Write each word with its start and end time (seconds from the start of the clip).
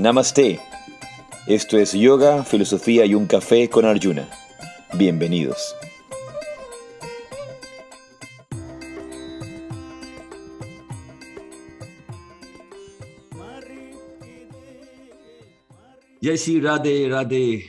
Namaste. 0.00 0.58
Esto 1.46 1.76
es 1.76 1.92
Yoga, 1.92 2.42
Filosofía 2.42 3.04
y 3.04 3.14
un 3.14 3.26
Café 3.26 3.68
con 3.68 3.84
Arjuna. 3.84 4.26
Bienvenidos. 4.94 5.76
Jai 16.22 16.36
Shri 16.36 16.60
Radhe, 16.60 17.08
Radhe, 17.08 17.64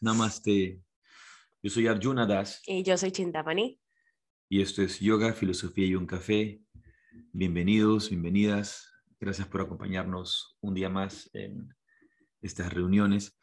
Namaste. 0.00 0.80
Yo 1.62 1.70
soy 1.70 1.86
Arjuna 1.86 2.26
Das 2.26 2.62
Y 2.66 2.82
yo 2.82 2.96
soy 2.96 3.10
Chintamani. 3.10 3.80
y 4.48 4.60
esto 4.60 4.82
es 4.82 5.00
Yoga, 5.00 5.32
Filosofía 5.32 5.86
y 5.86 5.94
un 5.94 6.06
Café. 6.06 6.60
Bienvenidos, 7.32 8.10
bienvenidas. 8.10 8.93
Gracias 9.20 9.48
por 9.48 9.60
acompañarnos 9.62 10.56
un 10.60 10.74
día 10.74 10.88
más 10.88 11.30
en 11.32 11.68
estas 12.42 12.72
reuniones. 12.72 13.38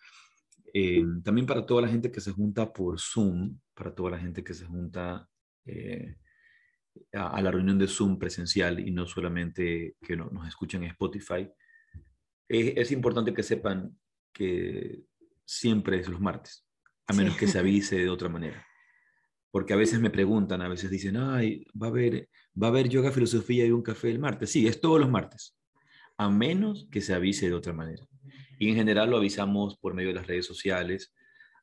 Eh, 0.73 1.03
también 1.23 1.47
para 1.47 1.65
toda 1.65 1.81
la 1.81 1.87
gente 1.87 2.11
que 2.11 2.21
se 2.21 2.31
junta 2.31 2.71
por 2.71 2.99
Zoom, 2.99 3.59
para 3.73 3.93
toda 3.93 4.11
la 4.11 4.19
gente 4.19 4.43
que 4.43 4.53
se 4.53 4.65
junta 4.65 5.27
eh, 5.65 6.15
a, 7.13 7.29
a 7.29 7.41
la 7.41 7.51
reunión 7.51 7.77
de 7.79 7.87
Zoom 7.87 8.17
presencial 8.19 8.79
y 8.79 8.91
no 8.91 9.07
solamente 9.07 9.95
que 10.01 10.15
no- 10.15 10.29
nos 10.29 10.47
escuchen 10.47 10.83
en 10.83 10.91
Spotify. 10.91 11.49
Es, 12.47 12.73
es 12.77 12.91
importante 12.91 13.33
que 13.33 13.43
sepan 13.43 13.97
que 14.33 15.03
siempre 15.45 15.99
es 15.99 16.07
los 16.07 16.21
martes, 16.21 16.65
a 17.07 17.13
menos 17.13 17.33
Sí. 17.33 17.39
que 17.39 17.47
se 17.47 17.59
avise 17.59 17.97
de 17.97 18.09
otra 18.09 18.29
manera. 18.29 18.65
Porque 19.51 19.73
a 19.73 19.77
veces 19.77 19.99
me 19.99 20.09
preguntan, 20.09 20.61
a 20.61 20.69
veces 20.69 20.89
dicen, 20.89 21.17
ay, 21.17 21.65
va 21.81 21.87
a 21.87 21.89
haber, 21.89 22.29
va 22.61 22.67
a 22.67 22.69
haber 22.69 22.87
yoga, 22.87 23.11
filosofía 23.11 23.65
y 23.65 23.71
un 23.71 23.81
café 23.81 24.09
el 24.09 24.19
martes. 24.19 24.49
Sí, 24.51 24.65
es 24.67 24.79
todos 24.79 24.97
los 25.01 25.09
martes, 25.09 25.57
a 26.23 26.29
menos 26.29 26.87
que 26.91 27.01
se 27.01 27.13
avise 27.15 27.47
de 27.47 27.55
otra 27.55 27.73
manera. 27.73 28.05
Y 28.59 28.69
en 28.69 28.75
general 28.75 29.09
lo 29.09 29.17
avisamos 29.17 29.77
por 29.77 29.95
medio 29.95 30.09
de 30.09 30.15
las 30.15 30.27
redes 30.27 30.45
sociales, 30.45 31.15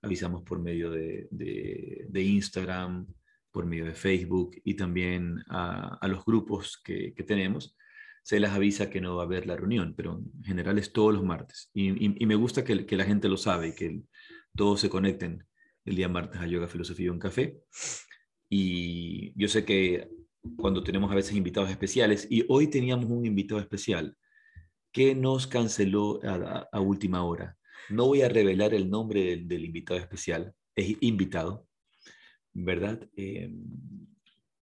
avisamos 0.02 0.42
por 0.42 0.58
medio 0.60 0.90
de, 0.90 1.28
de- 1.30 2.22
Instagram, 2.22 3.06
por 3.52 3.66
medio 3.66 3.84
de 3.84 3.94
Facebook 3.94 4.50
y 4.64 4.74
también 4.74 5.36
a, 5.48 6.06
los 6.08 6.24
grupos 6.24 6.80
que, 6.82 7.14
que 7.14 7.22
tenemos. 7.22 7.76
Se 8.24 8.40
les 8.40 8.50
avisa 8.50 8.90
que 8.90 9.00
no 9.00 9.14
va 9.16 9.22
a 9.22 9.26
haber 9.26 9.46
la 9.46 9.56
reunión, 9.56 9.94
pero 9.96 10.20
en 10.38 10.44
general 10.44 10.76
es 10.78 10.92
todos 10.92 11.14
los 11.14 11.22
martes. 11.22 11.70
Y, 11.72 11.90
y- 12.04 12.16
y 12.18 12.26
me 12.26 12.34
gusta 12.34 12.64
que, 12.64 12.84
que 12.84 12.96
la 12.96 13.04
gente 13.04 13.28
lo 13.28 13.36
sabe, 13.36 13.74
que 13.76 13.86
el- 13.86 14.04
todos 14.56 14.80
se 14.80 14.88
conecten 14.90 15.44
el 15.84 15.94
día 15.94 16.08
martes 16.08 16.40
a 16.40 16.46
Yoga, 16.48 16.66
Filosofía 16.66 17.06
y 17.06 17.10
un 17.10 17.20
Café. 17.20 17.60
Y 18.50 19.32
yo 19.40 19.46
sé 19.46 19.64
que 19.64 20.08
cuando 20.56 20.82
tenemos 20.82 21.10
a 21.12 21.14
veces 21.14 21.36
invitados 21.36 21.70
especiales, 21.70 22.26
y 22.28 22.44
hoy 22.48 22.66
teníamos 22.68 23.06
un 23.06 23.24
invitado 23.24 23.60
especial 23.60 24.16
que 24.92 25.14
nos 25.14 25.46
canceló 25.46 26.20
a, 26.24 26.80
última 26.80 27.24
hora. 27.24 27.56
No 27.88 28.06
voy 28.06 28.22
a 28.22 28.28
revelar 28.28 28.74
el 28.74 28.90
nombre 28.90 29.22
del, 29.24 29.48
del 29.48 29.64
invitado 29.64 29.98
especial, 30.00 30.54
es 30.74 30.96
invitado, 31.00 31.66
¿verdad? 32.52 33.08
Eh, 33.16 33.52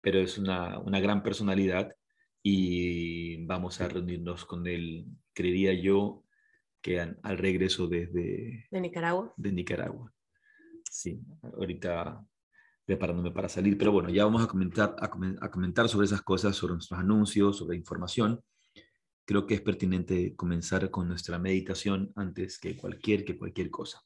pero 0.02 0.20
es 0.20 0.38
una, 0.38 0.80
una 0.80 1.00
gran 1.00 1.24
personalidad 1.24 1.96
y 2.42 3.46
vamos 3.46 3.80
a 3.80 3.88
reunirnos 3.88 4.44
con 4.46 4.68
él, 4.68 5.06
creería 5.34 5.74
yo, 5.74 6.24
que 6.82 7.00
al 7.00 7.38
regreso 7.38 7.88
desde, 7.88 8.68
De 8.70 8.82
Nicaragua. 8.82 9.34
de 9.38 9.52
Nicaragua. 9.54 10.14
Sí, 10.92 11.22
ahorita 11.42 12.26
preparándome 12.86 13.32
para 13.32 13.48
salir, 13.48 13.78
pero 13.78 13.94
bueno, 13.94 14.10
ya 14.10 14.26
vamos 14.26 14.44
a 14.44 14.48
comentar, 14.48 14.94
a, 15.00 15.10
comen- 15.10 15.38
a 15.40 15.50
comentar 15.50 15.88
sobre 15.88 16.06
esas 16.06 16.22
cosas, 16.22 16.56
sobre 16.58 16.74
nuestros 16.74 17.00
anuncios, 17.00 17.58
sobre 17.58 17.78
información. 17.78 18.44
Creo 19.26 19.48
que 19.48 19.54
es 19.54 19.62
pertinente 19.62 20.36
comenzar 20.36 20.92
con 20.92 21.08
nuestra 21.08 21.40
meditación 21.40 22.12
antes 22.16 22.60
que 22.60 22.76
cualquier, 22.76 23.24
que 23.24 23.38
cualquier 23.38 23.70
cosa. 23.70 24.06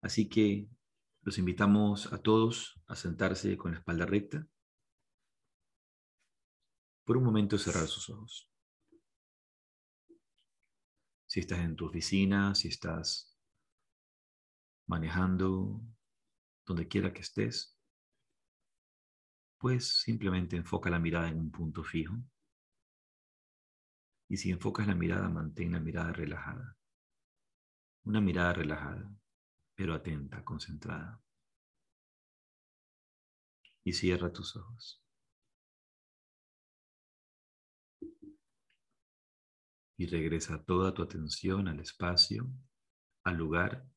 Así 0.00 0.28
que 0.28 0.68
los 1.22 1.38
invitamos 1.38 2.12
a 2.12 2.18
todos 2.18 2.80
a 2.86 2.96
sentarse 2.96 3.56
con 3.56 3.72
la 3.72 3.78
espalda 3.78 4.06
recta. 4.06 4.48
Por 7.04 7.16
un 7.16 7.24
momento 7.24 7.58
cerrar 7.58 7.86
sus 7.86 8.10
ojos. 8.10 8.50
Si 11.26 11.40
estás 11.40 11.60
en 11.60 11.76
tu 11.76 11.86
oficina, 11.86 12.54
si 12.54 12.68
estás 12.68 13.36
manejando, 14.86 15.80
donde 16.66 16.88
quiera 16.88 17.12
que 17.12 17.20
estés, 17.20 17.78
pues 19.58 20.00
simplemente 20.00 20.56
enfoca 20.56 20.90
la 20.90 20.98
mirada 20.98 21.28
en 21.28 21.38
un 21.38 21.50
punto 21.50 21.84
fijo. 21.84 22.16
Y 24.28 24.36
si 24.36 24.50
enfocas 24.50 24.86
la 24.86 24.94
mirada, 24.94 25.28
mantén 25.28 25.72
la 25.72 25.80
mirada 25.80 26.12
relajada. 26.12 26.76
Una 28.04 28.20
mirada 28.20 28.52
relajada, 28.52 29.10
pero 29.74 29.94
atenta, 29.94 30.44
concentrada. 30.44 31.22
Y 33.84 33.92
cierra 33.92 34.30
tus 34.30 34.54
ojos. 34.56 35.02
Y 39.96 40.06
regresa 40.06 40.62
toda 40.62 40.92
tu 40.92 41.02
atención 41.02 41.66
al 41.66 41.80
espacio, 41.80 42.48
al 43.24 43.36
lugar 43.36 43.88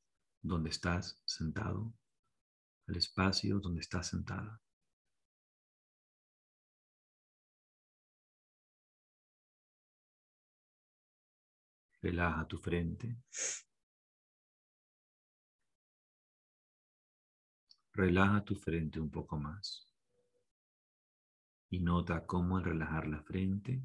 donde 0.41 0.69
estás 0.69 1.21
sentado, 1.25 1.93
al 2.87 2.95
espacio 2.95 3.59
donde 3.59 3.81
estás 3.81 4.07
sentada. 4.07 4.61
Relaja 12.01 12.47
tu 12.47 12.57
frente. 12.57 13.15
Relaja 17.93 18.43
tu 18.43 18.55
frente 18.55 18.99
un 18.99 19.11
poco 19.11 19.37
más. 19.37 19.87
Y 21.69 21.79
nota 21.79 22.25
cómo 22.25 22.57
al 22.57 22.63
relajar 22.63 23.07
la 23.07 23.21
frente 23.21 23.83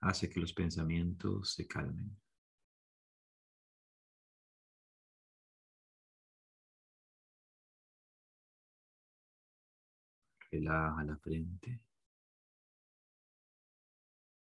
hace 0.00 0.28
que 0.28 0.40
los 0.40 0.52
pensamientos 0.52 1.54
se 1.54 1.66
calmen. 1.66 2.16
Relaja 10.50 11.04
la 11.04 11.16
frente. 11.16 11.87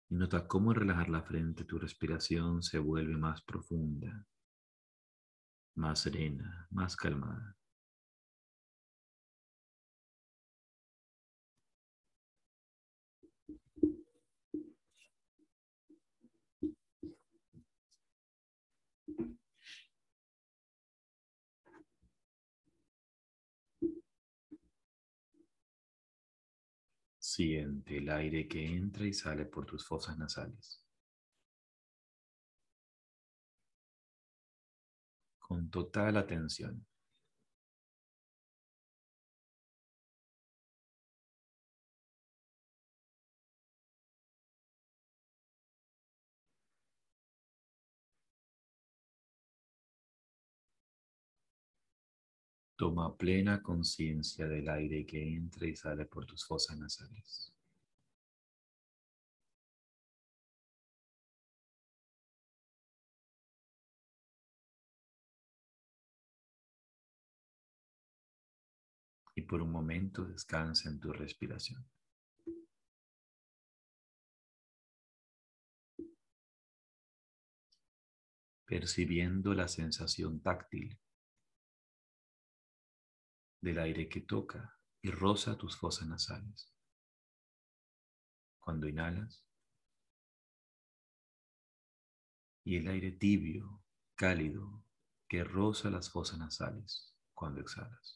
Y 0.08 0.14
nota 0.14 0.46
cómo 0.46 0.70
al 0.70 0.76
relajar 0.76 1.08
la 1.08 1.22
frente 1.22 1.64
tu 1.64 1.78
respiración 1.78 2.62
se 2.62 2.78
vuelve 2.78 3.16
más 3.16 3.42
profunda, 3.42 4.24
más 5.74 6.00
serena, 6.00 6.68
más 6.70 6.96
calmada. 6.96 7.55
Siente 27.36 27.98
el 27.98 28.08
aire 28.08 28.48
que 28.48 28.64
entra 28.64 29.04
y 29.04 29.12
sale 29.12 29.44
por 29.44 29.66
tus 29.66 29.86
fosas 29.86 30.16
nasales. 30.16 30.82
Con 35.38 35.68
total 35.68 36.16
atención. 36.16 36.86
Toma 52.76 53.16
plena 53.16 53.62
conciencia 53.62 54.46
del 54.46 54.68
aire 54.68 55.06
que 55.06 55.34
entra 55.34 55.66
y 55.66 55.74
sale 55.74 56.04
por 56.04 56.26
tus 56.26 56.44
fosas 56.44 56.76
nasales. 56.78 57.50
Y 69.34 69.42
por 69.42 69.62
un 69.62 69.70
momento 69.70 70.24
descansa 70.26 70.90
en 70.90 71.00
tu 71.00 71.12
respiración. 71.14 71.82
Percibiendo 78.66 79.54
la 79.54 79.68
sensación 79.68 80.40
táctil 80.40 80.98
del 83.66 83.80
aire 83.80 84.08
que 84.08 84.20
toca 84.20 84.78
y 85.02 85.10
roza 85.10 85.58
tus 85.58 85.76
fosas 85.76 86.06
nasales. 86.06 86.72
Cuando 88.60 88.86
inhalas 88.86 89.44
y 92.62 92.76
el 92.76 92.86
aire 92.86 93.10
tibio, 93.10 93.82
cálido, 94.14 94.84
que 95.26 95.42
roza 95.42 95.90
las 95.90 96.12
fosas 96.12 96.38
nasales 96.38 97.12
cuando 97.34 97.60
exhalas. 97.60 98.15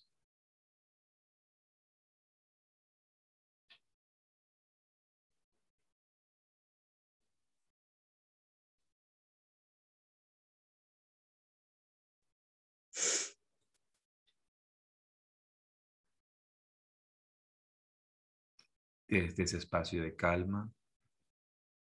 Desde 19.10 19.42
ese 19.42 19.56
espacio 19.56 20.04
de 20.04 20.14
calma, 20.14 20.72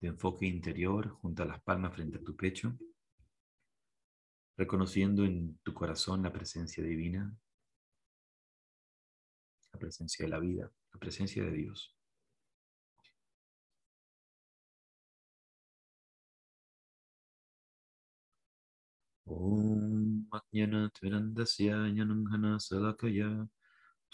de 0.00 0.06
enfoque 0.06 0.46
interior, 0.46 1.08
junto 1.08 1.42
a 1.42 1.46
las 1.46 1.60
palmas 1.60 1.92
frente 1.92 2.18
a 2.18 2.22
tu 2.22 2.36
pecho, 2.36 2.78
reconociendo 4.56 5.24
en 5.24 5.58
tu 5.64 5.74
corazón 5.74 6.22
la 6.22 6.32
presencia 6.32 6.84
divina, 6.84 7.36
la 9.72 9.78
presencia 9.80 10.24
de 10.24 10.30
la 10.30 10.38
vida, 10.38 10.70
la 10.92 11.00
presencia 11.00 11.42
de 11.42 11.50
Dios. 11.50 11.96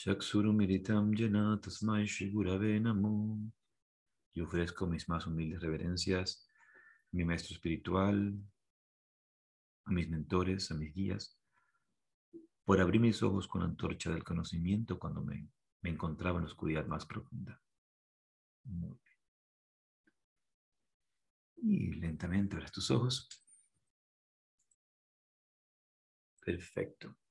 Miritam 0.04 1.14
Jana 1.16 1.60
Tasmai 1.60 2.06
Shigurave 2.06 2.80
Namo. 2.80 3.52
Yo 4.34 4.44
ofrezco 4.44 4.86
mis 4.86 5.08
más 5.08 5.28
humildes 5.28 5.60
reverencias 5.60 6.48
a 7.12 7.16
mi 7.16 7.24
maestro 7.24 7.54
espiritual, 7.54 8.34
a 9.84 9.92
mis 9.92 10.08
mentores, 10.10 10.72
a 10.72 10.74
mis 10.74 10.92
guías, 10.92 11.38
por 12.64 12.80
abrir 12.80 13.00
mis 13.00 13.22
ojos 13.22 13.46
con 13.46 13.60
la 13.60 13.68
antorcha 13.68 14.10
del 14.10 14.24
conocimiento 14.24 14.98
cuando 14.98 15.22
me, 15.22 15.48
me 15.82 15.90
encontraba 15.90 16.38
en 16.38 16.46
la 16.46 16.50
oscuridad 16.50 16.86
más 16.86 17.06
profunda. 17.06 17.60
Y 21.58 21.92
lentamente 21.94 22.56
abres 22.56 22.72
tus 22.72 22.90
ojos. 22.90 23.28
Perfecto. 26.44 27.21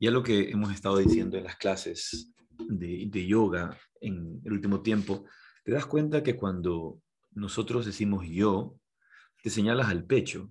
Ya 0.00 0.10
lo 0.10 0.22
que 0.22 0.50
hemos 0.50 0.72
estado 0.72 0.98
diciendo 0.98 1.36
en 1.36 1.44
las 1.44 1.56
clases 1.56 2.32
de, 2.58 3.06
de, 3.08 3.26
yoga 3.26 3.78
en 4.00 4.40
el 4.44 4.52
último 4.52 4.82
tiempo, 4.82 5.24
te 5.64 5.72
das 5.72 5.86
cuenta 5.86 6.22
que 6.22 6.36
cuando 6.36 7.00
nosotros 7.32 7.86
decimos 7.86 8.26
yo, 8.28 8.76
te 9.42 9.50
señalas 9.50 9.88
al 9.88 10.04
pecho. 10.04 10.50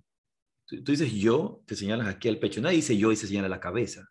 Tú, 0.66 0.84
dices 0.84 1.12
yo, 1.13 1.62
te 1.66 1.75
señalas 1.75 2.07
aquí 2.07 2.30
al 2.30 2.40
pecho. 2.40 2.62
Nadie 2.62 2.78
dice 2.78 2.98
yo 2.98 3.12
y 3.12 3.16
se 3.16 3.28
señala 3.28 3.50
la 3.50 3.60
cabeza. 3.60 4.07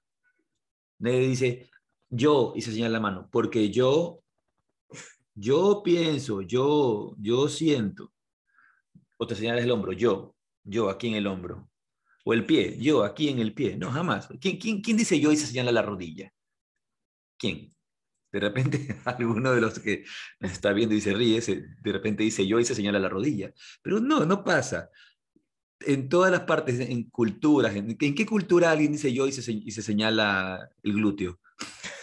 Nadie 0.99 1.20
dice 1.20 1.70
yo 2.11 2.52
y 2.55 2.61
se 2.61 2.73
señala 2.73 2.94
la 2.94 3.00
mano, 3.00 3.28
porque 3.31 3.70
yo, 3.70 4.23
yo 5.35 5.82
pienso, 5.82 6.43
yo, 6.43 7.14
yo 7.19 7.49
siento. 7.49 8.12
O 9.19 9.26
te 9.26 9.35
señalas 9.35 9.64
el 9.64 9.70
hombro, 9.70 9.93
yo, 9.93 10.35
yo 10.64 10.90
aquí 10.90 11.08
en 11.08 11.14
el 11.14 11.26
hombro. 11.26 11.70
O 12.25 12.33
el 12.33 12.47
pie, 12.47 12.77
yo 12.79 13.05
aquí 13.05 13.29
en 13.29 13.39
el 13.41 13.53
pie. 13.53 13.77
No, 13.77 13.91
jamás. 13.91 14.29
¿Quién, 14.41 14.59
quién, 14.59 14.81
quién 14.81 14.97
dice 14.97 15.19
yo 15.19 15.33
y 15.33 15.37
se 15.37 15.47
señala 15.47 15.73
la 15.73 15.83
rodilla? 15.83 16.33
¿Quién? 17.39 17.75
De 18.31 18.41
repente 18.41 18.97
alguno 19.05 19.53
de 19.53 19.61
los 19.61 19.79
que 19.79 20.05
está 20.41 20.73
viendo 20.73 20.95
y 20.95 21.01
se 21.01 21.13
ríe, 21.13 21.41
de 21.41 21.93
repente 21.93 22.23
dice 22.23 22.47
yo 22.47 22.59
y 22.59 22.65
se 22.65 22.75
señala 22.75 22.99
la 22.99 23.09
rodilla. 23.09 23.53
Pero 23.83 24.01
no, 24.01 24.25
no 24.25 24.45
pasa. 24.45 24.91
En 25.81 26.09
todas 26.09 26.31
las 26.31 26.43
partes, 26.43 26.79
en 26.79 27.11
culturas, 27.11 27.75
¿en, 27.75 27.97
qué 27.97 28.27
cultura 28.27 28.71
alguien 28.71 28.93
dice 28.93 29.13
yo 29.13 29.27
y 29.27 29.33
se, 29.33 29.51
y 29.51 29.71
se 29.73 29.83
señala 29.83 30.71
el 30.85 30.93
glúteo? 30.93 31.41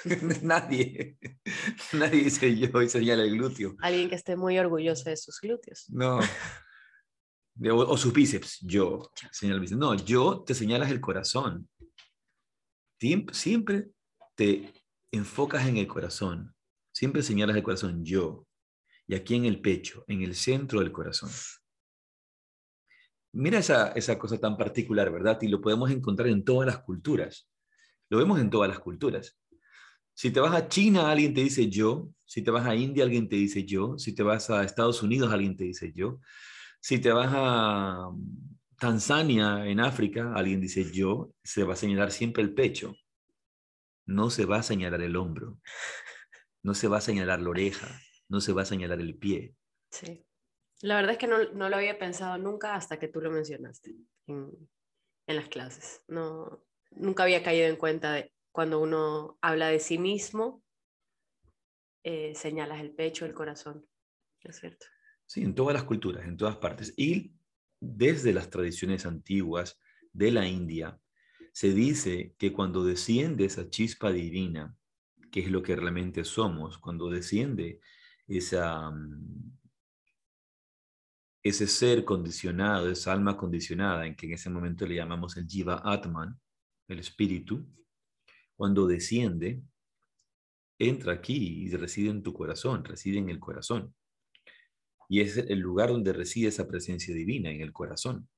Nadie. 0.44 1.18
Nadie 1.94 2.24
dice 2.26 2.58
yo 2.58 2.82
y 2.82 2.90
se 2.90 3.00
señala 3.00 3.24
el 3.24 3.32
glúteo. 3.32 3.76
Alguien 3.80 4.10
que 4.10 4.16
esté 4.16 4.36
muy 4.36 4.60
orgulloso 4.60 5.10
de 5.10 5.18
sus 5.18 5.40
glúteos. 5.40 5.86
No. 5.90 6.20
O, 7.62 7.98
sus 7.98 8.14
bíceps, 8.14 8.60
yo 8.62 9.12
señalo 9.32 9.60
bíceps. 9.60 9.80
No, 9.80 9.94
yo 9.96 10.44
te 10.46 10.54
señalas 10.54 10.92
el 10.92 11.02
corazón. 11.02 11.68
Siempre 13.32 13.90
te 14.36 14.74
enfocas 15.12 15.68
en 15.68 15.78
el 15.78 15.88
corazón. 15.88 16.54
Siempre 16.94 17.22
señalas 17.22 17.58
el 17.58 17.64
corazón, 17.64 18.04
yo. 18.06 18.46
Y 19.08 19.16
aquí 19.16 19.36
en 19.36 19.46
el 19.46 19.60
pecho, 19.60 20.06
en 20.08 20.22
el 20.22 20.36
centro 20.36 20.80
del 20.80 20.92
corazón. 20.92 21.30
Mira 23.34 23.60
esa, 23.60 23.92
esa 23.92 24.18
cosa 24.18 24.38
tan 24.40 24.58
particular, 24.58 25.12
¿verdad? 25.12 25.38
Y 25.42 25.50
lo 25.50 25.62
podemos 25.62 25.92
encontrar 25.92 26.30
en 26.30 26.44
todas 26.44 26.68
las 26.68 26.80
culturas. 26.80 27.50
Lo 28.10 28.18
vemos 28.18 28.40
en 28.40 28.50
todas 28.50 28.70
las 28.70 28.80
culturas. 28.80 29.38
Si 30.14 30.32
te 30.32 30.40
vas 30.40 30.54
a 30.54 30.68
China, 30.68 31.12
alguien 31.12 31.34
te 31.34 31.42
dice 31.42 31.70
yo. 31.70 32.10
Si 32.26 32.42
te 32.42 32.52
vas 32.52 32.66
a 32.66 32.76
India, 32.76 33.04
alguien 33.04 33.28
te 33.30 33.36
dice 33.36 33.66
yo. 33.66 33.98
Si 33.98 34.14
te 34.14 34.24
vas 34.24 34.50
a 34.50 34.64
Estados 34.64 35.04
Unidos, 35.04 35.32
alguien 35.32 35.56
te 35.56 35.66
dice 35.66 35.92
yo. 35.94 36.20
Si 36.82 37.00
te 37.00 37.12
vas 37.12 37.32
a 37.34 38.10
Tanzania, 38.78 39.66
en 39.66 39.80
África, 39.80 40.34
alguien 40.34 40.62
dice 40.62 40.90
yo, 40.92 41.34
se 41.44 41.64
va 41.64 41.74
a 41.74 41.78
señalar 41.78 42.12
siempre 42.12 42.42
el 42.42 42.54
pecho. 42.54 42.96
No 44.06 44.30
se 44.30 44.46
va 44.46 44.58
a 44.58 44.64
señalar 44.64 45.02
el 45.02 45.16
hombro. 45.16 45.60
No 46.64 46.74
se 46.74 46.88
va 46.88 46.98
a 46.98 47.02
señalar 47.02 47.42
la 47.42 47.50
oreja. 47.50 47.88
No 48.28 48.42
se 48.42 48.54
va 48.54 48.64
a 48.64 48.66
señalar 48.66 49.00
el 49.00 49.18
pie. 49.18 49.56
Sí. 49.92 50.26
La 50.82 50.96
verdad 50.96 51.12
es 51.12 51.18
que 51.18 51.28
no, 51.28 51.44
no 51.54 51.70
lo 51.70 51.76
había 51.76 52.00
pensado 52.00 52.38
nunca 52.38 52.76
hasta 52.76 53.00
que 53.00 53.10
tú 53.10 53.20
lo 53.22 53.32
mencionaste 53.32 53.96
en, 54.28 54.70
las 55.28 55.50
clases. 55.50 56.04
No, 56.08 56.64
nunca 56.92 57.24
había 57.24 57.44
caído 57.44 57.68
en 57.68 57.76
cuenta 57.76 58.14
de 58.14 58.34
cuando 58.52 58.80
uno 58.80 59.38
habla 59.42 59.68
de 59.68 59.80
sí 59.80 59.98
mismo, 59.98 60.64
eh, 62.04 62.34
señalas 62.34 62.80
el 62.80 62.92
pecho, 62.92 63.26
el 63.26 63.34
corazón. 63.34 63.86
Es 64.42 64.60
cierto. 64.60 64.86
Sí, 65.30 65.44
en 65.44 65.54
todas 65.54 65.76
las 65.76 65.84
culturas, 65.84 66.26
en 66.26 66.38
todas 66.38 66.56
partes. 66.56 66.92
Y 66.98 67.36
desde 67.80 68.34
las 68.34 68.50
tradiciones 68.50 69.06
antiguas 69.06 69.80
de 70.12 70.32
la 70.32 70.48
India, 70.48 71.00
se 71.54 71.72
dice 71.72 72.34
que 72.40 72.52
cuando 72.52 72.84
desciende 72.84 73.46
esa 73.46 73.70
chispa 73.70 74.12
divina, 74.12 74.76
que 75.32 75.42
es 75.42 75.52
lo 75.52 75.62
que 75.62 75.76
realmente 75.76 76.24
somos, 76.24 76.80
cuando 76.80 77.12
desciende 77.12 77.80
mm, 78.28 79.52
ese 81.44 81.68
ser 81.68 82.04
condicionado, 82.06 82.90
esa 82.90 83.14
alma 83.14 83.38
condicionada, 83.38 84.08
en 84.08 84.16
que 84.16 84.26
en 84.26 84.34
ese 84.34 84.50
momento 84.50 84.88
le 84.88 84.96
llamamos 84.96 85.38
el 85.38 85.46
Jiva 85.46 85.80
Atman, 85.86 86.40
el 86.88 86.98
espíritu, 86.98 87.68
cuando 88.56 88.88
desciende, 88.88 89.62
entra 90.80 91.14
aquí 91.14 91.66
y 91.66 91.70
reside 91.70 92.10
en 92.10 92.24
tu 92.24 92.34
corazón, 92.34 92.84
reside 92.84 93.20
en 93.20 93.30
el 93.30 93.40
corazón. 93.40 93.94
Y 95.10 95.22
es 95.22 95.38
el 95.38 95.60
lugar 95.60 95.90
donde 95.90 96.14
reside 96.14 96.50
esa 96.50 96.68
presencia 96.68 97.14
divina, 97.14 97.50
en 97.50 97.62
el 97.62 97.74
corazón. 97.74 98.30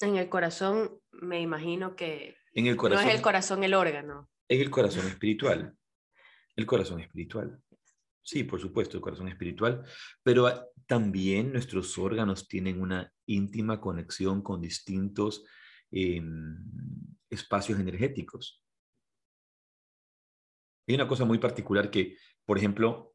En 0.00 0.16
el 0.16 0.28
corazón 0.28 1.00
me 1.10 1.40
imagino 1.40 1.96
que 1.96 2.36
en 2.54 2.66
el 2.66 2.76
corazón, 2.76 3.04
no 3.04 3.10
es 3.10 3.16
el 3.16 3.22
corazón 3.22 3.64
el 3.64 3.74
órgano. 3.74 4.30
En 4.48 4.60
el 4.60 4.70
corazón 4.70 5.06
espiritual. 5.06 5.76
El 6.54 6.66
corazón 6.66 7.00
espiritual. 7.00 7.60
Sí, 8.22 8.44
por 8.44 8.60
supuesto, 8.60 8.96
el 8.96 9.02
corazón 9.02 9.28
espiritual, 9.28 9.84
pero 10.22 10.72
también 10.86 11.52
nuestros 11.52 11.98
órganos 11.98 12.48
tienen 12.48 12.80
una 12.80 13.12
íntima 13.26 13.80
conexión 13.80 14.40
con 14.40 14.62
distintos 14.62 15.44
em, 15.90 16.56
espacios 17.28 17.78
energéticos. 17.80 18.62
Hay 20.86 20.94
una 20.94 21.08
cosa 21.08 21.24
muy 21.24 21.38
particular 21.38 21.90
que, 21.90 22.16
por 22.46 22.56
ejemplo, 22.56 23.13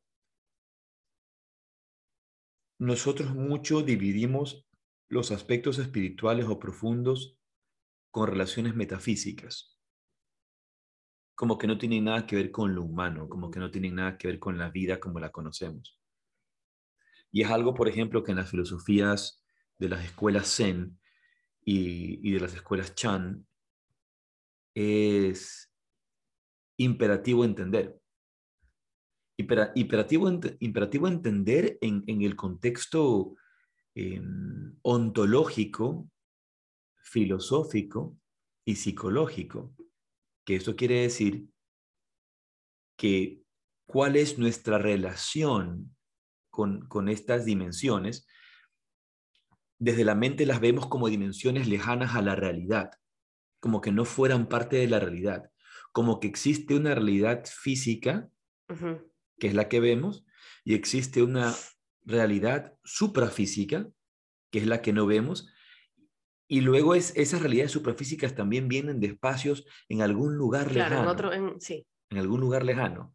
nosotros 2.79 3.35
mucho 3.35 3.81
dividimos 3.81 4.65
los 5.09 5.31
aspectos 5.31 5.77
espirituales 5.79 6.45
o 6.47 6.59
profundos 6.59 7.37
con 8.09 8.27
relaciones 8.27 8.73
metafísicas, 8.73 9.77
como 11.35 11.57
que 11.57 11.67
no 11.67 11.77
tienen 11.77 12.05
nada 12.05 12.25
que 12.25 12.37
ver 12.37 12.51
con 12.51 12.73
lo 12.73 12.83
humano, 12.83 13.27
como 13.27 13.51
que 13.51 13.59
no 13.59 13.69
tienen 13.69 13.95
nada 13.95 14.17
que 14.17 14.27
ver 14.27 14.39
con 14.39 14.57
la 14.57 14.69
vida 14.69 14.99
como 14.99 15.19
la 15.19 15.31
conocemos. 15.31 15.99
Y 17.31 17.43
es 17.43 17.49
algo, 17.49 17.73
por 17.73 17.87
ejemplo, 17.87 18.23
que 18.23 18.31
en 18.31 18.37
las 18.37 18.49
filosofías 18.49 19.43
de 19.77 19.89
las 19.89 20.03
escuelas 20.03 20.55
Zen 20.55 20.99
y, 21.61 22.31
de 22.31 22.39
las 22.39 22.53
escuelas 22.53 22.95
Chan 22.95 23.45
es 24.73 25.71
imperativo 26.77 27.43
entender 27.43 27.98
imperativo, 29.75 30.29
imperativo 30.59 31.07
entender 31.07 31.77
en, 31.81 32.03
el 32.07 32.35
contexto 32.35 33.35
em, 33.95 34.75
ontológico, 34.81 36.09
filosófico 37.01 38.17
y 38.65 38.75
psicológico, 38.75 39.73
que 40.45 40.55
eso 40.57 40.75
quiere 40.75 41.01
decir 41.01 41.47
que 42.97 43.41
cuál 43.87 44.17
es 44.17 44.37
nuestra 44.37 44.77
relación 44.77 45.95
con, 46.49 46.81
con 46.87 47.07
estas 47.07 47.45
dimensiones 47.45 48.27
desde 49.79 50.03
la 50.03 50.13
mente 50.13 50.45
las 50.45 50.59
vemos 50.59 50.87
como 50.87 51.07
dimensiones 51.07 51.67
lejanas 51.67 52.15
a 52.15 52.21
la 52.21 52.35
realidad, 52.35 52.91
como 53.61 53.79
que 53.79 53.93
no 53.93 54.03
fueran 54.03 54.49
parte 54.49 54.75
de 54.75 54.87
la 54.87 54.99
realidad, 54.99 55.49
como 55.93 56.19
que 56.19 56.27
existe 56.27 56.75
una 56.75 56.93
realidad 56.93 57.45
física, 57.45 58.29
que 59.39 59.47
es 59.47 59.53
la 59.53 59.67
que 59.67 59.79
vemos, 59.79 60.25
y 60.63 60.73
existe 60.73 61.23
una 61.23 61.55
realidad 62.03 62.77
suprafísica, 62.83 63.87
que 64.51 64.59
es 64.59 64.67
la 64.67 64.81
que 64.81 64.93
no 64.93 65.05
vemos, 65.05 65.51
y 66.47 66.61
luego 66.61 66.95
es, 66.95 67.15
esas 67.15 67.41
realidades 67.41 67.71
suprafísicas 67.71 68.35
también 68.35 68.67
vienen 68.67 68.99
de 68.99 69.07
espacios 69.07 69.65
en 69.87 70.01
algún 70.01 70.35
lugar 70.35 70.71
lejano. 70.71 71.03
En, 71.03 71.07
otro, 71.07 71.31
sí. 71.59 71.85
en 72.09 72.17
algún 72.17 72.41
lugar 72.41 72.63
lejano. 72.63 73.13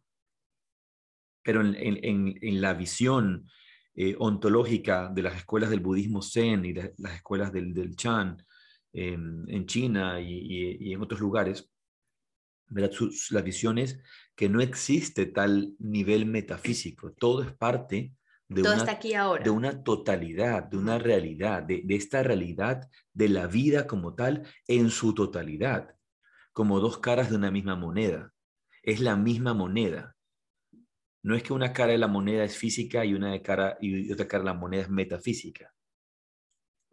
Pero 1.43 1.61
en, 1.61 2.61
la 2.61 2.73
visión 2.73 3.47
eh, 3.93 4.15
ontológica 4.17 5.11
de 5.13 5.21
las 5.21 5.35
escuelas 5.35 5.69
del 5.69 5.81
budismo 5.81 6.21
zen 6.21 6.65
y 6.65 6.73
de 6.73 6.93
las 6.97 7.15
escuelas 7.15 7.51
del, 7.51 7.73
del 7.73 7.95
Chan 7.95 8.43
en 8.93 9.65
China 9.65 10.21
y, 10.21 10.93
en 10.93 11.01
otros 11.01 11.19
lugares, 11.19 11.69
la 12.69 13.41
visión 13.41 13.77
es 13.77 13.99
que 14.35 14.49
no 14.49 14.61
existe 14.61 15.25
tal 15.27 15.73
nivel 15.79 16.25
metafísico, 16.25 17.13
todo 17.13 17.43
es 17.43 17.53
parte 17.53 18.13
de, 18.47 18.61
una, 18.61 18.83
aquí 18.91 19.13
ahora. 19.13 19.43
de 19.43 19.49
una 19.49 19.83
totalidad, 19.83 20.63
de 20.63 20.77
una 20.77 20.99
realidad, 20.99 21.63
de, 21.63 21.81
de 21.83 21.95
esta 21.95 22.21
realidad 22.21 22.89
de 23.13 23.29
la 23.29 23.47
vida 23.47 23.87
como 23.87 24.13
tal 24.13 24.47
en 24.67 24.89
su 24.89 25.13
totalidad, 25.13 25.95
como 26.53 26.79
dos 26.79 26.99
caras 26.99 27.29
de 27.29 27.35
una 27.37 27.51
misma 27.51 27.75
moneda. 27.75 28.31
Es 28.83 28.99
la 28.99 29.15
misma 29.15 29.53
moneda. 29.53 30.15
No 31.23 31.35
es 31.35 31.41
que 31.41 31.53
una 31.53 31.73
cara 31.73 31.93
de 31.93 31.97
la 31.97 32.07
moneda 32.07 32.43
es 32.43 32.55
física 32.55 33.03
y 33.03 33.15
una 33.15 33.31
de 33.31 33.41
cara 33.41 33.77
y 33.81 34.11
otra 34.11 34.27
cara 34.27 34.43
de 34.43 34.49
la 34.51 34.53
moneda 34.53 34.83
es 34.83 34.89
metafísica. 34.89 35.74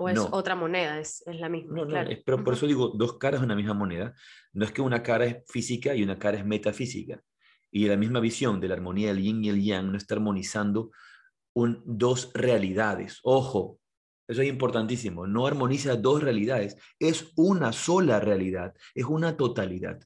O 0.02 0.08
es 0.08 0.18
otra 0.30 0.54
moneda, 0.54 0.98
es, 0.98 1.22
es, 1.26 1.38
la 1.38 1.48
misma. 1.48 1.76
No, 1.76 1.84
no, 1.84 2.10
pero 2.24 2.42
por 2.42 2.54
eso 2.54 2.66
digo 2.66 2.88
dos 2.88 3.18
caras 3.18 3.40
de 3.40 3.46
una 3.46 3.54
misma 3.54 3.74
moneda. 3.74 4.14
No 4.52 4.64
es 4.64 4.72
que 4.72 4.82
una 4.82 5.02
cara 5.02 5.24
es 5.26 5.36
física 5.48 5.94
y 5.94 6.02
una 6.02 6.18
cara 6.18 6.38
es 6.38 6.44
metafísica. 6.44 7.22
Y 7.70 7.86
la 7.86 7.96
misma 7.96 8.20
visión 8.20 8.60
de 8.60 8.68
la 8.68 8.74
armonía 8.74 9.08
del 9.08 9.22
yin 9.22 9.44
y 9.44 9.48
el 9.48 9.62
yang 9.62 9.92
no 9.92 9.96
está 9.96 10.14
armonizando 10.14 10.90
un, 11.54 11.82
dos 11.84 12.30
realidades. 12.34 13.20
Ojo, 13.22 13.78
eso 14.28 14.42
es 14.42 14.48
importantísimo. 14.48 15.26
No 15.26 15.46
armoniza 15.46 15.96
dos 15.96 16.22
realidades, 16.22 16.76
es 16.98 17.32
una 17.36 17.72
sola 17.72 18.20
realidad, 18.20 18.74
es 18.94 19.04
una 19.04 19.36
totalidad. 19.36 20.00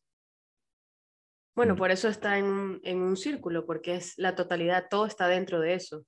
Bueno, 1.55 1.75
mm. 1.75 1.79
por 1.79 1.91
eso 1.91 2.09
está 2.09 2.39
en, 2.39 2.81
en 2.85 3.01
un 3.01 3.17
círculo, 3.17 3.67
porque 3.67 3.97
es 3.97 4.15
la 4.19 4.35
totalidad, 4.35 4.87
todo 4.91 5.07
está 5.07 5.27
dentro 5.29 5.61
de 5.61 5.75
eso. 5.75 6.05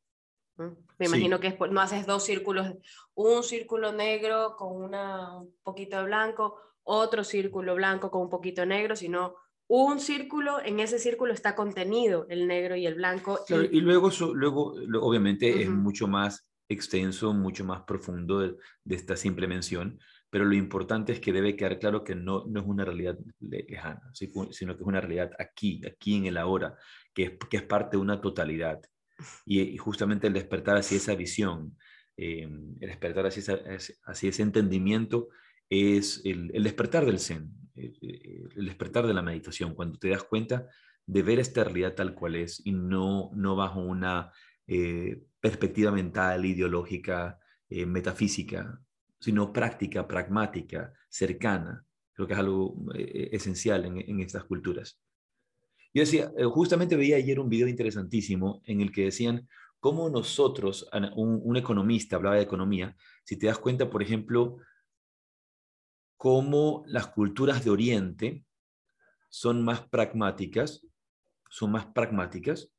Me 0.99 1.07
imagino 1.07 1.41
que 1.41 1.57
no 1.71 1.81
haces 1.81 2.07
dos 2.07 2.25
círculos, 2.25 2.75
un 3.15 3.43
círculo 3.43 3.93
negro 3.93 4.57
con 4.57 4.83
una, 4.83 5.39
un 5.39 5.55
poquito 5.63 5.99
de 5.99 6.05
blanco, 6.05 6.57
otro 6.83 7.23
círculo 7.23 7.75
blanco 7.75 8.11
con 8.11 8.23
un 8.23 8.31
poquito 8.31 8.63
de 8.63 8.67
negro, 8.67 8.97
sino 8.97 9.37
un 9.69 10.01
círculo, 10.01 10.65
en 10.65 10.81
ese 10.81 10.99
círculo 10.99 11.35
está 11.35 11.55
contenido 11.55 12.27
el 12.31 12.47
negro 12.47 12.75
y 12.75 12.87
el 12.87 12.95
blanco. 12.95 13.41
y... 13.49 13.81
luego, 13.81 14.11
luego, 14.35 14.75
obviamente, 15.03 15.63
es 15.63 15.69
mucho 15.69 16.09
más 16.09 16.51
extenso, 16.69 17.33
mucho 17.33 17.65
más 17.65 17.83
profundo 17.83 18.41
de, 18.41 18.57
esta 18.89 19.17
simple 19.17 19.47
mención, 19.47 19.99
pero 20.31 20.45
lo 20.45 20.55
importante 20.55 21.13
es 21.13 21.21
que 21.21 21.33
debe 21.33 21.57
quedar 21.57 21.79
claro 21.79 22.05
que 22.05 22.15
no, 22.15 22.45
no 22.47 22.61
es 22.61 22.67
una 22.67 22.85
realidad 22.85 23.19
lejana, 23.41 24.03
sino 24.13 24.77
que 24.77 24.83
es 24.83 24.87
una 24.87 25.01
realidad 25.01 25.31
aquí, 25.39 25.81
aquí 25.87 26.17
en 26.17 26.27
el 26.27 26.37
ahora, 26.37 26.77
que 27.15 27.23
es, 27.25 27.33
que 27.51 27.59
es 27.59 27.63
parte 27.63 27.97
de 27.97 28.03
una 28.03 28.21
totalidad. 28.21 28.81
Y, 29.47 29.77
justamente 29.79 30.27
el 30.27 30.33
despertar 30.33 30.77
hacia 30.77 30.97
esa 30.97 31.15
visión, 31.15 31.77
eh, 32.17 32.49
el 32.81 32.89
despertar 32.89 33.27
hacia, 33.27 33.61
hacia 34.05 34.29
ese 34.31 34.43
entendimiento 34.43 35.29
es 35.69 36.23
el, 36.25 36.51
el 36.55 36.63
despertar 36.65 37.05
del 37.05 37.19
Zen, 37.19 37.53
el 37.75 38.67
despertar 38.67 39.07
de 39.07 39.15
la 39.15 39.23
meditación, 39.23 39.75
cuando 39.75 39.99
te 39.99 40.09
das 40.09 40.25
cuenta 40.25 40.67
de 41.09 41.23
ver 41.23 41.41
esta 41.41 41.65
realidad 41.65 41.95
tal 41.95 42.15
cual 42.15 42.37
es 42.37 42.61
y 42.65 42.73
no, 42.73 43.31
no 43.35 43.57
bajo 43.57 43.81
una 43.81 44.31
eh, 44.67 45.25
perspectiva 45.41 45.91
mental, 45.91 46.45
ideológica, 46.45 47.39
eh, 47.71 47.87
metafísica, 47.87 48.79
sino 49.19 49.51
práctica, 49.51 50.07
pragmática, 50.07 50.93
cercana. 51.09 51.83
Creo 52.13 52.29
que 52.29 52.35
es 52.35 52.39
algo 52.39 52.77
eh, 52.95 53.31
esencial 53.33 53.87
en, 53.87 53.99
en, 53.99 54.21
estas 54.21 54.45
culturas. 54.45 55.01
Yo 55.95 56.03
decía, 56.03 56.31
justamente 56.53 56.97
veía 56.97 57.17
ayer 57.17 57.41
un 57.41 57.49
video 57.49 57.67
interesantísimo 57.67 58.63
en 58.65 58.81
el 58.81 58.93
que 58.93 59.05
decían 59.05 59.49
cómo 59.81 60.11
nosotros, 60.11 60.89
un, 61.17 61.41
un 61.43 61.57
economista 61.57 62.17
hablaba 62.17 62.37
de 62.37 62.43
economía, 62.43 62.97
si 63.25 63.37
te 63.37 63.47
das 63.47 63.59
cuenta, 63.59 63.89
por 63.89 64.03
ejemplo, 64.03 64.59
cómo 66.17 66.83
las 66.87 67.07
culturas 67.07 67.65
de 67.65 67.71
Oriente 67.71 68.45
son 69.31 69.65
más 69.65 69.81
pragmáticas, 69.89 70.87
son 71.49 71.73
más 71.73 71.87
pragmáticas 71.87 72.71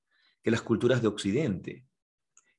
que 0.43 0.51
las 0.51 0.61
culturas 0.61 1.01
de 1.01 1.07
Occidente. 1.07 1.85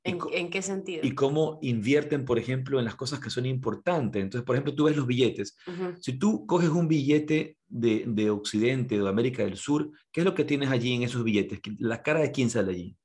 ¿En, 0.02 0.49
qué 0.49 0.62
sentido? 0.62 1.02
Y 1.04 1.14
cómo 1.14 1.59
invierten, 1.61 2.25
por 2.25 2.38
ejemplo, 2.38 2.78
en 2.78 2.87
las 2.87 2.95
cosas 2.95 3.21
que 3.21 3.28
son 3.28 3.45
importantes. 3.45 4.23
Entonces, 4.23 4.47
por 4.47 4.57
ejemplo, 4.57 4.75
tú 4.75 4.85
ves 4.85 4.97
los 4.97 5.07
billetes. 5.07 5.57
Si 6.00 6.14
tú 6.14 6.47
coges 6.47 6.71
un 6.71 6.88
billete 6.88 7.59
de, 7.69 8.04
de, 8.07 8.30
Occidente 8.30 8.99
o 8.99 9.04
de 9.04 9.11
América 9.11 9.45
del 9.45 9.57
Sur, 9.57 9.90
¿qué 10.11 10.21
es 10.21 10.25
lo 10.25 10.35
que 10.35 10.45
tienes 10.45 10.71
allí 10.71 10.95
en 10.95 11.02
esos 11.02 11.23
billetes? 11.23 11.61
¿La 11.78 12.02
cara 12.02 12.21
de 12.21 12.33
quién 12.33 12.49
sale 12.49 12.73
allí? 12.73 12.97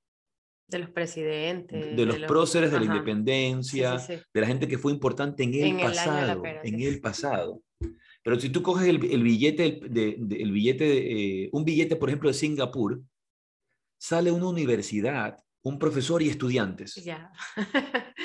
De 0.68 0.80
los 0.80 0.90
presidentes. 0.90 1.96
De 1.96 2.06
los, 2.06 2.18
próceres 2.20 2.72
de 2.72 2.80
la 2.80 2.86
independencia, 2.86 3.98
de 3.98 4.42
la 4.42 4.48
gente 4.48 4.68
que 4.68 4.78
fue 4.78 4.92
importante 4.92 5.44
en 5.44 5.54
el 5.54 5.78
pasado. 5.78 6.44
en 6.64 6.82
el 6.82 7.02
pasado. 7.02 7.62
Pero 8.24 8.40
si 8.40 8.50
tú 8.50 8.64
coges 8.64 8.88
el, 8.88 8.98
billete, 8.98 9.80
de, 9.88 10.18
el 10.40 10.52
billete 10.52 11.44
eh, 11.44 11.50
un 11.52 11.64
billete, 11.64 11.96
por 11.96 12.10
ejemplo, 12.10 12.30
de 12.30 12.34
Singapur, 12.34 13.00
sale 14.00 14.32
una 14.32 14.48
universidad, 14.48 15.38
un 15.66 15.80
profesor 15.80 16.22
y 16.22 16.30
estudiantes. 16.30 16.96
Ya. 16.96 17.32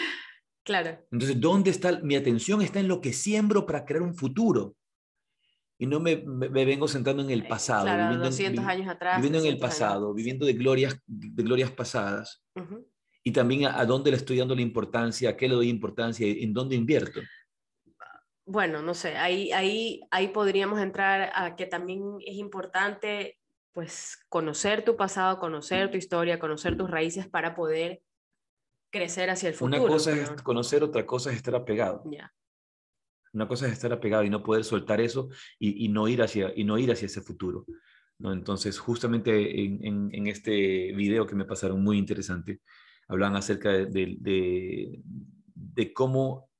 claro. 0.62 0.98
Entonces, 1.10 1.40
¿dónde 1.40 1.70
está? 1.70 1.98
Mi 2.00 2.14
atención 2.14 2.60
está 2.60 2.80
en 2.80 2.88
lo 2.88 3.00
que 3.00 3.12
siembro 3.12 3.64
para 3.64 3.84
crear 3.84 4.02
un 4.02 4.14
futuro. 4.14 4.76
Y 5.78 5.86
no 5.86 5.98
me, 5.98 6.16
me, 6.16 6.66
vengo 6.66 6.86
sentando 6.86 7.22
en 7.22 7.30
el 7.30 7.48
pasado. 7.48 7.84
Claro, 7.84 8.02
viviendo 8.02 8.26
200 8.26 8.64
años 8.66 8.88
atrás. 8.88 9.16
Viviendo 9.16 9.38
en 9.38 9.46
el 9.46 9.58
pasado, 9.58 10.12
viviendo 10.12 10.44
de 10.44 10.52
glorias, 10.52 11.00
de 11.06 11.42
glorias 11.42 11.70
pasadas. 11.70 12.44
Y 13.24 13.32
también 13.32 13.64
a, 13.64 13.80
a, 13.80 13.86
dónde 13.86 14.10
le 14.10 14.18
estoy 14.18 14.36
dando 14.36 14.54
la 14.54 14.60
importancia, 14.60 15.30
a 15.30 15.36
qué 15.36 15.48
le 15.48 15.54
doy 15.54 15.70
importancia, 15.70 16.26
en 16.26 16.52
dónde 16.52 16.76
invierto 16.76 17.20
bueno, 18.50 18.82
no 18.82 18.94
sé, 18.94 19.16
ahí, 19.16 19.52
ahí, 19.52 20.00
ahí 20.10 20.28
podríamos 20.28 20.80
entrar 20.80 21.30
a 21.34 21.54
que 21.54 21.66
también 21.66 22.16
es 22.26 22.34
importante 22.34 23.38
pues 23.72 24.18
conocer 24.28 24.84
tu 24.84 24.96
pasado, 24.96 25.38
conocer 25.38 25.90
tu 25.90 25.96
historia, 25.96 26.38
conocer 26.38 26.76
tus 26.76 26.90
raíces 26.90 27.28
para 27.28 27.54
poder 27.54 28.02
crecer 28.90 29.30
hacia 29.30 29.48
el 29.48 29.54
futuro. 29.54 29.82
Una 29.82 29.88
cosa 29.88 30.12
es 30.12 30.30
conocer, 30.42 30.82
otra 30.82 31.06
cosa 31.06 31.30
es 31.30 31.36
estar 31.36 31.54
apegado. 31.54 32.02
Una 33.32 33.46
cosa 33.46 33.66
es 33.66 33.72
estar 33.72 33.92
apegado 33.92 34.24
y 34.24 34.30
no 34.30 34.42
poder 34.42 34.64
soltar 34.64 35.00
eso 35.00 35.28
y, 35.58 35.88
no, 35.88 36.08
ir 36.08 36.22
hacia, 36.22 36.52
y 36.54 36.64
no 36.64 36.78
ir 36.78 36.90
hacia 36.90 37.06
ese 37.06 37.20
futuro. 37.20 37.64
¿no? 38.18 38.32
Entonces, 38.32 38.78
justamente 38.78 39.64
en, 39.64 40.10
en, 40.12 40.26
este 40.26 40.92
video 40.92 41.26
que 41.26 41.36
me 41.36 41.44
pasaron 41.44 41.82
muy 41.82 41.96
interesante, 41.96 42.60
hablan 43.06 43.36
acerca 43.36 43.70
de, 43.70 44.16
de, 44.18 45.00
de 45.54 45.92
cómo 45.92 46.50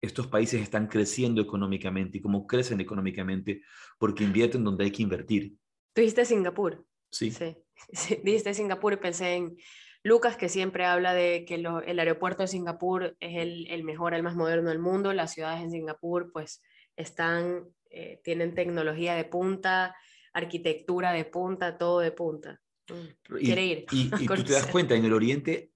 estos 0.00 0.26
países 0.26 0.60
están 0.60 0.88
creciendo 0.88 1.40
económicamente 1.40 2.18
y 2.18 2.20
cómo 2.20 2.46
crecen 2.46 2.80
económicamente 2.80 3.62
porque 3.98 4.24
invierten 4.24 4.64
donde 4.64 4.84
hay 4.84 4.90
que 4.90 5.02
invertir. 5.02 5.56
¿Tú 5.92 6.00
dijiste 6.00 6.24
Singapur? 6.24 6.84
Sí. 7.10 7.30
Sí, 7.30 7.56
dijiste 8.22 8.54
Singapur 8.54 8.94
y 8.94 8.96
pensé 8.96 9.34
en 9.34 9.56
Lucas, 10.02 10.36
que 10.36 10.48
siempre 10.48 10.84
habla 10.84 11.14
de 11.14 11.44
que 11.44 11.54
el 11.54 11.98
aeropuerto 11.98 12.42
de 12.42 12.48
Singapur 12.48 13.16
es 13.20 13.36
el, 13.36 13.84
mejor, 13.84 14.14
el 14.14 14.22
más 14.22 14.34
moderno 14.34 14.70
del 14.70 14.80
mundo. 14.80 15.12
Las 15.12 15.32
ciudades 15.32 15.62
en 15.62 15.70
Singapur, 15.70 16.32
pues, 16.32 16.60
están, 16.96 17.68
eh, 17.90 18.20
tienen 18.24 18.54
tecnología 18.54 19.14
de 19.14 19.24
punta, 19.24 19.94
arquitectura 20.32 21.12
de 21.12 21.24
punta, 21.24 21.78
todo 21.78 22.00
de 22.00 22.10
punta. 22.10 22.60
Mm, 22.88 23.36
quiere 23.36 23.64
ir. 23.64 23.86
Y, 23.92 24.10
y 24.24 24.26
tú 24.26 24.42
te 24.42 24.54
das 24.54 24.66
cuenta, 24.66 24.96
en 24.96 25.04
el 25.04 25.12
Oriente, 25.12 25.70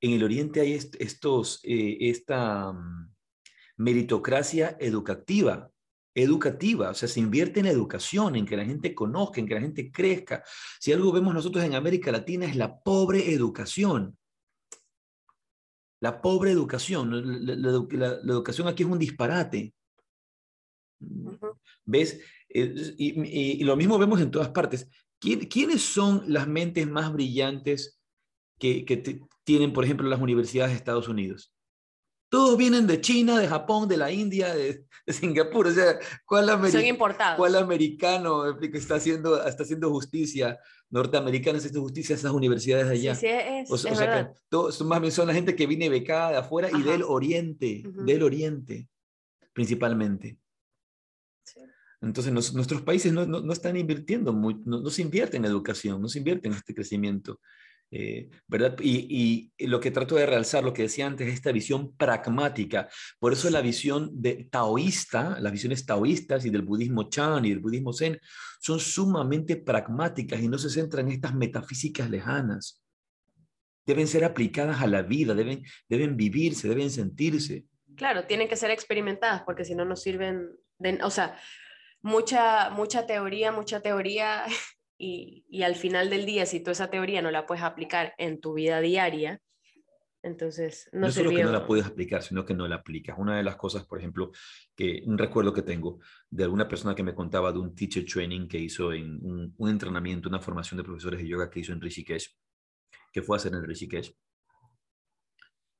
en 0.00 0.12
el 0.12 0.22
Oriente 0.22 0.60
hay 0.60 0.74
estos, 0.74 1.60
eh, 1.64 1.96
esta 2.00 2.72
mm, 2.72 3.12
meritocracia 3.78 4.76
educativa, 4.78 5.70
educativa, 6.14 6.90
o 6.90 6.94
sea, 6.94 7.08
se 7.08 7.20
invierte 7.20 7.60
en 7.60 7.66
educación, 7.66 8.36
en 8.36 8.46
que 8.46 8.56
la 8.56 8.64
gente 8.64 8.94
conozca, 8.94 9.40
en 9.40 9.48
que 9.48 9.54
la 9.54 9.60
gente 9.60 9.90
crezca. 9.90 10.44
Si 10.78 10.92
algo 10.92 11.12
vemos 11.12 11.34
nosotros 11.34 11.64
en 11.64 11.74
América 11.74 12.12
Latina 12.12 12.46
es 12.46 12.56
la 12.56 12.80
pobre 12.80 13.32
educación. 13.32 14.16
La 16.00 16.20
pobre 16.20 16.50
educación, 16.50 17.10
la, 17.46 18.20
educación 18.24 18.68
aquí 18.68 18.82
es 18.82 18.88
un 18.88 18.98
disparate. 18.98 19.74
¿Ves? 21.84 22.20
Eh, 22.48 22.94
y, 22.98 23.64
lo 23.64 23.74
mismo 23.74 23.98
vemos 23.98 24.20
en 24.20 24.30
todas 24.30 24.50
partes. 24.50 24.88
¿Quiénes 25.18 25.82
son 25.82 26.22
las 26.26 26.46
mentes 26.46 26.86
más 26.86 27.12
brillantes 27.12 27.98
que, 28.58 28.84
tienen, 29.44 29.72
por 29.72 29.84
ejemplo, 29.84 30.08
las 30.08 30.20
universidades 30.20 30.72
de 30.72 30.76
Estados 30.76 31.08
Unidos? 31.08 31.53
Todos 32.28 32.56
vienen 32.56 32.86
de 32.86 33.00
China, 33.00 33.38
de 33.38 33.46
Japón, 33.46 33.88
de 33.88 33.96
la 33.96 34.10
India, 34.10 34.54
de, 34.54 34.84
Singapur. 35.06 35.66
O 35.66 35.70
sea, 35.70 35.98
¿cuál, 36.24 36.48
¿cuál 37.36 37.56
americano 37.56 38.58
está 38.60 38.96
haciendo, 38.96 39.44
está 39.46 39.62
haciendo 39.62 39.90
justicia 39.90 40.58
norteamericana 40.90 41.58
haciendo 41.58 41.82
justicia 41.82 42.14
a 42.14 42.18
esas 42.18 42.32
universidades 42.32 42.88
de 42.88 42.94
allá? 42.94 43.14
Sí, 43.14 43.26
es, 43.26 43.70
o, 43.70 43.76
sea, 43.76 44.32
que 44.32 44.40
todos, 44.48 44.80
más 44.82 45.00
bien 45.00 45.12
son 45.12 45.26
la 45.26 45.34
gente 45.34 45.56
que 45.56 45.66
viene 45.66 45.88
becada 45.88 46.30
de 46.30 46.36
afuera 46.38 46.70
y 46.72 46.82
del 46.82 47.02
oriente, 47.02 47.82
del 47.84 48.22
oriente, 48.22 48.88
principalmente. 49.52 50.38
Entonces, 52.00 52.32
nuestros 52.32 52.82
países 52.82 53.12
no, 53.12 53.26
no, 53.26 53.52
están 53.52 53.76
invirtiendo, 53.76 54.32
muy, 54.32 54.60
no, 54.64 54.88
se 54.90 55.02
invierte 55.02 55.36
en 55.36 55.46
educación, 55.46 56.02
no 56.02 56.08
se 56.08 56.18
invierte 56.18 56.48
en 56.48 56.54
este 56.54 56.74
crecimiento. 56.74 57.40
Eh, 57.90 58.28
¿verdad? 58.48 58.76
Y, 58.80 59.52
lo 59.58 59.78
que 59.78 59.92
trato 59.92 60.16
de 60.16 60.26
realzar, 60.26 60.64
lo 60.64 60.72
que 60.72 60.82
decía 60.82 61.06
antes, 61.06 61.28
esta 61.28 61.52
visión 61.52 61.96
pragmática. 61.96 62.88
Por 63.20 63.32
eso 63.32 63.48
la 63.50 63.60
visión 63.60 64.10
de 64.12 64.48
taoísta, 64.50 65.38
las 65.40 65.52
visiones 65.52 65.86
taoístas 65.86 66.44
y 66.44 66.50
del 66.50 66.62
budismo 66.62 67.08
Chan 67.08 67.44
y 67.44 67.50
del 67.50 67.60
budismo 67.60 67.92
Zen 67.92 68.18
son 68.60 68.80
sumamente 68.80 69.56
pragmáticas 69.56 70.40
y 70.42 70.48
no 70.48 70.58
se 70.58 70.70
centran 70.70 71.06
en 71.06 71.12
estas 71.12 71.34
metafísicas 71.34 72.10
lejanas. 72.10 72.82
Deben 73.86 74.08
ser 74.08 74.24
aplicadas 74.24 74.80
a 74.80 74.86
la 74.86 75.02
vida, 75.02 75.34
deben, 75.34 75.62
deben 75.88 76.16
vivirse, 76.16 76.68
deben 76.68 76.90
sentirse. 76.90 77.66
Claro, 77.96 78.26
tienen 78.26 78.48
que 78.48 78.56
ser 78.56 78.70
experimentadas 78.70 79.42
porque 79.42 79.64
si 79.64 79.74
no, 79.74 79.84
no 79.84 79.94
sirven, 79.94 80.48
de, 80.78 80.98
o 81.02 81.10
sea, 81.10 81.38
mucha, 82.02 82.70
mucha 82.70 83.06
teoría, 83.06 83.52
mucha 83.52 83.80
teoría 83.80 84.44
y, 85.06 85.62
al 85.62 85.74
final 85.74 86.08
del 86.08 86.24
día, 86.24 86.46
si 86.46 86.60
tú 86.60 86.70
esa 86.70 86.88
teoría 86.88 87.20
no 87.20 87.30
la 87.30 87.46
puedes 87.46 87.62
aplicar 87.62 88.14
en 88.16 88.40
tu 88.40 88.54
vida 88.54 88.80
diaria, 88.80 89.40
entonces 90.22 90.88
no, 90.92 91.00
no 91.00 91.12
solo 91.12 91.28
que 91.28 91.44
no 91.44 91.52
la 91.52 91.66
puedes 91.66 91.84
aplicar, 91.84 92.22
sino 92.22 92.46
que 92.46 92.54
no 92.54 92.66
la 92.66 92.76
aplicas. 92.76 93.18
Una 93.18 93.36
de 93.36 93.42
las 93.42 93.56
cosas, 93.56 93.84
por 93.84 93.98
ejemplo, 93.98 94.32
que 94.74 95.02
un 95.04 95.18
recuerdo 95.18 95.52
que 95.52 95.60
tengo 95.60 96.00
de 96.30 96.44
alguna 96.44 96.66
persona 96.66 96.94
que 96.94 97.02
me 97.02 97.14
contaba 97.14 97.52
de 97.52 97.58
un 97.58 97.74
teacher 97.74 98.06
training 98.06 98.48
que 98.48 98.58
hizo 98.58 98.94
en 98.94 99.20
un, 99.58 99.68
entrenamiento, 99.68 100.30
una 100.30 100.40
formación 100.40 100.78
de 100.78 100.84
profesores 100.84 101.20
de 101.20 101.28
yoga 101.28 101.50
que 101.50 101.60
hizo 101.60 101.74
en 101.74 101.82
Rishikesh, 101.82 102.34
que 103.12 103.20
fue 103.22 103.36
a 103.36 103.38
hacer 103.38 103.52
en 103.52 103.62
Rishikesh. 103.62 104.16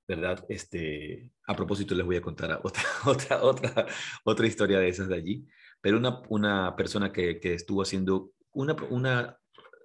¿Verdad? 0.07 0.45
Este, 0.51 1.33
a 1.47 1.57
propósito, 1.57 1.95
les 1.95 2.05
voy 2.05 2.17
a 2.17 2.21
contar 2.21 2.61
otra, 2.63 2.83
otra, 3.07 3.43
otra, 3.43 3.87
otra 4.25 4.47
historia 4.47 4.79
de 4.79 4.89
esas 4.89 5.09
de 5.09 5.15
allí. 5.15 5.47
Pero 5.81 5.97
una, 5.97 6.21
una 6.29 6.77
persona 6.77 7.11
que, 7.11 7.41
que 7.41 7.55
estuvo 7.55 7.81
haciendo 7.81 8.35
una, 8.55 8.77
una 8.91 9.39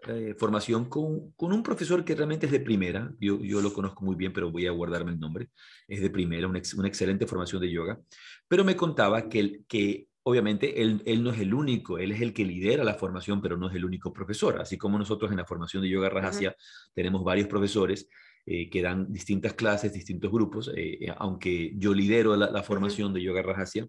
eh, 0.07 0.33
formación 0.37 0.85
con, 0.85 1.31
con, 1.31 1.51
un 1.51 1.61
profesor 1.61 2.05
que 2.05 2.15
realmente 2.15 2.45
es 2.45 2.51
de 2.51 2.61
primera, 2.61 3.11
yo, 3.19 3.39
yo 3.41 3.61
lo 3.61 3.73
conozco 3.73 4.05
muy 4.05 4.15
bien, 4.15 4.31
pero 4.31 4.49
voy 4.49 4.65
a 4.65 4.71
guardarme 4.71 5.11
el 5.11 5.19
nombre, 5.19 5.49
es 5.87 6.01
de 6.01 6.09
primera, 6.09 6.47
una, 6.47 6.61
una 6.77 6.87
excelente 6.87 7.27
formación 7.27 7.61
de 7.61 7.71
yoga, 7.71 7.99
pero 8.47 8.63
me 8.63 8.77
contaba 8.77 9.27
que, 9.27 9.61
que 9.67 10.07
obviamente 10.23 10.81
él, 10.81 11.03
él, 11.05 11.21
no 11.21 11.31
es 11.31 11.39
el 11.39 11.53
único, 11.53 11.97
él 11.97 12.13
es 12.13 12.21
el 12.21 12.33
que 12.33 12.45
lidera 12.45 12.85
la 12.85 12.93
formación, 12.93 13.41
pero 13.41 13.57
no 13.57 13.69
es 13.69 13.75
el 13.75 13.83
único 13.83 14.13
profesor, 14.13 14.61
así 14.61 14.77
como 14.77 14.97
nosotros 14.97 15.31
en 15.31 15.37
la 15.37 15.45
formación 15.45 15.83
de 15.83 15.89
yoga 15.89 16.09
Rajasya 16.09 16.55
tenemos 16.93 17.23
varios 17.23 17.47
profesores 17.47 18.07
eh, 18.45 18.69
que 18.69 18.81
dan 18.81 19.11
distintas 19.11 19.53
clases, 19.53 19.91
distintos 19.91 20.31
grupos, 20.31 20.71
eh, 20.75 21.13
aunque 21.17 21.73
yo 21.75 21.93
lidero 21.93 22.37
la, 22.37 22.49
la 22.49 22.63
formación 22.63 23.13
de 23.13 23.21
yoga 23.21 23.41
Rajasya, 23.41 23.85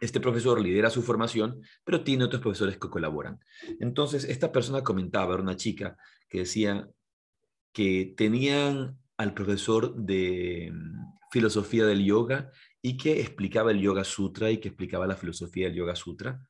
este 0.00 0.20
profesor 0.20 0.60
lidera 0.60 0.90
su 0.90 1.02
formación, 1.02 1.62
pero 1.84 2.04
tiene 2.04 2.24
otros 2.24 2.42
profesores 2.42 2.76
que 2.76 2.90
colaboran. 2.90 3.40
Entonces, 3.80 4.24
esta 4.24 4.52
persona 4.52 4.82
comentaba, 4.82 5.34
era 5.34 5.42
una 5.42 5.56
chica, 5.56 5.96
que 6.28 6.40
decía 6.40 6.88
que 7.72 8.14
tenían 8.16 8.98
al 9.16 9.34
profesor 9.34 9.94
de 9.94 10.70
mm, 10.72 11.30
filosofía 11.30 11.86
del 11.86 12.04
yoga 12.04 12.50
y 12.82 12.96
que 12.96 13.20
explicaba 13.20 13.70
el 13.70 13.80
Yoga 13.80 14.04
Sutra 14.04 14.50
y 14.50 14.58
que 14.58 14.68
explicaba 14.68 15.06
la 15.06 15.16
filosofía 15.16 15.66
del 15.66 15.76
Yoga 15.76 15.96
Sutra. 15.96 16.40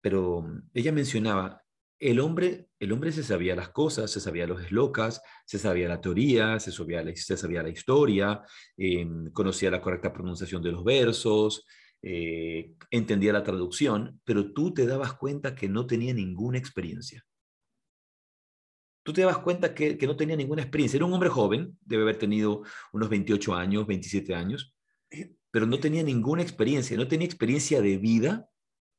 Pero 0.00 0.42
mm, 0.42 0.70
ella 0.74 0.92
mencionaba, 0.92 1.62
el 1.98 2.20
hombre, 2.20 2.68
el 2.78 2.92
hombre 2.92 3.12
se 3.12 3.22
sabía 3.22 3.56
las 3.56 3.70
cosas, 3.70 4.10
se 4.10 4.20
sabía 4.20 4.46
los 4.46 4.62
eslocas, 4.62 5.22
se 5.46 5.58
sabía 5.58 5.88
la 5.88 6.00
teoría, 6.00 6.58
se 6.60 6.72
sabía 6.72 7.02
la, 7.02 7.68
historia, 7.70 8.42
em, 8.76 9.30
conocía 9.32 9.70
la 9.70 9.80
correcta 9.80 10.12
pronunciación 10.12 10.62
de 10.62 10.72
los 10.72 10.84
versos, 10.84 11.64
eh, 12.06 12.74
entendía 12.90 13.32
la 13.32 13.42
traducción, 13.42 14.20
pero 14.24 14.52
tú 14.52 14.74
te 14.74 14.86
dabas 14.86 15.14
cuenta 15.14 15.54
que 15.54 15.70
no 15.70 15.86
tenía 15.86 16.12
ninguna 16.12 16.58
experiencia. 16.58 17.24
Tú 19.02 19.14
te 19.14 19.22
dabas 19.22 19.38
cuenta 19.38 19.74
que, 19.74 19.96
no 20.06 20.14
tenía 20.14 20.36
ninguna 20.36 20.60
experiencia. 20.60 20.98
Era 20.98 21.06
un 21.06 21.14
hombre 21.14 21.30
joven, 21.30 21.78
debe 21.80 22.02
haber 22.02 22.18
tenido 22.18 22.62
unos 22.92 23.08
28 23.08 23.54
años, 23.54 23.86
27 23.86 24.34
años, 24.34 24.74
pero 25.50 25.64
no 25.64 25.80
tenía 25.80 26.02
ninguna 26.02 26.42
experiencia, 26.42 26.94
no 26.98 27.08
tenía 27.08 27.26
experiencia 27.26 27.80
de 27.80 27.96
vida 27.96 28.50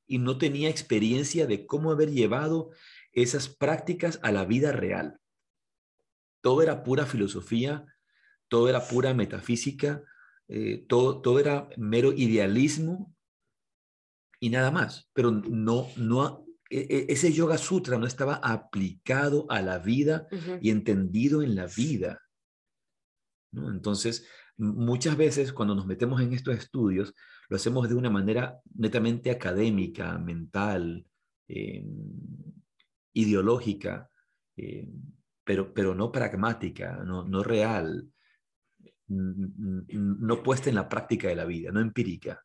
y 0.07 0.17
no 0.17 0.39
tenía 0.39 0.69
experiencia 0.69 1.45
de 1.45 1.67
cómo 1.67 1.91
haber 1.91 2.09
llevado 2.09 2.71
esas 3.11 3.49
prácticas 3.49 4.19
a 4.23 4.31
la 4.31 4.45
vida 4.45 4.71
real. 4.71 5.19
Todo 6.41 6.63
era 6.63 6.83
pura 6.83 7.05
filosofía, 7.05 7.85
todo 8.47 8.67
era 8.67 8.87
pura 8.87 9.13
metafísica, 9.13 10.03
eh, 10.47 10.85
todo, 10.87 11.21
todo 11.21 11.39
era 11.39 11.69
mero 11.77 12.13
idealismo 12.13 13.15
y 14.39 14.49
nada 14.49 14.69
más, 14.69 15.09
pero 15.13 15.31
no, 15.31 15.87
no, 15.97 16.45
e, 16.69 16.79
e, 16.79 17.05
ese 17.13 17.33
yoga 17.33 17.57
sutra 17.57 17.97
no 17.97 18.05
estaba 18.05 18.35
aplicado 18.35 19.45
a 19.49 19.61
la 19.61 19.79
vida 19.79 20.27
y 20.61 20.69
entendido 20.69 21.41
en 21.41 21.55
la 21.55 21.65
vida. 21.67 22.21
¿no? 23.51 23.71
Entonces, 23.71 24.27
muchas 24.57 25.17
veces 25.17 25.51
cuando 25.51 25.73
nos 25.73 25.87
metemos 25.87 26.21
en 26.21 26.33
estos 26.33 26.55
estudios, 26.55 27.13
lo 27.49 27.55
hacemos 27.55 27.89
de 27.89 27.95
una 27.95 28.09
manera 28.09 28.59
netamente 28.75 29.31
académica, 29.31 30.17
mental, 30.17 31.05
em, 31.47 31.85
ideológica, 33.13 34.09
em, 34.57 34.91
pero, 35.43 35.73
pero 35.73 35.95
no 35.95 36.11
pragmática, 36.11 37.03
no, 37.03 37.23
no 37.23 37.43
real 37.43 38.09
no 39.07 40.43
puesta 40.43 40.69
en 40.69 40.75
la 40.75 40.89
práctica 40.89 41.27
de 41.27 41.35
la 41.35 41.45
vida, 41.45 41.71
no 41.71 41.79
empírica. 41.79 42.43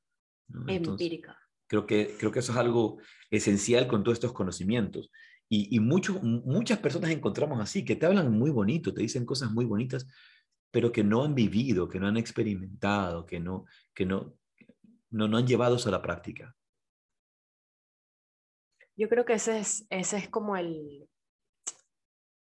empírica. 0.67 1.39
Creo 1.67 1.87
que, 1.87 2.17
creo 2.19 2.33
que 2.33 2.41
eso 2.41 2.53
es 2.53 2.59
algo 2.59 3.01
esencial 3.31 3.87
con 3.87 4.03
todos 4.03 4.17
estos 4.17 4.33
conocimientos. 4.33 5.11
Y, 5.49 5.75
y 5.75 5.81
muchas 5.81 6.79
personas 6.79 7.11
encontramos 7.11 7.61
así, 7.61 7.85
que 7.85 7.97
te 7.97 8.07
hablan 8.07 8.31
muy 8.31 8.51
bonito, 8.51 8.95
te 8.95 9.03
dicen 9.03 9.27
cosas 9.27 9.51
muy 9.51 9.65
bonitas, 9.65 10.07
pero 10.71 10.93
que 10.93 11.03
no 11.03 11.25
han 11.25 11.35
vivido, 11.35 11.89
que 11.89 11.99
no 11.99 12.07
han 12.07 12.17
experimentado, 12.17 13.27
que 13.27 13.41
no, 13.41 13.67
que 13.95 14.07
no, 14.07 14.35
no, 15.11 15.29
no 15.29 15.37
han 15.37 15.47
llevado 15.47 15.77
eso 15.77 15.89
a 15.89 15.93
la 15.93 16.03
práctica. 16.03 16.55
Yo 18.97 19.09
creo 19.09 19.25
que 19.25 19.35
ese 19.35 19.59
es, 19.59 19.87
ese 19.91 20.19
es 20.19 20.29
como 20.29 20.57
el, 20.57 21.09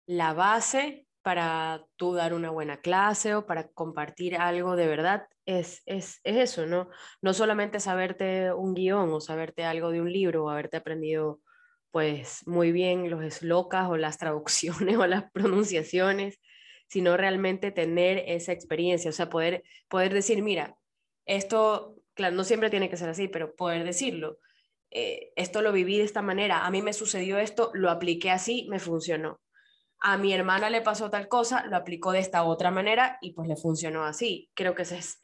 la 0.06 0.34
base 0.34 1.08
para 1.24 1.86
tú 1.96 2.14
dar 2.14 2.34
una 2.34 2.52
buena 2.52 2.82
clase 2.82 3.34
o 3.34 3.46
para 3.46 3.70
compartir 3.70 4.36
algo 4.36 4.76
de 4.76 4.88
verdad, 4.88 5.28
es, 5.46 5.82
es, 5.86 6.20
es, 6.24 6.38
eso, 6.38 6.66
¿no? 6.66 6.90
No 7.22 7.34
solamente 7.34 7.80
saberte 7.80 8.54
un 8.54 8.74
guion 8.74 9.12
o 9.12 9.22
saberte 9.22 9.64
algo 9.64 9.90
de 9.92 10.02
un 10.02 10.12
libro 10.12 10.46
o 10.46 10.50
haberte 10.50 10.78
aprendido 10.78 11.40
pues 11.92 12.46
muy 12.48 12.72
bien 12.72 13.10
los 13.10 13.24
eslocas 13.24 13.90
o 13.90 13.98
las 13.98 14.18
traducciones 14.20 14.98
o 14.98 15.08
las 15.08 15.32
pronunciaciones, 15.32 16.40
sino 16.88 17.16
realmente 17.18 17.72
tener 17.72 18.24
esa 18.28 18.52
experiencia, 18.52 19.10
o 19.10 19.14
sea, 19.14 19.30
poder, 19.30 19.64
poder 19.88 20.14
decir, 20.14 20.44
mira, 20.44 20.78
esto, 21.26 21.96
claro, 22.14 22.36
no 22.36 22.44
siempre 22.44 22.70
tiene 22.70 22.90
que 22.90 22.98
ser 22.98 23.10
así, 23.10 23.28
pero 23.30 23.56
poder 23.56 23.86
decirlo, 23.86 24.40
eh, 24.92 25.32
esto 25.36 25.62
lo 25.62 25.72
viví 25.72 25.98
de 25.98 26.04
esta 26.04 26.22
manera, 26.22 26.66
a 26.66 26.72
mí 26.72 26.82
me 26.82 26.94
sucedió 26.94 27.40
esto, 27.40 27.72
lo 27.74 27.90
apliqué 27.90 28.30
así, 28.32 28.68
me 28.70 28.80
funcionó 28.80 29.43
a 30.06 30.18
mi 30.18 30.34
hermana 30.34 30.70
le 30.70 30.82
pasó 30.82 31.10
tal 31.10 31.30
cosa, 31.30 31.66
lo 31.68 31.78
aplicó 31.78 32.12
de 32.12 32.20
esta 32.20 32.44
otra 32.44 32.72
manera 32.72 33.18
y 33.22 33.32
pues 33.32 33.48
le 33.48 33.56
funcionó 33.56 34.04
así. 34.04 34.52
Creo 34.54 34.76
que 34.76 34.82
esa 34.82 34.98
es, 34.98 35.18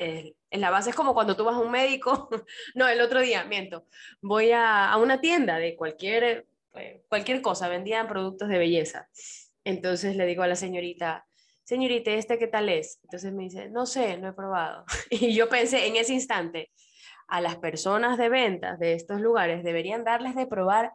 la 0.52 0.70
base. 0.70 0.92
Es 0.92 0.96
como 0.96 1.14
cuando 1.14 1.36
tú 1.36 1.44
vas 1.44 1.56
a 1.56 1.60
un 1.60 1.70
médico, 1.70 2.30
no, 2.76 2.88
el 2.88 3.02
otro 3.02 3.20
día, 3.20 3.44
miento, 3.44 3.86
voy 4.22 4.52
a, 4.54 4.96
una 4.98 5.20
tienda 5.20 5.58
de 5.58 5.76
cualquier, 5.76 6.48
eh, 6.76 7.04
cualquier 7.10 7.42
cosa, 7.42 7.68
vendían 7.68 8.08
productos 8.08 8.48
de 8.48 8.58
belleza. 8.58 9.10
Entonces 9.66 10.16
le 10.16 10.26
digo 10.26 10.44
a 10.44 10.48
la 10.48 10.56
señorita, 10.56 11.28
señorita, 11.66 12.12
¿este 12.12 12.40
qué 12.40 12.48
tal 12.48 12.70
es? 12.70 13.02
Entonces 13.04 13.34
me 13.34 13.44
dice, 13.44 13.70
no 13.70 13.86
sé, 13.86 14.18
no 14.18 14.30
he 14.30 14.34
probado. 14.34 14.86
Y 15.12 15.34
yo 15.34 15.50
pensé 15.50 15.88
en 15.88 15.98
ese 15.98 16.14
instante, 16.14 16.72
a 17.28 17.42
las 17.42 17.58
personas 17.58 18.18
de 18.18 18.30
ventas 18.30 18.80
de 18.80 18.94
estos 18.94 19.20
lugares 19.20 19.62
deberían 19.62 20.06
darles 20.06 20.36
de 20.36 20.48
probar 20.48 20.94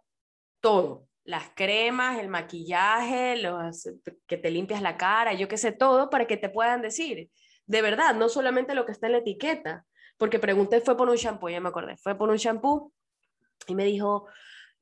todo 0.61 1.07
las 1.25 1.51
cremas, 1.55 2.19
el 2.19 2.29
maquillaje, 2.29 3.37
los, 3.37 3.89
que 4.27 4.37
te 4.37 4.51
limpias 4.51 4.83
la 4.83 4.97
cara, 4.97 5.33
yo 5.33 5.49
qué 5.49 5.57
sé, 5.57 5.73
todo 5.73 6.11
para 6.11 6.27
que 6.27 6.37
te 6.37 6.51
puedan 6.51 6.83
decir, 6.83 7.31
de 7.67 7.83
verdad, 7.83 8.15
no 8.15 8.29
solamente 8.29 8.75
lo 8.75 8.85
que 8.85 8.93
está 8.93 9.07
en 9.07 9.13
la 9.13 9.19
etiqueta, 9.19 9.85
porque 10.19 10.39
pregunté, 10.39 10.81
fue 10.81 10.97
por 10.97 11.09
un 11.09 11.17
shampoo, 11.17 11.49
ya 11.49 11.61
me 11.61 11.71
acordé, 11.71 11.97
fue 11.97 12.17
por 12.17 12.29
un 12.29 12.37
shampoo 12.37 12.93
y 13.67 13.75
me 13.75 13.85
dijo, 13.85 14.29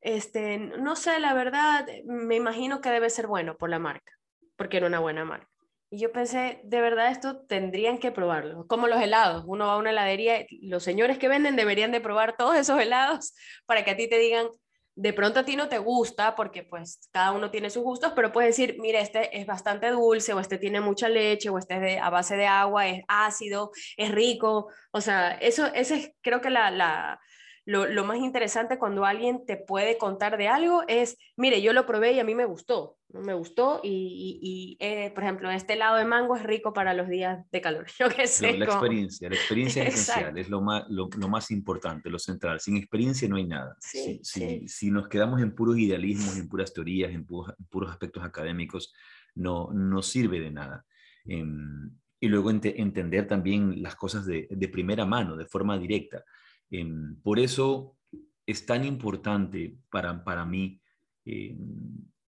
este, 0.01 0.59
no 0.59 0.97
sé, 0.97 1.21
la 1.21 1.33
verdad, 1.33 1.87
me 2.05 2.35
imagino 2.35 2.81
que 2.81 2.91
debe 2.91 3.09
ser 3.09 3.29
bueno 3.29 3.57
por 3.57 3.71
la 3.71 3.79
marca, 3.79 4.13
porque 4.57 4.79
era 4.79 4.89
una 4.89 4.99
buena 4.99 5.25
marca. 5.25 5.49
Y 5.91 5.99
yo 5.99 6.11
pensé, 6.11 6.61
de 6.65 6.81
verdad 6.81 7.11
esto 7.11 7.45
tendrían 7.45 7.99
que 7.99 8.11
probarlo, 8.11 8.67
como 8.67 8.89
los 8.89 9.01
helados. 9.01 9.45
Uno 9.47 9.67
va 9.67 9.75
a 9.75 9.77
una 9.77 9.91
heladería, 9.91 10.47
los 10.63 10.83
señores 10.83 11.19
que 11.19 11.29
venden 11.29 11.55
deberían 11.55 11.93
de 11.93 12.01
probar 12.01 12.35
todos 12.35 12.57
esos 12.57 12.81
helados 12.81 13.35
para 13.67 13.85
que 13.85 13.91
a 13.91 13.97
ti 13.97 14.09
te 14.09 14.19
digan, 14.19 14.49
de 14.95 15.13
pronto 15.13 15.41
a 15.41 15.45
ti 15.45 15.57
no 15.57 15.69
te 15.69 15.79
gusta 15.79 16.35
porque 16.35 16.65
pues 16.65 17.09
cada 17.13 17.33
uno 17.33 17.51
tiene 17.51 17.71
sus 17.71 17.83
gustos, 17.83 18.13
pero 18.15 18.33
puedes 18.33 18.57
decir, 18.57 18.77
mire, 18.79 19.01
este 19.01 19.39
es 19.39 19.47
bastante 19.47 19.91
dulce 19.91 20.33
o 20.35 20.41
este 20.41 20.59
tiene 20.59 20.81
mucha 20.81 21.09
leche 21.09 21.49
o 21.49 21.59
este 21.59 21.75
es 21.75 21.81
de, 21.81 21.99
a 21.99 22.11
base 22.11 22.37
de 22.37 22.47
agua, 22.47 22.87
es 22.87 23.03
ácido, 23.09 23.73
es 23.97 24.11
rico. 24.13 24.69
O 24.91 25.01
sea, 25.01 25.33
eso, 25.33 25.67
ese 25.75 25.97
es 25.97 26.13
creo 26.21 26.41
que 26.41 26.51
la, 26.51 26.71
la 26.71 27.21
lo, 27.65 28.05
más 28.05 28.19
interesante 28.19 28.79
cuando 28.79 29.05
alguien 29.05 29.47
te 29.47 29.57
puede 29.57 29.97
contar 29.97 30.37
de 30.37 30.49
algo 30.49 30.83
es, 30.89 31.17
mire, 31.37 31.63
yo 31.63 31.73
lo 31.73 31.87
probé 31.87 32.13
y 32.13 32.19
a 32.19 32.25
mí 32.25 32.35
me 32.35 32.45
gustó, 32.45 32.99
me 33.09 33.35
gustó 33.35 33.81
y, 33.85 34.77
eh, 34.81 35.13
por 35.15 35.23
ejemplo, 35.23 35.51
este 35.51 35.77
lado 35.77 35.97
de 35.97 36.05
mango 36.05 36.35
es 36.35 36.43
rico 36.43 36.73
para 36.73 36.93
los 36.93 37.09
días 37.09 37.49
de 37.53 37.61
calor. 37.61 37.87
Yo 37.99 38.09
qué 38.09 38.27
sé. 38.27 38.59
La, 38.59 38.65
experiencia, 38.65 39.29
la 39.29 39.37
experiencia 39.37 39.85
es 39.85 39.95
esencial, 39.95 40.37
es 40.39 40.49
lo 40.49 40.61
más, 40.61 40.85
lo, 40.89 41.09
más 41.29 41.51
importante, 41.53 42.11
lo 42.11 42.19
central. 42.19 42.59
Sin 42.59 42.77
experiencia 42.77 43.29
no 43.29 43.37
hay 43.37 43.47
nada. 43.47 43.77
si, 43.81 44.21
si, 44.67 44.91
nos 44.91 45.09
quedamos 45.09 45.41
en 45.41 45.55
puros 45.55 45.79
idealismos, 45.79 46.37
en 46.37 46.49
puras 46.49 46.73
teorías, 46.73 47.13
en 47.13 47.25
puros, 47.25 47.91
aspectos 47.91 48.25
académicos, 48.25 48.93
no, 49.37 49.71
no 49.73 50.03
sirve 50.03 50.41
de 50.41 50.51
nada. 50.51 50.85
Em, 51.27 51.93
y 52.19 52.29
luego 52.29 52.51
entender 52.51 53.29
también 53.29 53.83
las 53.83 53.95
cosas 53.95 54.27
de, 54.27 54.49
de 54.51 54.69
primera 54.69 55.07
mano, 55.07 55.37
de 55.37 55.47
forma 55.47 55.79
directa. 55.79 56.25
Em, 56.73 57.17
por 57.23 57.39
eso 57.39 57.99
es 58.47 58.65
tan 58.65 58.85
importante 58.85 59.77
para, 59.91 60.25
para 60.25 60.47
mí 60.47 60.81
em, 61.27 61.59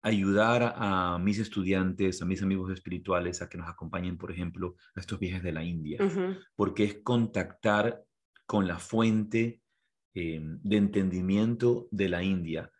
ayudar 0.02 0.74
a 0.76 1.20
mis 1.20 1.38
estudiantes, 1.38 2.22
a 2.22 2.26
mis 2.26 2.42
amigos 2.42 2.72
espirituales, 2.72 3.42
a 3.42 3.48
que 3.48 3.60
nos 3.60 3.70
acompañen, 3.70 4.18
por 4.18 4.32
ejemplo, 4.32 4.76
a 4.96 5.00
estos 5.00 5.20
viajes 5.20 5.44
de 5.44 5.52
la 5.52 5.64
India, 5.64 6.00
porque 6.56 6.84
es 6.86 6.96
contactar 7.04 8.04
con 8.48 8.68
la 8.68 8.80
fuente 8.80 9.62
em, 10.16 10.60
de 10.64 10.78
entendimiento 10.78 11.88
de 11.92 12.10
la 12.10 12.24
India. 12.24 12.72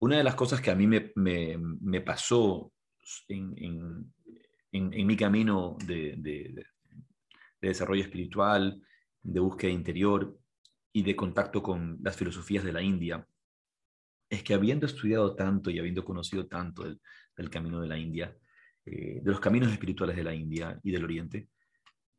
Una 0.00 0.16
de 0.16 0.24
las 0.24 0.34
cosas 0.34 0.60
que 0.60 0.72
a 0.72 0.74
mí 0.74 0.88
me, 0.88 1.12
me, 1.14 2.00
pasó 2.00 2.72
en, 3.28 3.54
en, 3.56 4.92
en, 4.92 5.06
mi 5.06 5.16
camino 5.16 5.78
de, 5.86 6.16
de, 6.18 6.52
de 6.52 7.68
desarrollo 7.68 8.02
espiritual, 8.02 8.82
de 9.22 9.40
búsqueda 9.40 9.70
interior, 9.70 10.36
y 10.96 11.02
de 11.02 11.14
contacto 11.14 11.62
con 11.62 11.98
las 12.02 12.16
filosofías 12.16 12.64
de 12.64 12.72
la 12.72 12.80
India, 12.80 13.28
es 14.30 14.42
que 14.42 14.54
habiendo 14.54 14.86
estudiado 14.86 15.36
tanto 15.36 15.68
y 15.68 15.78
habiendo 15.78 16.02
conocido 16.06 16.46
tanto 16.46 16.84
del, 16.84 17.50
camino 17.50 17.82
de 17.82 17.86
la 17.86 17.98
India, 17.98 18.34
eh, 18.86 19.20
de 19.22 19.30
los 19.30 19.38
caminos 19.38 19.70
espirituales 19.70 20.16
de 20.16 20.24
la 20.24 20.34
India 20.34 20.80
y 20.82 20.90
del 20.92 21.04
Oriente, 21.04 21.50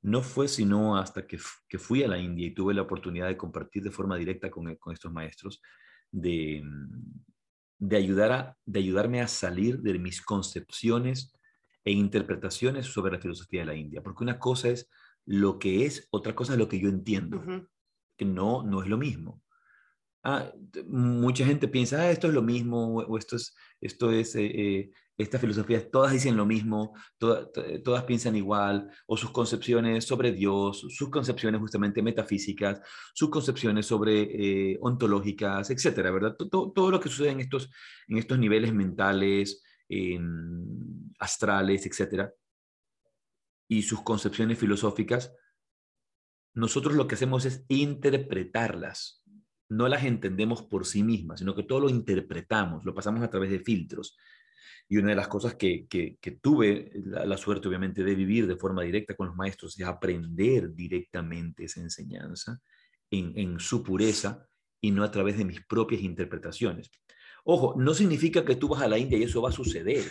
no 0.03 0.21
fue 0.21 0.47
sino 0.47 0.95
hasta 0.95 1.25
que, 1.25 1.39
que, 1.67 1.79
fui 1.79 2.03
a 2.03 2.07
la 2.07 2.19
India 2.19 2.45
y 2.45 2.53
tuve 2.53 2.75
la 2.75 2.83
oportunidad 2.83 3.27
de 3.27 3.35
compartir 3.35 3.81
de 3.81 3.89
forma 3.89 4.15
directa 4.15 4.51
con, 4.51 4.75
con 4.75 4.93
estos 4.93 5.11
maestros, 5.11 5.59
de, 6.11 6.63
de, 7.79 7.97
ayudar 7.97 8.31
a, 8.31 8.57
de 8.63 8.79
ayudarme 8.79 9.21
a 9.21 9.27
salir 9.27 9.81
de 9.81 9.97
mis 9.97 10.21
concepciones 10.21 11.33
e 11.83 11.93
interpretaciones 11.93 12.85
sobre 12.85 13.13
la 13.13 13.19
filosofía 13.19 13.61
de 13.61 13.65
la 13.65 13.75
India. 13.75 14.03
Porque 14.03 14.23
una 14.23 14.37
cosa 14.37 14.69
es 14.69 14.87
lo 15.25 15.57
que 15.57 15.87
es, 15.87 16.07
otra 16.11 16.35
cosa 16.35 16.53
es 16.53 16.59
lo 16.59 16.69
que 16.69 16.79
yo 16.79 16.89
entiendo 16.89 17.43
que 18.17 18.25
no, 18.25 18.63
no 18.63 18.81
es 18.81 18.89
lo 18.89 18.97
mismo. 18.97 19.41
Ah, 20.23 20.51
mucha 20.87 21.45
gente 21.45 21.69
piensa, 21.69 22.01
ah, 22.01 22.11
esto 22.11 22.27
es 22.27 22.33
lo 22.33 22.41
mismo, 22.41 22.97
o 22.97 23.17
esto 23.17 23.37
es, 23.37 23.55
esto 23.79 24.11
es 24.11 24.35
eh, 24.35 24.45
eh, 24.45 24.91
esta 25.15 25.39
filosofía, 25.39 25.89
todas 25.89 26.11
dicen 26.11 26.35
lo 26.35 26.45
mismo, 26.45 26.93
todas 27.17 28.03
piensan 28.03 28.35
igual, 28.35 28.91
o 29.05 29.15
sus 29.15 29.31
concepciones 29.31 30.03
sobre 30.03 30.33
Dios, 30.33 30.85
sus 30.89 31.09
concepciones 31.09 31.61
justamente 31.61 32.01
metafísicas, 32.01 32.81
sus 33.13 33.29
concepciones 33.29 33.85
sobre 33.85 34.73
eh, 34.73 34.77
ontológicas, 34.81 35.69
etcétera, 35.69 36.11
¿verdad? 36.11 36.35
Todo, 36.35 36.73
todo, 36.73 36.91
lo 36.91 36.99
que 36.99 37.09
sucede 37.09 37.29
en 37.29 37.39
estos, 37.39 37.71
en 38.09 38.17
estos 38.17 38.37
niveles 38.37 38.73
mentales, 38.73 39.63
astrales, 41.19 41.85
etcétera, 41.85 42.33
y 43.69 43.81
sus 43.81 44.01
concepciones 44.01 44.57
filosóficas 44.57 45.31
nosotros 46.53 46.95
lo 46.95 47.07
que 47.07 47.15
hacemos 47.15 47.45
es 47.45 47.65
interpretarlas. 47.67 49.23
No 49.69 49.87
las 49.87 50.05
entendemos 50.05 50.63
por 50.63 50.85
sí 50.85 51.03
mismas, 51.03 51.39
sino 51.39 51.55
que 51.55 51.63
todo 51.63 51.81
lo 51.81 51.89
interpretamos, 51.89 52.85
lo 52.85 52.93
pasamos 52.93 53.23
a 53.23 53.29
través 53.29 53.51
de 53.51 53.59
filtros. 53.59 54.17
Y 54.89 54.97
una 54.97 55.09
de 55.09 55.15
las 55.15 55.27
cosas 55.27 55.55
que, 55.55 55.87
tuve 56.41 56.91
la, 57.03 57.37
suerte, 57.37 57.67
obviamente, 57.67 58.03
de 58.03 58.15
vivir 58.15 58.47
de 58.47 58.55
forma 58.55 58.83
directa 58.83 59.15
con 59.15 59.27
los 59.27 59.35
maestros 59.35 59.77
es 59.77 59.85
aprender 59.85 60.73
directamente 60.73 61.65
esa 61.65 61.81
enseñanza 61.81 62.61
en, 63.11 63.37
en 63.37 63.59
su 63.59 63.83
pureza 63.83 64.47
y 64.79 64.91
no 64.91 65.03
a 65.03 65.11
través 65.11 65.37
de 65.37 65.45
mis 65.45 65.65
propias 65.65 66.01
interpretaciones. 66.01 66.89
Ojo, 67.43 67.75
no 67.77 67.93
significa 67.93 68.45
que 68.45 68.55
tú 68.55 68.69
vas 68.69 68.81
a 68.81 68.87
la 68.87 68.97
India 68.97 69.17
y 69.17 69.23
eso 69.23 69.41
va 69.41 69.49
a 69.49 69.53
suceder. 69.53 70.05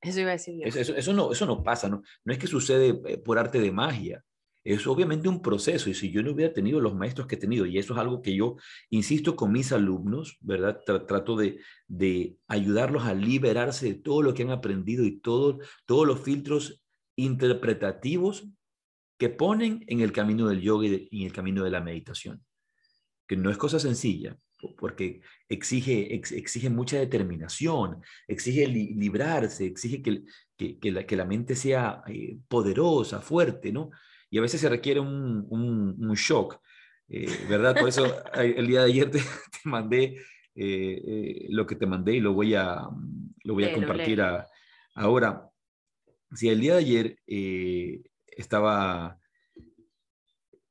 Eso 0.00 0.20
iba 0.20 0.30
a 0.30 0.32
decir 0.32 0.54
yo. 0.54 0.66
Eso, 0.66 0.94
eso, 0.94 1.12
no, 1.12 1.32
eso 1.32 1.46
no 1.46 1.62
pasa, 1.62 1.88
¿no? 1.88 2.02
no 2.24 2.32
es 2.32 2.38
que 2.38 2.46
sucede 2.46 3.00
eh, 3.06 3.18
por 3.18 3.38
arte 3.38 3.60
de 3.60 3.70
magia 3.70 4.24
es 4.64 4.86
obviamente 4.86 5.28
un 5.28 5.42
proceso 5.42 5.90
y 5.90 5.94
si 5.94 6.10
yo 6.10 6.22
no 6.22 6.32
hubiera 6.32 6.54
tenido 6.54 6.80
los 6.80 6.94
maestros 6.94 7.26
que 7.26 7.34
he 7.34 7.38
tenido, 7.38 7.66
y 7.66 7.78
eso 7.78 7.92
es 7.92 8.00
algo 8.00 8.22
que 8.22 8.34
yo 8.34 8.56
insisto 8.88 9.36
con 9.36 9.52
mis 9.52 9.72
alumnos, 9.72 10.38
¿verdad? 10.40 10.80
trato 10.84 11.36
de, 11.36 11.60
de, 11.86 12.38
ayudarlos 12.48 13.04
a 13.04 13.14
liberarse 13.14 13.86
de 13.86 13.94
todo 13.94 14.22
lo 14.22 14.32
que 14.32 14.42
han 14.42 14.50
aprendido 14.50 15.04
y 15.04 15.20
todo, 15.20 15.58
todos 15.84 16.06
los 16.06 16.20
filtros 16.20 16.82
interpretativos 17.16 18.48
que 19.18 19.28
ponen 19.28 19.84
en 19.86 20.00
el 20.00 20.12
camino 20.12 20.48
del 20.48 20.62
yoga 20.62 20.86
y, 20.86 21.08
en 21.10 21.26
el 21.26 21.32
camino 21.32 21.62
de 21.62 21.70
la 21.70 21.80
meditación, 21.80 22.42
que 23.28 23.36
no 23.36 23.50
es 23.50 23.58
cosa 23.58 23.78
sencilla, 23.78 24.38
porque 24.78 25.20
exige, 25.46 26.14
exige 26.14 26.70
mucha 26.70 26.98
determinación, 26.98 28.02
exige 28.26 28.66
librarse, 28.66 29.66
exige 29.66 30.00
que, 30.02 30.24
que, 30.56 30.78
que, 30.78 31.16
la, 31.16 31.26
mente 31.26 31.54
sea 31.54 32.02
eh, 32.06 32.38
poderosa, 32.48 33.20
fuerte, 33.20 33.70
¿no? 33.72 33.90
Y 34.34 34.38
a 34.38 34.40
veces 34.40 34.60
se 34.60 34.68
requiere 34.68 34.98
un, 34.98 35.46
un, 35.48 36.14
shock, 36.14 36.60
eh, 37.08 37.46
¿verdad? 37.48 37.78
Por 37.78 37.88
eso 37.88 38.04
el 38.34 38.66
día 38.66 38.80
de 38.80 38.86
ayer 38.86 39.08
te, 39.12 39.20
mandé 39.62 40.16
eh, 40.56 41.02
eh, 41.06 41.46
lo 41.50 41.64
que 41.64 41.76
te 41.76 41.86
mandé 41.86 42.16
y 42.16 42.20
lo 42.20 42.32
voy 42.32 42.52
a, 42.56 42.82
lo 43.44 43.54
voy 43.54 43.62
a 43.62 43.72
compartir 43.72 44.20
ahora. 44.96 45.48
Si 46.32 46.48
el 46.48 46.58
día 46.58 46.72
de 46.72 46.78
ayer 46.80 47.18
estaba, 48.26 49.20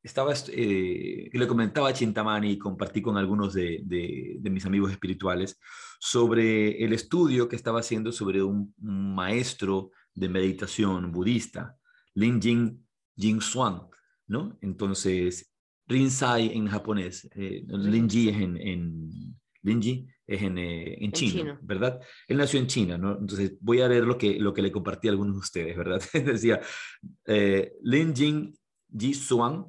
estaba 0.02 0.34
le 0.54 1.47
comentaba 1.47 1.88
a 1.88 1.93
Chintamani 1.93 2.52
y 2.52 2.58
compartí 2.58 3.02
con 3.02 3.15
algunos 3.15 3.54
de, 3.54 3.80
de, 3.86 4.36
de, 4.41 4.49
mis 4.49 4.65
amigos 4.65 4.91
espirituales 4.91 5.58
sobre 6.02 6.84
el 6.84 6.91
estudio 6.91 7.47
que 7.47 7.56
estaba 7.56 7.80
haciendo 7.80 8.12
sobre 8.12 8.43
un, 8.43 8.76
un 8.82 9.15
maestro 9.15 9.91
de 10.13 10.28
meditación 10.28 11.13
budista, 11.13 11.78
Lin 12.13 12.41
Jing 12.41 12.83
Jin 13.15 13.41
Swan, 13.41 13.88
¿no? 14.28 14.58
Entonces, 14.62 15.54
Rinzai 15.88 16.56
en 16.56 16.67
japonés, 16.67 17.30
eh, 17.36 17.63
Linji 17.67 18.30
es 18.30 18.38
en, 18.38 18.58
en 18.58 19.10
Linji 19.63 20.08
es 20.26 20.41
en, 20.41 20.58
eh, 20.58 21.04
en, 21.04 21.12
China, 21.12 21.60
¿verdad? 21.62 21.99
Él 22.28 22.38
nació 22.38 22.60
en 22.60 22.67
China, 22.67 22.97
¿no? 22.97 23.17
Entonces 23.17 23.54
voy 23.60 23.82
a 23.82 23.88
leer 23.88 24.06
lo 24.06 24.17
que, 24.17 24.39
lo 24.39 24.54
que 24.54 24.62
le 24.62 24.71
compartí 24.71 25.08
a 25.08 25.12
algunos 25.12 25.36
de 25.36 25.39
ustedes, 25.39 25.78
¿verdad? 25.78 26.02
Decía, 26.13 26.62
eh, 27.26 27.73
Lin 27.82 28.15
Jin 28.15 28.54
Ji 28.97 29.13
Swan, 29.13 29.65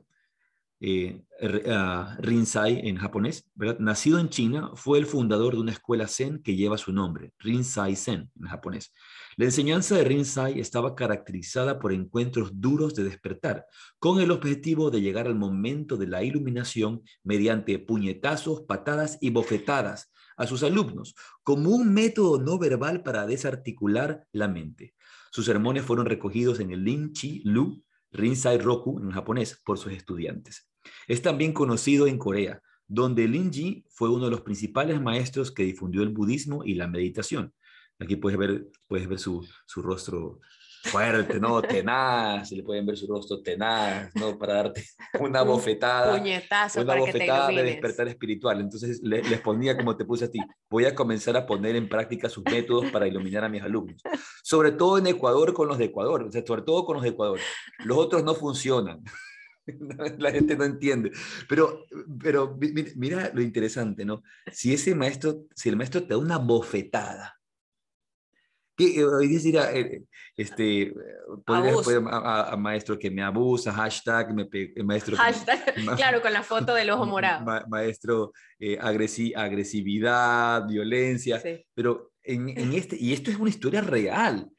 eh, 0.80 1.22
uh, 1.40 2.20
Rinzai 2.20 2.88
en 2.88 2.96
japonés, 2.96 3.50
¿verdad? 3.54 3.78
Nacido 3.78 4.18
en 4.18 4.28
China, 4.28 4.70
fue 4.74 4.98
el 4.98 5.06
fundador 5.06 5.54
de 5.54 5.60
una 5.60 5.72
escuela 5.72 6.06
Zen 6.06 6.42
que 6.42 6.56
lleva 6.56 6.78
su 6.78 6.92
nombre, 6.92 7.32
Rinzai 7.38 7.96
Zen 7.96 8.30
en 8.38 8.46
japonés. 8.46 8.92
La 9.36 9.46
enseñanza 9.46 9.96
de 9.96 10.04
Rinzai 10.04 10.60
estaba 10.60 10.94
caracterizada 10.94 11.80
por 11.80 11.92
encuentros 11.92 12.50
duros 12.60 12.94
de 12.94 13.02
despertar, 13.02 13.66
con 13.98 14.20
el 14.20 14.30
objetivo 14.30 14.90
de 14.90 15.00
llegar 15.00 15.26
al 15.26 15.34
momento 15.34 15.96
de 15.96 16.06
la 16.06 16.22
iluminación 16.22 17.02
mediante 17.24 17.78
puñetazos, 17.80 18.62
patadas 18.62 19.18
y 19.20 19.30
bofetadas 19.30 20.12
a 20.36 20.46
sus 20.46 20.62
alumnos, 20.62 21.14
como 21.42 21.70
un 21.70 21.92
método 21.92 22.40
no 22.40 22.58
verbal 22.58 23.02
para 23.02 23.26
desarticular 23.26 24.24
la 24.32 24.46
mente. 24.46 24.94
Sus 25.32 25.46
sermones 25.46 25.84
fueron 25.84 26.06
recogidos 26.06 26.60
en 26.60 26.70
el 26.70 26.84
Lin 26.84 27.12
Chi 27.12 27.42
Lu 27.44 27.82
Rinzai 28.12 28.58
Roku 28.58 29.00
en 29.00 29.10
japonés 29.10 29.60
por 29.64 29.78
sus 29.78 29.92
estudiantes. 29.92 30.70
Es 31.08 31.22
también 31.22 31.52
conocido 31.52 32.06
en 32.06 32.18
Corea, 32.18 32.62
donde 32.86 33.26
Lin 33.26 33.52
Ji 33.52 33.84
fue 33.88 34.10
uno 34.10 34.26
de 34.26 34.30
los 34.30 34.42
principales 34.42 35.00
maestros 35.00 35.50
que 35.50 35.64
difundió 35.64 36.02
el 36.02 36.10
budismo 36.10 36.64
y 36.64 36.74
la 36.74 36.86
meditación. 36.86 37.52
Aquí 38.00 38.16
puedes 38.16 38.38
ver, 38.38 38.66
puedes 38.86 39.08
ver 39.08 39.18
su, 39.18 39.46
rostro 39.76 40.40
fuerte, 40.82 41.40
¿no? 41.40 41.62
Tenaz, 41.62 42.50
le 42.52 42.62
pueden 42.62 42.84
ver 42.84 42.96
su 42.96 43.06
rostro 43.06 43.40
tenaz, 43.40 44.14
¿no? 44.16 44.36
Para 44.38 44.54
darte 44.54 44.84
una 45.20 45.42
bofetada. 45.42 46.18
Puñetazo 46.18 46.80
una 46.80 46.88
para 46.88 47.00
bofetada 47.00 47.48
que 47.48 47.54
te 47.54 47.62
de 47.62 47.66
despertar 47.70 48.08
espiritual. 48.08 48.60
Entonces 48.60 49.00
le- 49.02 49.22
les 49.22 49.40
ponía 49.40 49.76
como 49.76 49.96
te 49.96 50.04
puse 50.04 50.26
a 50.26 50.30
ti, 50.30 50.40
voy 50.68 50.84
a 50.84 50.94
comenzar 50.94 51.36
a 51.36 51.46
poner 51.46 51.76
en 51.76 51.88
práctica 51.88 52.28
sus 52.28 52.44
métodos 52.44 52.90
para 52.90 53.06
iluminar 53.06 53.44
a 53.44 53.48
mis 53.48 53.62
alumnos. 53.62 54.02
Sobre 54.42 54.72
todo 54.72 54.98
en 54.98 55.06
Ecuador 55.06 55.54
con 55.54 55.68
los 55.68 55.78
de 55.78 55.86
Ecuador, 55.86 56.24
o 56.24 56.30
sea, 56.32 56.44
sobre 56.46 56.62
todo 56.62 56.84
con 56.84 56.94
los 56.96 57.02
de 57.02 57.10
Ecuador. 57.10 57.38
Los 57.84 57.96
otros 57.96 58.22
no 58.24 58.34
funcionan. 58.34 59.02
La 60.18 60.30
gente 60.30 60.56
no 60.56 60.64
entiende. 60.64 61.10
Pero, 61.48 61.84
pero 62.22 62.54
mi- 62.60 62.72
mi- 62.72 62.84
mira 62.96 63.30
lo 63.32 63.40
interesante, 63.40 64.04
¿no? 64.04 64.22
Si 64.52 64.74
ese 64.74 64.94
maestro, 64.94 65.44
si 65.54 65.70
el 65.70 65.76
maestro 65.76 66.02
te 66.02 66.08
da 66.10 66.18
una 66.18 66.36
bofetada, 66.36 67.40
que 68.76 68.98
eh, 69.00 69.04
hoy 69.04 69.28
decir, 69.28 69.56
este, 70.36 70.92
podrías 71.46 71.74
Abuso. 71.74 71.90
poner 72.02 72.12
a, 72.12 72.16
a- 72.18 72.52
a 72.52 72.56
maestro 72.56 72.98
que 72.98 73.10
me 73.10 73.22
abusa, 73.22 73.72
hashtag, 73.72 74.34
me 74.34 74.46
pe- 74.46 74.72
maestro 74.84 75.16
que 75.16 75.22
Hashtag, 75.22 75.74
ma- 75.84 75.96
claro, 75.96 76.20
con 76.20 76.32
la 76.32 76.42
foto 76.42 76.74
del 76.74 76.90
ojo 76.90 77.06
morado. 77.06 77.44
ma- 77.44 77.64
maestro, 77.68 78.32
eh, 78.58 78.78
agresi- 78.78 79.32
agresividad, 79.36 80.66
violencia, 80.66 81.40
Sí. 81.40 81.64
pero 81.74 82.12
en, 82.22 82.48
en 82.48 82.72
este, 82.72 82.96
y 82.98 83.12
esto 83.12 83.30
es 83.30 83.36
una 83.38 83.50
historia 83.50 83.80
real. 83.80 84.50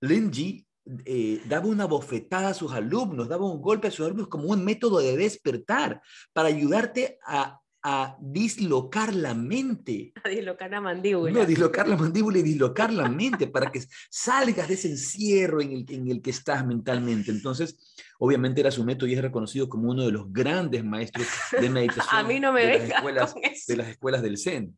Lenji 0.00 0.66
eh, 1.04 1.40
daba 1.46 1.66
una 1.66 1.86
bofetada 1.86 2.50
a 2.50 2.54
sus 2.54 2.72
alumnos, 2.72 3.28
daba 3.28 3.50
un 3.50 3.60
golpe 3.60 3.88
a 3.88 3.90
sus 3.90 4.06
alumnos 4.06 4.28
como 4.28 4.44
un 4.44 4.64
método 4.64 5.00
de 5.00 5.16
despertar 5.16 6.00
para 6.32 6.48
ayudarte 6.48 7.18
a, 7.26 7.58
a 7.88 8.16
dislocar 8.20 9.14
la 9.14 9.32
mente. 9.32 10.12
A 10.24 10.28
dislocar 10.28 10.68
la 10.68 10.80
mandíbula. 10.80 11.30
No, 11.30 11.46
dislocar 11.46 11.86
la 11.86 11.96
mandíbula 11.96 12.38
y 12.38 12.42
dislocar 12.42 12.92
la 12.92 13.08
mente 13.08 13.46
para 13.46 13.70
que 13.70 13.80
salgas 14.10 14.66
de 14.66 14.74
ese 14.74 14.88
encierro 14.88 15.60
en 15.60 15.70
el, 15.70 15.86
en 15.90 16.10
el 16.10 16.20
que 16.20 16.30
estás 16.30 16.66
mentalmente. 16.66 17.30
Entonces, 17.30 17.78
obviamente 18.18 18.60
era 18.60 18.72
su 18.72 18.84
método 18.84 19.08
y 19.08 19.14
es 19.14 19.22
reconocido 19.22 19.68
como 19.68 19.88
uno 19.88 20.04
de 20.04 20.10
los 20.10 20.32
grandes 20.32 20.84
maestros 20.84 21.28
de 21.52 21.70
meditación 21.70 22.06
a 22.10 22.24
mí 22.24 22.40
no 22.40 22.52
me 22.52 22.66
de, 22.66 22.78
las 22.78 22.88
escuelas, 22.88 23.34
de 23.68 23.76
las 23.76 23.88
escuelas 23.88 24.22
del 24.22 24.36
Zen. 24.36 24.76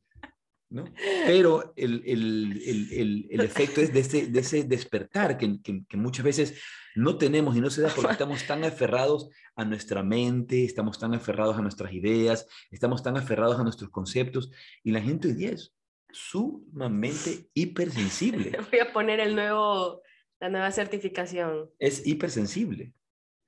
¿No? 0.71 0.85
Pero 1.27 1.73
el, 1.77 2.03
el, 2.07 2.63
el, 2.65 2.93
el, 2.93 3.27
el 3.31 3.41
efecto 3.41 3.81
es 3.81 3.93
de 3.93 4.01
ese, 4.01 4.27
de 4.27 4.41
ese 4.41 4.65
despertar 4.65 5.39
que, 5.39 5.61
que, 5.63 5.85
que, 5.89 5.97
muchas 5.97 6.25
veces 6.25 6.61
no 6.95 7.17
tenemos 7.17 7.57
y 7.57 7.61
no 7.61 7.71
se 7.71 7.83
da 7.83 7.89
porque 7.89 8.13
estamos 8.13 8.47
tan 8.47 8.65
aferrados 8.65 9.29
a 9.57 9.65
nuestra 9.65 10.03
mente, 10.03 10.65
estamos 10.65 10.99
tan 10.99 11.15
aferrados 11.15 11.57
a 11.57 11.63
nuestras 11.63 11.93
ideas, 11.93 12.47
estamos 12.71 13.03
tan 13.03 13.17
aferrados 13.17 13.59
a 13.59 13.63
nuestros 13.63 13.91
conceptos 13.91 14.51
y 14.83 14.93
la 14.93 15.01
gente 15.01 15.29
hoy 15.29 15.35
día 15.35 15.51
es 15.51 15.75
sumamente 16.11 17.49
hipersensible. 17.55 18.59
Voy 18.71 18.81
a 18.81 18.93
poner 18.93 19.21
el 19.21 19.35
nuevo, 19.35 20.03
la 20.41 20.49
nueva 20.49 20.71
certificación. 20.71 21.71
Es 21.79 22.07
hipersensible. 22.07 22.93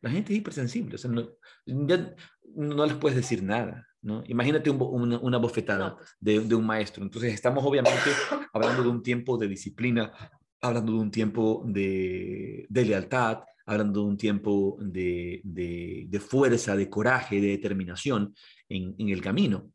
La 0.01 0.11
gente 0.11 0.33
es 0.33 0.39
hipersensible. 0.39 0.95
O 0.95 0.99
sea, 0.99 1.11
no, 1.11 1.29
ya 1.67 2.15
no 2.55 2.87
les 2.87 2.97
puedes 2.97 3.17
decir 3.17 3.43
nada. 3.43 3.87
¿No? 4.03 4.23
Imagínate 4.27 4.71
un, 4.71 4.81
una, 4.81 5.19
una, 5.19 5.39
bofetada 5.39 5.91
no, 5.91 5.97
pues. 5.97 6.17
de, 6.21 6.41
de, 6.41 6.55
un 6.55 6.67
maestro. 6.67 7.03
Entonces 7.03 7.33
estamos 7.35 7.65
obviamente 7.65 8.11
hablando 8.53 8.83
de 8.83 8.89
un 8.89 9.03
tiempo 9.03 9.37
de 9.37 9.49
disciplina, 9.49 10.13
hablando 10.61 10.93
de 10.93 10.99
un 10.99 11.11
tiempo 11.11 11.63
de, 11.67 12.67
de 12.69 12.85
lealtad, 12.85 13.41
hablando 13.67 14.01
de 14.01 14.07
un 14.07 14.17
tiempo 14.17 14.77
de, 14.81 15.41
de, 15.45 16.21
fuerza, 16.21 16.77
de 16.77 16.91
coraje, 16.91 17.41
de 17.41 17.49
determinación 17.49 18.35
en, 18.69 18.95
en 18.99 19.09
el 19.11 19.21
camino. 19.21 19.71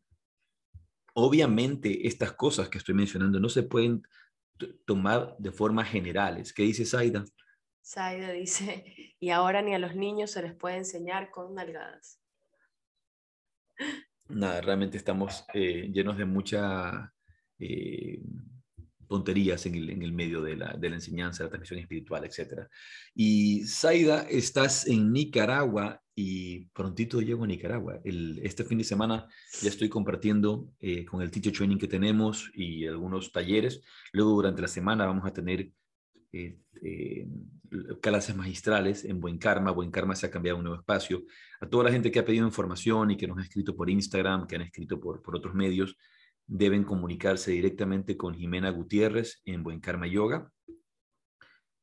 Obviamente 1.14 2.08
estas 2.08 2.34
cosas 2.34 2.68
que 2.68 2.78
estoy 2.78 2.94
mencionando 2.94 3.40
no 3.40 3.48
se 3.48 3.64
pueden 3.64 4.04
tomar 4.86 5.36
de 5.38 5.52
forma 5.52 5.86
generales. 5.86 6.54
¿Qué 6.54 6.64
dice 6.64 6.86
Saida? 6.86 7.24
Saida 7.82 8.32
dice, 8.32 9.16
y 9.20 9.30
ahora 9.30 9.62
ni 9.62 9.74
a 9.76 9.80
los 9.80 9.96
niños 9.96 10.32
se 10.32 10.42
les 10.42 10.56
puede 10.56 10.78
enseñar 10.78 11.32
con 11.32 11.54
nalgadas. 11.54 12.20
Nada, 14.30 14.62
realmente 14.62 14.98
estamos 14.98 15.46
eh, 15.54 15.90
llenos 15.94 16.18
de 16.18 16.26
mucha 16.26 17.14
eh, 17.60 18.20
tonterías 19.08 19.66
en 19.66 19.76
el, 19.76 19.90
en 19.92 20.02
el 20.02 20.14
medio 20.14 20.42
de 20.42 20.56
la, 20.56 20.74
de 20.74 20.90
la, 20.90 20.96
enseñanza, 20.96 21.44
la 21.44 21.50
transmisión 21.50 21.80
espiritual, 21.80 22.26
etc. 22.26 22.68
Y 23.14 23.66
Zaida, 23.66 24.24
estás 24.24 24.88
en 24.88 25.14
Nicaragua 25.14 26.02
y 26.16 26.66
prontito 26.68 27.22
llego 27.22 27.44
a 27.44 27.48
Nicaragua. 27.48 28.00
Este 28.04 28.64
fin 28.64 28.78
de 28.78 28.84
semana 28.84 29.28
ya 29.62 29.70
estoy 29.70 29.90
compartiendo 29.90 30.70
eh, 30.80 31.06
con 31.06 31.22
el 31.22 31.30
teacher 31.30 31.54
training 31.54 31.78
que 31.78 31.88
tenemos 31.88 32.50
y 32.54 32.88
algunos 32.88 33.32
talleres. 33.32 33.82
Luego 34.14 34.32
durante 34.32 34.62
la 34.62 34.68
semana 34.68 35.06
vamos 35.06 35.26
a 35.26 35.34
tener 35.34 35.72
eh, 36.36 37.28
clases 38.02 38.36
magistrales 38.36 39.06
en 39.06 39.20
Buen 39.20 39.38
Karma. 39.38 39.72
Buen 39.72 39.92
Karma 39.92 40.16
se 40.16 40.28
ha 40.28 40.32
cambiado 40.32 40.58
a 40.58 40.60
un 40.60 40.66
nuevo 40.66 40.80
espacio. 40.80 41.24
A 41.62 41.68
toda 41.68 41.86
la 41.86 41.92
gente 41.92 42.12
que 42.12 42.20
ha 42.20 42.26
pedido 42.26 42.46
información 42.46 43.12
y 43.12 43.18
que 43.18 43.28
nos 43.28 43.38
ha 43.38 43.44
escrito 43.44 43.76
por 43.76 43.90
Instagram, 43.90 44.48
que 44.48 44.56
han 44.56 44.62
escrito 44.64 45.00
por, 45.00 45.22
por 45.22 45.36
otros 45.36 45.56
medios, 45.56 45.98
deben 46.46 46.84
comunicarse 46.84 47.52
directamente 47.52 48.18
con 48.18 48.36
Jimena 48.36 48.70
Gutiérrez 48.70 49.42
en 49.46 49.64
Buen 49.64 49.80
Karma 49.80 50.08
Yoga. 50.08 50.52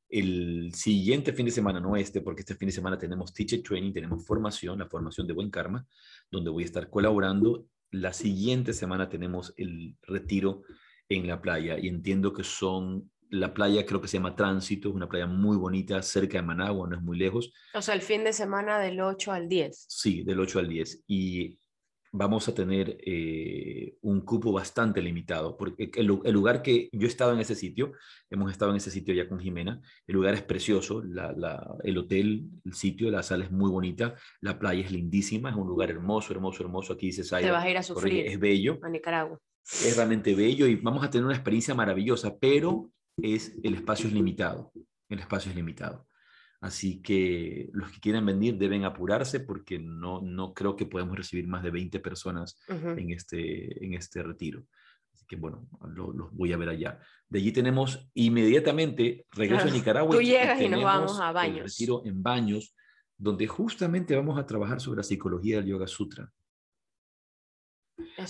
El 0.08 0.72
siguiente 0.74 1.32
fin 1.32 1.46
de 1.46 1.52
semana, 1.52 1.80
no 1.80 1.96
este, 1.96 2.20
porque 2.20 2.40
este 2.40 2.54
fin 2.54 2.68
de 2.68 2.72
semana 2.72 2.98
tenemos 2.98 3.32
teacher 3.32 3.62
training, 3.62 3.94
tenemos 3.94 4.26
formación, 4.26 4.78
la 4.78 4.86
formación 4.86 5.26
de 5.26 5.32
Buen 5.32 5.50
Karma, 5.50 5.86
donde 6.30 6.50
voy 6.50 6.64
a 6.64 6.66
estar 6.66 6.90
colaborando. 6.90 7.66
La 7.90 8.12
siguiente 8.12 8.74
semana 8.74 9.08
tenemos 9.08 9.54
el 9.56 9.96
retiro 10.02 10.64
en 11.08 11.26
la 11.26 11.40
playa 11.40 11.78
y 11.78 11.88
entiendo 11.88 12.32
que 12.32 12.44
son 12.44 13.10
la 13.32 13.54
playa 13.54 13.86
creo 13.86 14.00
que 14.00 14.08
se 14.08 14.18
llama 14.18 14.36
Tránsito, 14.36 14.90
es 14.90 14.94
una 14.94 15.08
playa 15.08 15.26
muy 15.26 15.56
bonita 15.56 16.00
cerca 16.02 16.38
de 16.38 16.42
Managua, 16.42 16.86
no 16.88 16.96
es 16.96 17.02
muy 17.02 17.18
lejos. 17.18 17.52
O 17.74 17.80
sea, 17.80 17.94
el 17.94 18.02
fin 18.02 18.24
de 18.24 18.32
semana 18.32 18.78
del 18.78 19.00
8 19.00 19.32
al 19.32 19.48
10. 19.48 19.86
Sí, 19.88 20.22
del 20.22 20.38
8 20.38 20.58
al 20.58 20.68
10. 20.68 21.04
Y 21.06 21.58
vamos 22.12 22.46
a 22.48 22.54
tener 22.54 22.98
eh, 23.06 23.96
un 24.02 24.20
cupo 24.20 24.52
bastante 24.52 25.00
limitado, 25.00 25.56
porque 25.56 25.90
el, 25.94 26.20
el, 26.24 26.32
lugar 26.32 26.60
que 26.60 26.90
yo 26.92 27.06
he 27.06 27.10
estado 27.10 27.32
en 27.32 27.38
ese 27.38 27.54
sitio, 27.54 27.92
hemos 28.28 28.52
estado 28.52 28.70
en 28.70 28.76
ese 28.76 28.90
sitio 28.90 29.14
ya 29.14 29.26
con 29.26 29.40
Jimena, 29.40 29.80
el 30.06 30.14
lugar 30.14 30.34
es 30.34 30.42
precioso, 30.42 31.02
la, 31.02 31.32
la, 31.32 31.74
el 31.84 31.96
hotel, 31.96 32.50
el 32.66 32.74
sitio, 32.74 33.10
la 33.10 33.22
sala 33.22 33.46
es 33.46 33.50
muy 33.50 33.70
bonita, 33.70 34.14
la 34.42 34.58
playa 34.58 34.84
es 34.84 34.92
lindísima, 34.92 35.48
es 35.48 35.56
un 35.56 35.66
lugar 35.66 35.88
hermoso, 35.88 36.34
hermoso, 36.34 36.62
hermoso, 36.62 36.92
aquí 36.92 37.06
dice 37.06 37.24
Saya, 37.24 37.46
Te 37.46 37.50
vas 37.50 37.64
a 37.64 37.70
ir 37.70 37.78
a 37.78 37.82
sufrir 37.82 38.26
es 38.26 38.38
bello, 38.38 38.78
a 38.82 38.90
Nicaragua. 38.90 39.40
es 39.64 39.96
realmente 39.96 40.34
bello 40.34 40.66
y 40.66 40.76
vamos 40.76 41.02
a 41.02 41.08
tener 41.08 41.24
una 41.24 41.34
experiencia 41.34 41.74
maravillosa, 41.74 42.36
pero 42.38 42.92
es 43.16 43.54
el 43.62 43.74
espacio 43.74 44.08
es 44.08 44.14
limitado, 44.14 44.72
el 45.08 45.18
espacio 45.18 45.50
es 45.50 45.56
limitado. 45.56 46.06
Así 46.60 47.02
que 47.02 47.70
los 47.72 47.90
que 47.90 47.98
quieran 47.98 48.24
venir 48.24 48.56
deben 48.56 48.84
apurarse 48.84 49.40
porque 49.40 49.80
no, 49.80 50.20
no 50.20 50.54
creo 50.54 50.76
que 50.76 50.86
podamos 50.86 51.16
recibir 51.16 51.48
más 51.48 51.64
de 51.64 51.70
20 51.70 51.98
personas 51.98 52.60
uh 52.68 52.74
-huh. 52.74 53.00
en, 53.00 53.10
este, 53.10 53.84
en 53.84 53.94
este 53.94 54.22
retiro. 54.22 54.62
Así 55.12 55.26
que 55.26 55.34
bueno, 55.34 55.66
los 55.88 56.14
lo 56.14 56.30
voy 56.30 56.52
a 56.52 56.56
ver 56.56 56.68
allá. 56.68 57.00
De 57.28 57.40
allí 57.40 57.50
tenemos 57.50 58.08
inmediatamente 58.14 59.26
regreso 59.32 59.62
claro. 59.62 59.70
a 59.70 59.78
Nicaragua. 59.78 60.16
Tú 60.16 60.22
llegas 60.22 60.60
y, 60.60 60.64
y 60.66 60.68
nos 60.68 60.84
vamos 60.84 61.20
a 61.20 61.32
Baños. 61.32 61.56
El 61.58 61.64
retiro 61.64 62.02
en 62.04 62.22
Baños, 62.22 62.76
donde 63.18 63.48
justamente 63.48 64.14
vamos 64.14 64.38
a 64.38 64.46
trabajar 64.46 64.80
sobre 64.80 64.98
la 64.98 65.02
psicología 65.02 65.56
del 65.56 65.66
Yoga 65.66 65.88
Sutra. 65.88 66.30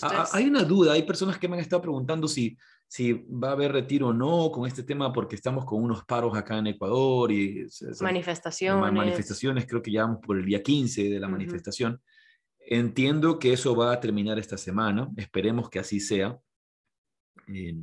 Ah, 0.03 0.25
es... 0.25 0.35
Hay 0.35 0.47
una 0.47 0.65
duda, 0.65 0.93
hay 0.93 1.03
personas 1.03 1.39
que 1.39 1.49
me 1.49 1.57
han 1.57 1.61
estado 1.61 1.83
preguntando 1.83 2.29
si, 2.29 2.57
si 2.89 3.13
va 3.13 3.51
a 3.51 3.53
haber 3.53 3.73
retiro 3.73 4.09
o 4.09 4.13
no 4.13 4.51
con 4.51 4.67
este 4.67 4.83
tema 4.83 5.13
porque 5.13 5.37
estamos 5.37 5.65
con 5.65 5.83
unos 5.83 6.05
paros 6.05 6.37
acá 6.37 6.59
en 6.59 6.69
Ecuador 6.69 7.33
y 7.33 7.67
manifestaciones. 8.01 8.93
manifestaciones, 8.93 9.67
creo 9.67 9.83
que 9.83 9.93
ya 9.93 10.03
vamos 10.03 10.21
por 10.25 10.39
el 10.39 10.45
día 10.45 10.63
15 10.63 11.09
de 11.09 11.21
la 11.21 11.27
uh 11.27 11.31
-huh. 11.31 11.33
manifestación. 11.33 12.01
Entiendo 12.59 13.39
que 13.39 13.53
eso 13.53 13.75
va 13.75 13.93
a 13.93 14.01
terminar 14.01 14.39
esta 14.39 14.57
semana, 14.57 15.09
esperemos 15.17 15.69
que 15.69 15.79
así 15.79 16.01
sea. 16.01 16.39
Eh, 17.49 17.75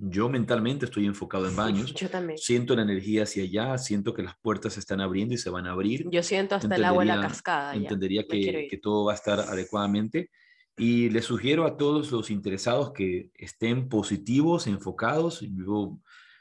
yo 0.00 0.28
mentalmente 0.28 0.84
estoy 0.84 1.06
enfocado 1.06 1.48
en 1.48 1.56
baños. 1.56 1.92
Yo 1.94 2.08
también. 2.08 2.38
Siento 2.38 2.76
la 2.76 2.82
energía 2.82 3.24
hacia 3.24 3.42
allá, 3.42 3.78
siento 3.78 4.14
que 4.14 4.22
las 4.22 4.38
puertas 4.38 4.74
se 4.74 4.80
están 4.80 5.00
abriendo 5.00 5.34
y 5.34 5.38
se 5.38 5.50
van 5.50 5.66
a 5.66 5.72
abrir. 5.72 6.08
Yo 6.10 6.22
siento 6.22 6.54
hasta 6.54 6.74
el 6.74 6.84
agua 6.84 7.02
en 7.02 7.08
la 7.08 7.20
cascada. 7.20 7.74
Entendería 7.74 8.24
que, 8.28 8.68
que 8.70 8.78
todo 8.78 9.06
va 9.06 9.12
a 9.12 9.16
estar 9.16 9.40
adecuadamente. 9.40 10.30
Y 10.78 11.10
les 11.10 11.24
sugiero 11.24 11.66
a 11.66 11.76
todos 11.76 12.10
los 12.12 12.30
interesados 12.30 12.92
que 12.92 13.30
estén 13.34 13.88
positivos, 13.88 14.66
enfocados. 14.66 15.40
Yo 15.40 15.98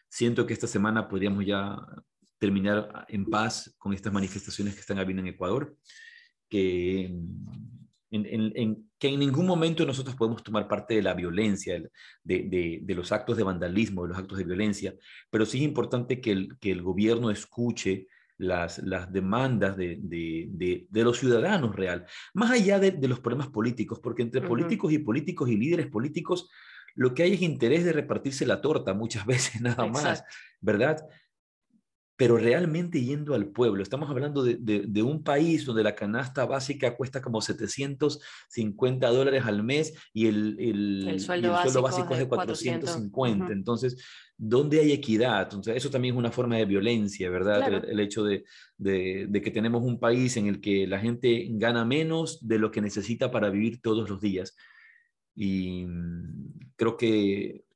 siento 0.10 0.46
que 0.46 0.54
esta 0.54 0.68
semana 0.68 1.08
podríamos 1.08 1.46
ya 1.46 1.78
terminar 2.38 3.06
en 3.10 3.26
paz 3.26 3.74
con 3.78 3.94
estas 3.94 4.14
manifestaciones 4.14 4.76
que 4.76 4.82
están 4.82 5.00
habiendo 5.00 5.22
en 5.22 5.30
Ecuador. 5.30 5.76
Que 6.48 7.06
en, 8.12 8.26
en, 8.26 8.52
en, 8.56 8.90
que 8.98 9.10
en 9.10 9.20
ningún 9.20 9.46
momento 9.46 9.86
nosotros 9.86 10.16
podemos 10.16 10.44
tomar 10.44 10.68
parte 10.68 10.96
de 10.96 11.02
la 11.02 11.14
violencia, 11.14 11.74
de, 12.24 12.44
de, 12.44 12.80
de, 12.82 12.96
los 12.96 13.12
actos 13.12 13.38
de 13.38 13.44
vandalismo, 13.44 14.04
de 14.04 14.10
los 14.10 14.18
actos 14.18 14.38
de 14.38 14.46
violencia, 14.46 14.96
pero 15.30 15.46
sí 15.46 15.58
es 15.58 15.64
importante 15.64 16.22
que 16.22 16.32
el, 16.32 16.58
que 16.60 16.72
el 16.72 16.82
gobierno 16.82 17.30
escuche 17.32 18.08
las, 18.38 18.80
las 18.80 19.12
demandas 19.12 19.78
de, 19.78 19.98
de, 20.02 20.48
de, 20.50 20.88
de, 20.90 21.04
los 21.04 21.18
ciudadanos 21.18 21.76
real, 21.76 22.06
más 22.34 22.52
allá 22.52 22.80
de, 22.80 23.08
los 23.08 23.20
problemas 23.20 23.50
políticos, 23.50 24.00
porque 24.02 24.22
entre 24.22 24.42
uh 24.42 24.44
-huh. 24.44 24.48
políticos 24.48 24.94
y 24.94 25.00
políticos 25.00 25.50
y 25.50 25.58
líderes 25.58 25.88
políticos, 25.88 26.50
lo 26.96 27.14
que 27.14 27.24
hay 27.24 27.34
es 27.34 27.42
interés 27.42 27.84
de 27.84 27.94
repartirse 27.94 28.46
la 28.46 28.62
torta 28.62 28.94
muchas 28.94 29.26
veces 29.26 29.62
nada 29.62 29.86
más. 29.88 30.24
¿verdad? 30.60 31.06
Pero 32.18 32.36
realmente 32.38 33.02
yendo 33.02 33.36
al 33.36 33.50
pueblo. 33.50 33.84
Estamos 33.84 34.10
hablando 34.10 34.44
de, 34.44 34.58
de, 34.58 35.04
un 35.04 35.24
país 35.24 35.66
donde 35.66 35.84
la 35.84 35.94
canasta 35.94 36.46
básica 36.46 36.96
cuesta 36.98 37.22
como 37.22 37.42
750 37.42 39.08
dólares 39.10 39.44
al 39.46 39.64
mes 39.64 39.94
y 40.14 40.26
el, 40.26 40.58
el, 41.08 41.20
sueldo, 41.20 41.52
básico, 41.52 42.14
es 42.14 42.20
de 42.20 42.28
450. 42.28 43.54
Entonces, 43.54 44.04
¿dónde 44.36 44.80
hay 44.80 44.94
equidad? 44.94 45.44
Entonces, 45.44 45.76
eso 45.76 45.92
también 45.92 46.16
es 46.16 46.20
una 46.20 46.32
forma 46.32 46.58
de 46.58 46.66
violencia, 46.66 47.30
¿verdad? 47.30 47.86
El, 47.88 48.00
hecho 48.00 48.24
de, 48.24 48.46
de, 48.78 49.42
que 49.44 49.52
tenemos 49.52 49.84
un 49.84 50.00
país 50.00 50.36
en 50.38 50.48
el 50.48 50.60
que 50.60 50.88
la 50.88 51.00
gente 51.00 51.46
gana 51.52 51.86
menos 51.86 52.40
de 52.48 52.58
lo 52.58 52.72
que 52.72 52.82
necesita 52.82 53.30
para 53.30 53.52
vivir 53.52 53.80
todos 53.80 54.10
los 54.10 54.20
días. 54.20 54.58
Y 55.36 55.86
mm, 55.86 56.72
creo 56.76 56.98
que 56.98 57.67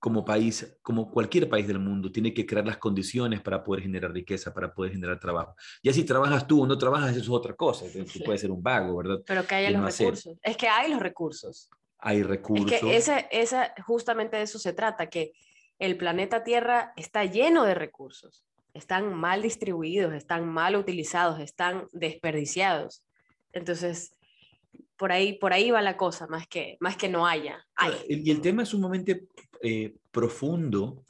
como 0.00 0.24
país, 0.24 0.78
como 0.80 1.10
cualquier 1.10 1.46
país 1.48 1.68
del 1.68 1.78
mundo, 1.78 2.10
tiene 2.10 2.32
que 2.32 2.46
crear 2.46 2.66
las 2.66 2.78
condiciones 2.78 3.42
para 3.42 3.62
poder 3.62 3.82
generar 3.82 4.10
riqueza, 4.12 4.52
para 4.52 4.72
poder 4.72 4.92
generar 4.92 5.20
trabajo. 5.20 5.54
Ya 5.82 5.92
si 5.92 6.04
trabajas 6.04 6.46
tú 6.46 6.62
o 6.62 6.66
no 6.66 6.78
trabajas, 6.78 7.10
eso 7.10 7.20
es 7.20 7.28
otra 7.28 7.54
cosa. 7.54 7.84
Tú 7.92 8.20
puedes 8.24 8.40
ser 8.40 8.50
un 8.50 8.62
vago, 8.62 8.96
¿verdad? 8.96 9.18
Pero 9.26 9.46
que 9.46 9.54
haya 9.56 9.70
los 9.70 9.98
recursos. 9.98 10.38
Es 10.42 10.56
que 10.56 10.68
hay 10.68 10.90
los 10.90 11.00
recursos. 11.00 11.68
Hay 11.98 12.22
recursos. 12.22 12.72
Es 12.72 12.80
que 12.80 12.96
ese, 12.96 13.28
esa, 13.30 13.74
justamente 13.86 14.38
de 14.38 14.44
eso 14.44 14.58
se 14.58 14.72
trata, 14.72 15.10
que 15.10 15.32
el 15.78 15.98
planeta 15.98 16.44
Tierra 16.44 16.94
está 16.96 17.26
lleno 17.26 17.64
de 17.64 17.74
recursos. 17.74 18.46
Están 18.72 19.12
mal 19.12 19.42
distribuidos, 19.42 20.14
están 20.14 20.48
mal 20.48 20.76
utilizados, 20.76 21.40
están 21.40 21.88
desperdiciados. 21.92 23.04
Entonces, 23.52 24.14
por 24.96 25.12
ahí, 25.12 25.34
por 25.34 25.52
ahí 25.52 25.70
va 25.70 25.82
la 25.82 25.98
cosa, 25.98 26.26
más 26.26 26.46
que, 26.46 26.78
más 26.80 26.96
que 26.96 27.10
no 27.10 27.26
haya. 27.26 27.66
Y 28.08 28.30
el 28.30 28.40
tema 28.40 28.62
es 28.62 28.70
sumamente 28.70 29.28
eh, 29.62 29.96
profundo, 30.10 31.04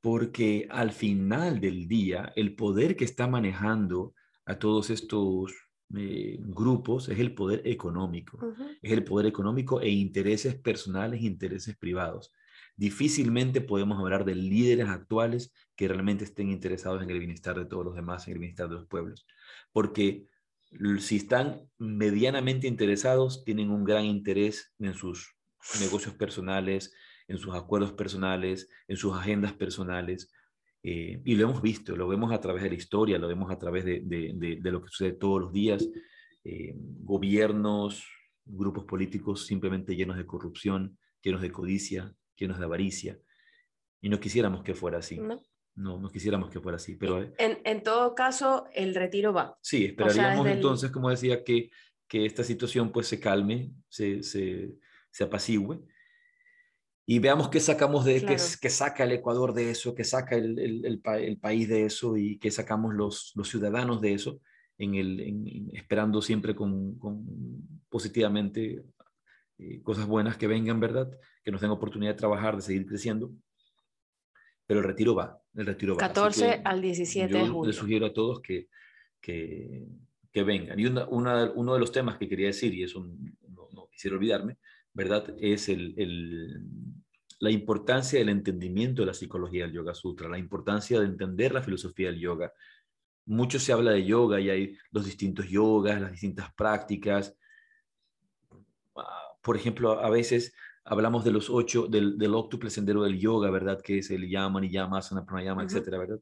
porque 0.00 0.66
al 0.70 0.92
final 0.92 1.60
del 1.60 1.88
día, 1.88 2.32
el 2.36 2.54
poder 2.54 2.96
que 2.96 3.04
está 3.04 3.26
manejando 3.26 4.14
a 4.44 4.58
todos 4.58 4.90
estos 4.90 5.52
eh, 5.96 6.36
grupos 6.40 7.08
es 7.08 7.18
el 7.18 7.34
poder 7.34 7.62
económico, 7.64 8.38
es 8.82 8.92
el 8.92 9.04
poder 9.04 9.26
económico 9.26 9.80
e 9.80 9.88
intereses 9.88 10.54
personales, 10.54 11.22
intereses 11.22 11.76
privados. 11.76 12.32
Difícilmente 12.76 13.60
podemos 13.60 13.98
hablar 13.98 14.24
de 14.24 14.36
líderes 14.36 14.88
actuales 14.88 15.52
que 15.74 15.88
realmente 15.88 16.24
estén 16.24 16.50
interesados 16.50 17.02
en 17.02 17.10
el 17.10 17.18
bienestar 17.18 17.58
de 17.58 17.66
todos 17.66 17.84
los 17.84 17.94
demás, 17.96 18.26
en 18.26 18.34
el 18.34 18.38
bienestar 18.38 18.68
de 18.68 18.76
los 18.76 18.86
pueblos, 18.86 19.26
porque 19.72 20.28
si 21.00 21.16
están 21.16 21.68
medianamente 21.78 22.68
interesados, 22.68 23.44
tienen 23.44 23.70
un 23.70 23.84
gran 23.84 24.04
interés 24.04 24.72
en 24.78 24.94
sus 24.94 25.34
negocios 25.80 26.14
personales, 26.14 26.92
en 27.28 27.38
sus 27.38 27.54
acuerdos 27.54 27.92
personales, 27.92 28.68
en 28.88 28.96
sus 28.96 29.14
agendas 29.14 29.52
personales. 29.52 30.32
Eh, 30.82 31.20
y 31.24 31.34
lo 31.36 31.44
hemos 31.44 31.62
visto, 31.62 31.94
lo 31.96 32.08
vemos 32.08 32.32
a 32.32 32.40
través 32.40 32.62
de 32.62 32.70
la 32.70 32.74
historia, 32.74 33.18
lo 33.18 33.28
vemos 33.28 33.50
a 33.50 33.58
través 33.58 33.84
de, 33.84 34.58
lo 34.62 34.82
que 34.82 34.88
sucede 34.88 35.12
todos 35.12 35.40
los 35.40 35.52
días. 35.52 35.88
Eh, 36.42 36.74
gobiernos, 36.76 38.04
grupos 38.44 38.84
políticos 38.84 39.46
simplemente 39.46 39.94
llenos 39.94 40.16
de 40.16 40.26
corrupción, 40.26 40.98
llenos 41.22 41.42
de 41.42 41.52
codicia, 41.52 42.12
llenos 42.36 42.58
de 42.58 42.64
avaricia. 42.64 43.18
Y 44.00 44.08
no 44.08 44.18
quisiéramos 44.18 44.62
que 44.62 44.74
fuera 44.74 44.98
así 44.98 45.20
no, 45.78 45.98
no 45.98 46.10
quisiéramos 46.10 46.50
que 46.50 46.60
fuera 46.60 46.76
así, 46.76 46.96
pero... 46.96 47.22
Eh, 47.22 47.32
en, 47.38 47.58
en 47.64 47.82
todo 47.82 48.14
caso, 48.14 48.66
el 48.74 48.94
retiro 48.94 49.32
va. 49.32 49.56
Sí, 49.62 49.86
esperaríamos 49.86 50.46
entonces, 50.48 50.90
como 50.90 51.08
decía, 51.08 51.44
que, 51.44 51.70
que 52.08 52.26
esta 52.26 52.42
situación 52.42 52.90
pues 52.90 53.06
se 53.06 53.20
calme, 53.20 53.70
se, 53.88 54.22
se, 54.24 54.74
se 55.10 55.24
apacigüe 55.24 55.80
y 57.10 57.20
veamos 57.20 57.48
qué 57.48 57.58
sacamos 57.58 58.04
de, 58.04 58.20
qué, 58.20 58.36
qué, 58.60 58.68
saca 58.68 59.04
el 59.04 59.12
Ecuador 59.12 59.54
de 59.54 59.70
eso, 59.70 59.94
qué 59.94 60.04
saca 60.04 60.36
el, 60.36 60.58
el, 60.58 61.00
el, 61.06 61.38
país 61.38 61.66
de 61.66 61.86
eso 61.86 62.18
y 62.18 62.38
qué 62.38 62.50
sacamos 62.50 62.92
los, 62.92 63.32
los 63.34 63.48
ciudadanos 63.48 64.02
de 64.02 64.12
eso, 64.12 64.42
en 64.76 64.94
el, 64.94 65.70
esperando 65.72 66.20
siempre 66.20 66.54
con, 66.54 66.98
con 66.98 67.24
positivamente 67.88 68.84
eh, 69.56 69.80
cosas 69.82 70.06
buenas 70.06 70.36
que 70.36 70.48
vengan, 70.48 70.80
¿verdad? 70.80 71.10
Que 71.42 71.50
nos 71.50 71.62
den 71.62 71.70
oportunidad 71.70 72.12
de 72.12 72.18
trabajar, 72.18 72.56
de 72.56 72.62
seguir 72.62 72.84
creciendo 72.84 73.32
pero 74.66 74.80
el 74.80 74.86
retiro 74.86 75.14
va, 75.14 75.42
el 75.54 75.64
retiro 75.64 75.94
va. 75.94 76.00
14 76.00 76.60
al 76.62 76.82
17 76.82 77.32
de 77.32 77.48
julio. 77.48 77.64
Les 77.64 77.74
sugiero 77.74 78.04
a 78.04 78.12
todos 78.12 78.42
que, 78.42 78.68
que, 79.18 79.86
que 80.30 80.42
vengan. 80.42 80.78
Y 80.78 80.84
una, 80.84 81.08
una, 81.08 81.50
uno 81.52 81.72
de 81.72 81.80
los 81.80 81.90
temas 81.90 82.18
que 82.18 82.28
quería 82.28 82.48
decir, 82.48 82.74
y 82.74 82.82
eso 82.82 83.00
no, 83.00 83.68
no 83.72 83.88
quisiera 83.90 84.14
olvidarme, 84.14 84.58
¿verdad? 84.94 85.34
Es 85.38 85.68
el, 85.68 85.94
el, 85.96 86.62
la 87.40 87.50
importancia 87.50 88.18
del 88.18 88.30
entendimiento 88.30 89.02
de 89.02 89.06
la 89.06 89.14
psicología 89.14 89.64
del 89.64 89.74
Yoga 89.74 89.94
Sutra, 89.94 90.28
la 90.28 90.38
importancia 90.38 90.98
de 91.00 91.06
entender 91.06 91.52
la 91.52 91.62
filosofía 91.62 92.08
del 92.08 92.20
yoga. 92.20 92.52
Mucho 93.26 93.58
se 93.58 93.72
habla 93.72 93.92
de 93.92 94.04
yoga 94.04 94.40
y 94.40 94.50
hay 94.50 94.76
los 94.90 95.04
distintos 95.04 95.48
yogas, 95.48 96.00
las 96.00 96.12
distintas 96.12 96.52
prácticas. 96.54 97.36
Ah, 98.96 99.36
por 99.42 99.56
ejemplo, 99.56 100.00
a 100.00 100.10
veces 100.10 100.54
hablamos 100.84 101.24
de 101.24 101.30
los 101.30 101.50
ocho, 101.50 101.86
del, 101.86 102.16
del 102.16 102.34
octuple 102.34 102.70
sendero 102.70 103.02
del 103.02 103.18
yoga, 103.18 103.50
¿verdad? 103.50 103.80
Que 103.82 103.98
es 103.98 104.10
el 104.10 104.28
yama, 104.28 104.60
niyama, 104.60 104.98
asana, 104.98 105.24
pranayama, 105.24 105.62
etcétera, 105.62 105.98
¿verdad? 105.98 106.20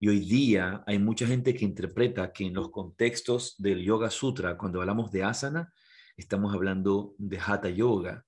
Y 0.00 0.08
hoy 0.08 0.20
día 0.20 0.84
hay 0.86 0.98
mucha 0.98 1.26
gente 1.26 1.54
que 1.54 1.64
interpreta 1.64 2.32
que 2.32 2.46
en 2.46 2.54
los 2.54 2.70
contextos 2.70 3.56
del 3.58 3.82
Yoga 3.82 4.10
Sutra, 4.10 4.56
cuando 4.56 4.80
hablamos 4.80 5.10
de 5.10 5.24
asana, 5.24 5.72
estamos 6.18 6.52
hablando 6.52 7.14
de 7.16 7.38
hatha 7.38 7.70
yoga. 7.70 8.26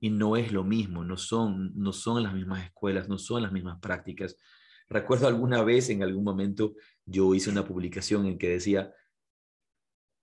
Y 0.00 0.10
no 0.10 0.36
es 0.36 0.52
lo 0.52 0.64
mismo, 0.64 1.04
no 1.04 1.16
son, 1.16 1.72
no 1.74 1.92
son 1.92 2.22
las 2.22 2.34
mismas 2.34 2.64
escuelas, 2.64 3.08
no 3.08 3.18
son 3.18 3.42
las 3.42 3.52
mismas 3.52 3.78
prácticas. 3.80 4.36
Recuerdo 4.88 5.26
alguna 5.26 5.62
vez, 5.62 5.88
en 5.88 6.02
algún 6.02 6.24
momento, 6.24 6.74
yo 7.04 7.34
hice 7.34 7.50
una 7.50 7.64
publicación 7.64 8.26
en 8.26 8.36
que 8.38 8.50
decía, 8.50 8.92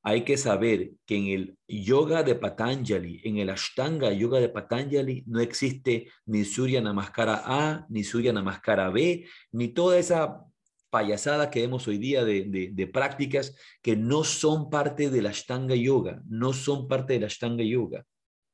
hay 0.04 0.26
que 0.26 0.38
saber 0.38 0.92
que 1.06 1.16
en 1.16 1.28
el 1.28 1.58
yoga 1.68 2.24
de 2.24 2.36
Patanjali, 2.36 3.22
en 3.24 3.38
el 3.38 3.50
Ashtanga 3.50 4.12
yoga 4.12 4.40
de 4.40 4.50
Patanjali, 4.50 5.24
no 5.28 5.40
existe 5.40 6.12
ni 6.26 6.44
Surya 6.44 6.82
Namaskara 6.82 7.42
A, 7.46 7.86
ni 7.90 8.04
Surya 8.04 8.34
Namaskara 8.34 8.90
B, 8.90 9.26
ni 9.52 9.70
toda 9.70 9.98
esa 9.98 10.46
payasada 10.94 11.50
que 11.50 11.62
vemos 11.62 11.88
hoy 11.88 11.98
día 11.98 12.24
de, 12.24 12.90
prácticas 12.94 13.56
que 13.82 13.96
no 13.96 14.24
son 14.24 14.70
parte 14.70 15.10
del 15.10 15.26
Ashtanga 15.26 15.74
yoga, 15.74 16.22
no 16.28 16.54
son 16.54 16.88
parte 16.88 17.14
del 17.14 17.24
Ashtanga 17.24 17.64
yoga. 17.64 18.06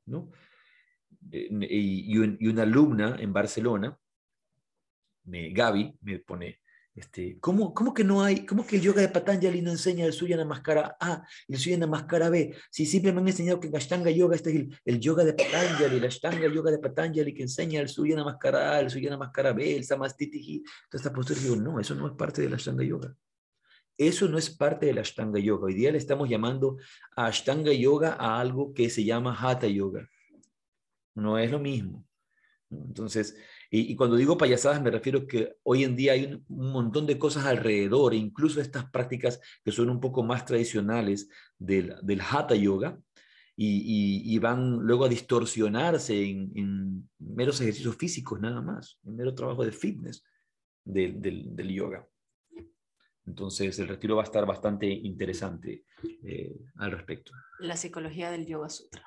¿no? 0.06 0.32
Eh, 1.34 1.50
y, 1.70 2.14
y, 2.14 2.48
una 2.48 2.64
alumna 2.64 3.18
en 3.20 3.34
Barcelona, 3.34 4.00
me, 5.26 5.50
Gaby, 5.50 5.98
me 6.00 6.20
pone, 6.20 6.62
este, 7.00 7.40
¿cómo, 7.40 7.74
¿Cómo 7.74 7.94
que 7.94 8.04
no 8.04 8.22
hay, 8.22 8.46
cómo 8.46 8.66
que 8.68 8.76
el 8.76 8.82
yoga 8.82 9.02
de 9.02 9.08
Patanjali 9.08 9.62
no 9.62 9.72
enseña 9.72 10.06
el 10.06 10.14
suya 10.14 10.44
máscara 10.44 10.98
A 11.00 11.24
y 11.48 11.54
el 11.54 11.60
suya 11.60 11.88
máscara 11.88 12.30
B? 12.30 12.54
Si 12.70 12.86
siempre 12.86 13.14
me 13.14 13.22
han 13.22 13.28
enseñado 13.28 13.60
que 13.60 13.68
en 13.68 13.76
Ashtanga 13.76 14.12
Yoga 14.12 14.36
este 14.36 14.50
es 14.50 14.68
el, 14.84 15.00
yoga 15.00 15.24
de 15.24 15.34
Patanjali, 15.34 15.98
el 15.98 16.06
Ashtanga 16.06 16.48
Yoga 16.48 16.72
de 16.72 16.80
Patanjali 16.80 17.34
que 17.34 17.44
enseña 17.44 17.80
el 17.80 17.88
suya 17.88 18.22
máscara 18.24 18.76
A, 18.76 18.80
el 18.82 18.90
suya 18.90 19.18
máscara 19.18 19.54
B, 19.54 19.78
el 19.78 19.86
Samastitihi, 19.86 20.64
toda 20.90 21.00
esta 21.00 21.14
postura. 21.14 21.40
Digo, 21.40 21.56
no, 21.56 21.80
eso 21.80 21.96
no 21.96 22.08
es 22.08 22.14
parte 22.14 22.42
del 22.42 22.54
Ashtanga 22.54 22.84
Yoga. 22.84 23.16
Eso 23.98 24.28
no 24.28 24.38
es 24.38 24.50
parte 24.50 24.86
del 24.86 24.98
Ashtanga 24.98 25.40
Yoga. 25.40 25.68
Hoy 25.68 25.76
día 25.76 25.92
le 25.92 25.98
estamos 25.98 26.30
llamando 26.30 26.78
a 27.16 27.28
Ashtanga 27.28 27.72
Yoga 27.72 28.18
a 28.20 28.40
algo 28.40 28.74
que 28.74 28.90
se 28.90 29.06
llama 29.06 29.38
Hatha 29.40 29.68
Yoga. 29.68 30.10
No 31.16 31.38
es 31.38 31.50
lo 31.50 31.60
mismo. 31.60 32.06
Entonces, 32.70 33.36
y, 33.72 33.96
cuando 33.96 34.16
digo 34.16 34.38
payasadas 34.38 34.82
me 34.82 34.90
refiero 34.90 35.28
que 35.28 35.58
hoy 35.64 35.84
en 35.84 35.96
día 35.96 36.14
hay 36.14 36.26
un, 36.26 36.72
montón 36.72 37.06
de 37.06 37.20
cosas 37.20 37.46
alrededor, 37.46 38.14
incluso 38.14 38.62
estas 38.62 38.90
prácticas 38.90 39.40
que 39.64 39.72
son 39.72 39.90
un 39.90 40.00
poco 40.00 40.24
más 40.24 40.46
tradicionales 40.46 41.30
del, 41.58 41.96
del 42.02 42.22
hatha 42.22 42.56
yoga, 42.56 43.00
y, 43.62 44.40
van 44.40 44.78
luego 44.80 45.06
a 45.06 45.10
distorsionarse 45.10 46.24
en, 46.24 47.10
meros 47.20 47.60
ejercicios 47.60 47.96
físicos 47.98 48.40
nada 48.40 48.62
más, 48.62 48.98
en 49.04 49.18
mero 49.18 49.36
trabajo 49.36 49.66
de 49.66 49.72
fitness 49.72 50.24
del, 50.86 51.22
del, 51.22 51.70
yoga. 51.70 52.08
Entonces 53.26 53.78
el 53.80 53.90
retiro 53.90 54.16
va 54.16 54.24
a 54.24 54.26
estar 54.26 54.46
bastante 54.46 54.88
interesante 54.88 55.84
eh, 56.24 56.56
al 56.78 56.92
respecto. 56.92 57.34
La 57.60 57.76
psicología 57.76 58.32
del 58.32 58.48
Yoga 58.48 58.70
Sutra. 58.70 59.06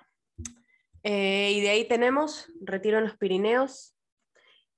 Eh, 1.03 1.53
y 1.57 1.61
de 1.63 1.71
ahí 1.71 1.89
tenemos 1.89 2.53
Retiro 2.61 2.99
en 2.99 3.05
los 3.05 3.17
Pirineos, 3.17 3.92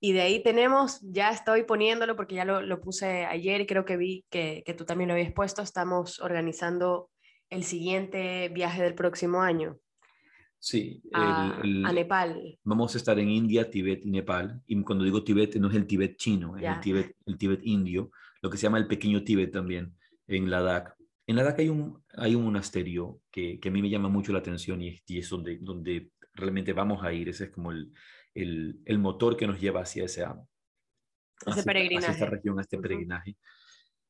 y 0.00 0.12
de 0.12 0.20
ahí 0.20 0.42
tenemos, 0.42 1.00
ya 1.00 1.30
estoy 1.30 1.62
poniéndolo 1.62 2.16
porque 2.16 2.34
ya 2.34 2.44
lo, 2.44 2.60
lo 2.60 2.80
puse 2.80 3.24
ayer 3.24 3.62
y 3.62 3.66
creo 3.66 3.84
que 3.84 3.96
vi 3.96 4.24
que, 4.30 4.62
que, 4.66 4.74
tú 4.74 4.84
también 4.84 5.08
lo 5.08 5.14
habías 5.14 5.32
puesto, 5.32 5.62
estamos 5.62 6.20
organizando 6.20 7.10
el 7.50 7.64
siguiente 7.64 8.48
viaje 8.50 8.82
del 8.82 8.94
próximo 8.94 9.40
año. 9.40 9.78
Sí, 10.58 11.02
a, 11.12 11.60
a, 11.60 11.92
Nepal. 11.92 12.58
Vamos 12.64 12.94
a 12.94 12.98
estar 12.98 13.18
en 13.18 13.28
India, 13.28 13.68
Tibet 13.70 14.04
y 14.04 14.10
Nepal. 14.10 14.62
Y 14.66 14.82
cuando 14.82 15.04
digo 15.04 15.22
Tibet, 15.22 15.56
no 15.56 15.68
es 15.68 15.74
el 15.74 15.86
Tibet 15.86 16.16
chino, 16.16 16.56
es 16.56 16.64
el 16.64 16.80
Tibet, 16.80 17.16
el 17.26 17.36
Tibet 17.36 17.60
indio, 17.64 18.10
lo 18.40 18.48
que 18.48 18.56
se 18.56 18.62
llama 18.62 18.78
el 18.78 18.86
pequeño 18.86 19.22
Tibet 19.24 19.52
también, 19.52 19.94
en 20.26 20.50
Ladakh. 20.50 20.96
En 21.26 21.36
Ladakh 21.36 21.58
hay 21.58 21.68
un, 21.68 22.02
hay 22.16 22.34
un 22.34 22.44
monasterio 22.44 23.20
que, 23.30 23.60
que 23.60 23.68
a 23.68 23.72
mí 23.72 23.82
me 23.82 23.90
llama 23.90 24.08
mucho 24.08 24.32
la 24.32 24.38
atención 24.38 24.80
y, 24.80 24.98
y 25.06 25.18
es 25.18 25.28
donde, 25.28 25.58
donde 25.60 26.10
realmente 26.32 26.72
vamos 26.72 27.04
a 27.04 27.12
ir. 27.12 27.28
Ese 27.28 27.44
es 27.44 27.50
como 27.50 27.70
el, 27.70 27.92
el, 28.34 28.98
motor 28.98 29.36
que 29.36 29.46
nos 29.46 29.60
lleva 29.60 29.80
hacia 29.82 30.04
ese, 30.04 30.24
hacia, 31.46 31.62
peregrinaje. 31.62 32.06
hacia 32.06 32.24
esta 32.24 32.26
región, 32.30 32.58
a 32.58 32.62
este 32.62 32.76
Ujú. 32.76 32.82
peregrinaje, 32.82 33.36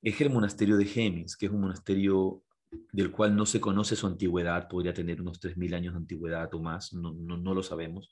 es 0.03 0.21
el 0.21 0.31
monasterio 0.31 0.77
de 0.77 0.85
Gemis, 0.85 1.37
que 1.37 1.47
es 1.47 1.53
un 1.53 1.61
monasterio 1.61 2.43
del 2.93 3.11
cual 3.11 3.37
no 3.37 3.47
se 3.47 3.61
conoce 3.61 3.97
su 3.97 4.07
antigüedad, 4.07 4.69
podría 4.69 4.93
tener 4.93 5.21
unos 5.21 5.39
3.000 5.41 5.75
años 5.75 5.95
de 5.95 5.99
antigüedad 5.99 6.53
o 6.55 6.61
más, 6.61 6.93
no, 6.93 7.13
no, 7.15 7.37
no 7.37 7.55
lo 7.55 7.63
sabemos. 7.63 8.11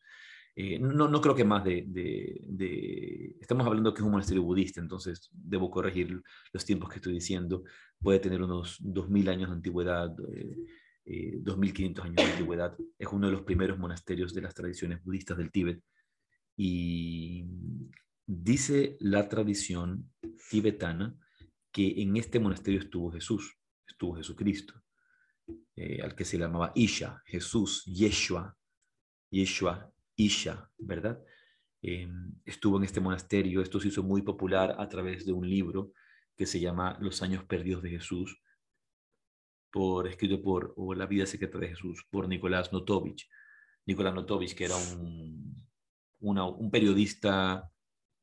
Eh, 0.55 0.79
no, 0.79 1.09
no 1.09 1.21
creo 1.23 1.35
que 1.35 1.45
más 1.45 1.65
de, 1.65 1.85
de- 1.89 2.41
de- 2.47 3.37
Estamos 3.41 3.67
hablando 3.67 3.93
que 3.95 4.01
es 4.01 4.05
un 4.05 4.13
monasterio 4.13 4.43
budista, 4.43 4.81
entonces 4.81 5.31
debo 5.33 5.71
corregir 5.71 6.23
los 6.53 6.65
tiempos 6.65 6.91
que 6.91 6.97
estoy 6.97 7.15
diciendo. 7.15 7.65
Puede 8.01 8.19
tener 8.21 8.43
unos 8.43 8.79
2.000 8.81 9.29
años 9.31 9.49
de 9.49 9.57
antigüedad, 9.57 10.15
eh, 10.35 10.57
eh, 11.07 11.39
2.500 11.43 12.05
años 12.05 12.17
de 12.17 12.23
antigüedad. 12.33 12.77
Es 12.99 13.09
uno 13.11 13.27
de 13.29 13.33
los 13.33 13.43
primeros 13.43 13.79
monasterios 13.79 14.33
de 14.35 14.43
las 14.43 14.55
tradiciones 14.55 15.03
budistas 15.03 15.39
del 15.39 15.51
Tíbet. 15.51 15.83
Y 16.57 17.45
dice 18.27 18.97
la 19.01 19.29
tradición 19.29 20.13
tibetana 20.51 21.19
que 21.71 22.03
en 22.03 22.17
este 22.17 22.39
monasterio 22.39 22.81
estuvo 22.81 23.11
Jesús, 23.11 23.59
estuvo 23.87 24.17
Jesucristo, 24.17 24.75
eh, 25.75 26.03
al 26.03 26.15
que 26.15 26.25
se 26.25 26.39
llamaba 26.39 26.73
Isha, 26.75 27.23
Jesús, 27.25 27.85
Yeshua, 27.87 28.57
Yeshua, 29.31 29.93
Isha, 30.17 30.71
¿verdad? 30.79 31.23
Eh, 31.83 32.09
estuvo 32.45 32.77
en 32.77 32.85
este 32.85 33.01
monasterio, 33.01 33.63
esto 33.63 33.81
se 33.81 33.89
hizo 33.89 34.03
muy 34.03 34.23
popular 34.23 34.77
a 34.79 34.89
través 34.89 35.25
de 35.25 35.33
un 35.33 35.49
libro 35.49 35.93
que 36.37 36.47
se 36.47 36.61
llama 36.61 36.99
Los 37.01 37.23
años 37.23 37.45
perdidos 37.45 37.83
de 37.83 37.91
Jesús, 37.91 38.41
por, 39.71 40.07
escrito 40.07 40.43
por, 40.43 40.75
o 40.77 40.95
La 40.95 41.07
vida 41.07 41.27
secreta 41.27 41.59
de 41.59 41.69
Jesús, 41.69 42.07
por 42.11 42.29
Nicolás 42.29 42.73
Notovich. 42.73 43.29
Nicolás 43.87 44.15
Notovich, 44.15 44.55
que 44.55 44.67
era 44.67 44.77
un, 44.77 45.67
una- 46.23 46.47
un 46.47 46.71
periodista 46.71 47.71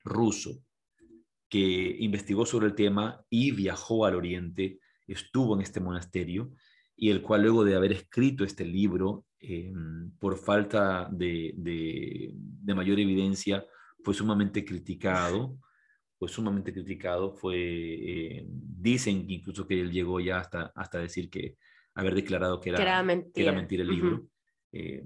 ruso 0.03 0.51
que 1.47 1.95
investigó 1.99 2.45
sobre 2.45 2.67
el 2.67 2.75
tema 2.75 3.23
y 3.29 3.51
viajó 3.51 4.05
al 4.05 4.15
Oriente, 4.15 4.79
estuvo 5.07 5.55
en 5.55 5.61
este 5.61 5.79
monasterio 5.79 6.51
y 6.95 7.09
el 7.09 7.21
cual 7.21 7.41
luego 7.43 7.63
de 7.63 7.75
haber 7.75 7.91
escrito 7.91 8.43
este 8.43 8.65
libro, 8.65 9.25
eh, 9.39 9.71
por 10.19 10.37
falta 10.37 11.07
de, 11.11 11.53
de- 11.57 12.31
de 12.35 12.75
mayor 12.75 12.99
evidencia, 12.99 13.65
fue 14.03 14.13
sumamente 14.13 14.63
criticado, 14.65 15.57
fue 16.17 16.27
sumamente 16.29 16.71
criticado, 16.73 17.31
fue, 17.31 17.57
eh, 17.57 18.45
dicen 18.47 19.25
incluso 19.29 19.65
que 19.65 19.79
él 19.79 19.91
llegó 19.91 20.19
ya 20.19 20.39
hasta, 20.39 20.71
hasta 20.75 20.99
decir 20.99 21.29
que 21.29 21.55
haber 21.95 22.13
declarado 22.15 22.59
que 22.59 22.69
era, 22.69 22.77
Que 22.77 22.83
era 22.83 23.03
que 23.33 23.41
era 23.41 23.51
mentira 23.53 23.83
el 23.83 23.89
libro. 23.89 24.27
Eh, 24.71 25.03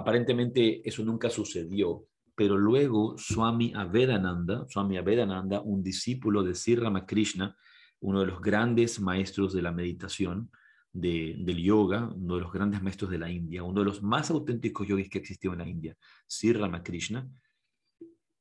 aparentemente 0.00 0.86
eso 0.88 1.04
nunca 1.04 1.30
sucedió, 1.30 2.04
pero 2.34 2.56
luego 2.56 3.16
Swami 3.18 3.72
Avedananda, 3.74 4.66
Swami 4.68 4.96
Avedananda, 4.96 5.60
un 5.60 5.82
discípulo 5.82 6.42
de 6.42 6.54
Sri 6.54 6.74
Ramakrishna, 6.76 7.56
uno 8.00 8.20
de 8.20 8.26
los 8.26 8.40
grandes 8.40 9.00
maestros 9.00 9.52
de 9.52 9.62
la 9.62 9.72
meditación, 9.72 10.50
de- 10.92 11.36
del 11.38 11.58
yoga, 11.62 12.08
uno 12.16 12.34
de 12.36 12.40
los 12.40 12.52
grandes 12.52 12.82
maestros 12.82 13.10
de 13.10 13.18
la 13.18 13.30
India, 13.30 13.62
uno 13.62 13.80
de 13.80 13.86
los 13.86 14.02
más 14.02 14.30
auténticos 14.30 14.88
yogis 14.88 15.08
que 15.08 15.18
existió 15.18 15.52
en 15.52 15.58
la 15.58 15.68
India, 15.68 15.96
Sri 16.26 16.52
Ramakrishna. 16.52 17.28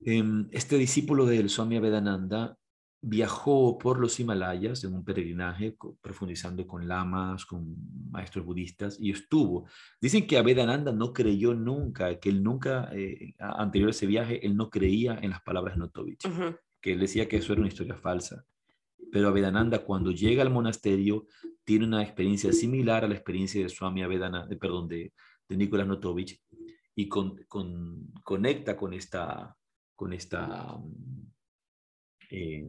Em, 0.02 0.48
Este 0.52 0.78
discípulo 0.78 1.26
del 1.26 1.50
Swami 1.50 1.76
Avedananda 1.78 2.58
viajó 3.02 3.78
por 3.78 4.00
los 4.00 4.20
Himalayas 4.20 4.84
en 4.84 4.94
un 4.94 5.06
peregrinaje, 5.06 5.78
profundizando 6.02 6.68
con 6.68 6.88
lamas, 6.88 7.46
con 7.46 7.76
maestros 8.12 8.46
budistas, 8.46 8.98
y 9.00 9.12
estuvo. 9.12 9.68
Dicen 10.02 10.28
que 10.28 10.38
Avedananda 10.38 10.92
no 10.92 11.14
creyó 11.14 11.54
nunca, 11.54 12.20
que 12.20 12.30
él 12.30 12.44
nunca, 12.44 12.90
eh, 12.94 13.34
anterior 13.40 13.88
a 13.88 13.92
ese 13.92 14.06
viaje, 14.06 14.46
él 14.46 14.56
no 14.58 14.70
creía 14.70 15.18
en 15.22 15.30
las 15.30 15.42
palabras 15.42 15.76
de 15.76 15.80
Notovich, 15.80 16.28
que 16.82 16.92
él 16.94 17.00
decía 17.00 17.28
que 17.28 17.38
eso 17.38 17.54
era 17.54 17.62
una 17.62 17.70
historia 17.70 17.96
falsa. 17.96 18.44
Pero 19.12 19.30
Avedananda, 19.30 19.80
cuando 19.86 20.12
llega 20.12 20.42
al 20.44 20.50
monasterio, 20.52 21.26
tiene 21.64 21.86
una 21.86 22.04
experiencia 22.04 22.52
similar 22.52 23.06
a 23.06 23.08
la 23.08 23.16
experiencia 23.16 23.64
de 23.64 23.70
Swami 23.70 24.04
Avedananda, 24.04 24.56
perdón, 24.58 24.88
de, 24.90 25.14
de 25.48 25.58
Nicolás 25.58 25.88
Notovich, 25.88 26.42
y 26.96 27.08
con- 27.08 27.38
con- 27.48 28.12
conecta 28.24 28.76
con 28.76 28.94
esta, 28.94 29.56
con 29.96 30.12
esta, 30.12 30.78
eh, 32.30 32.68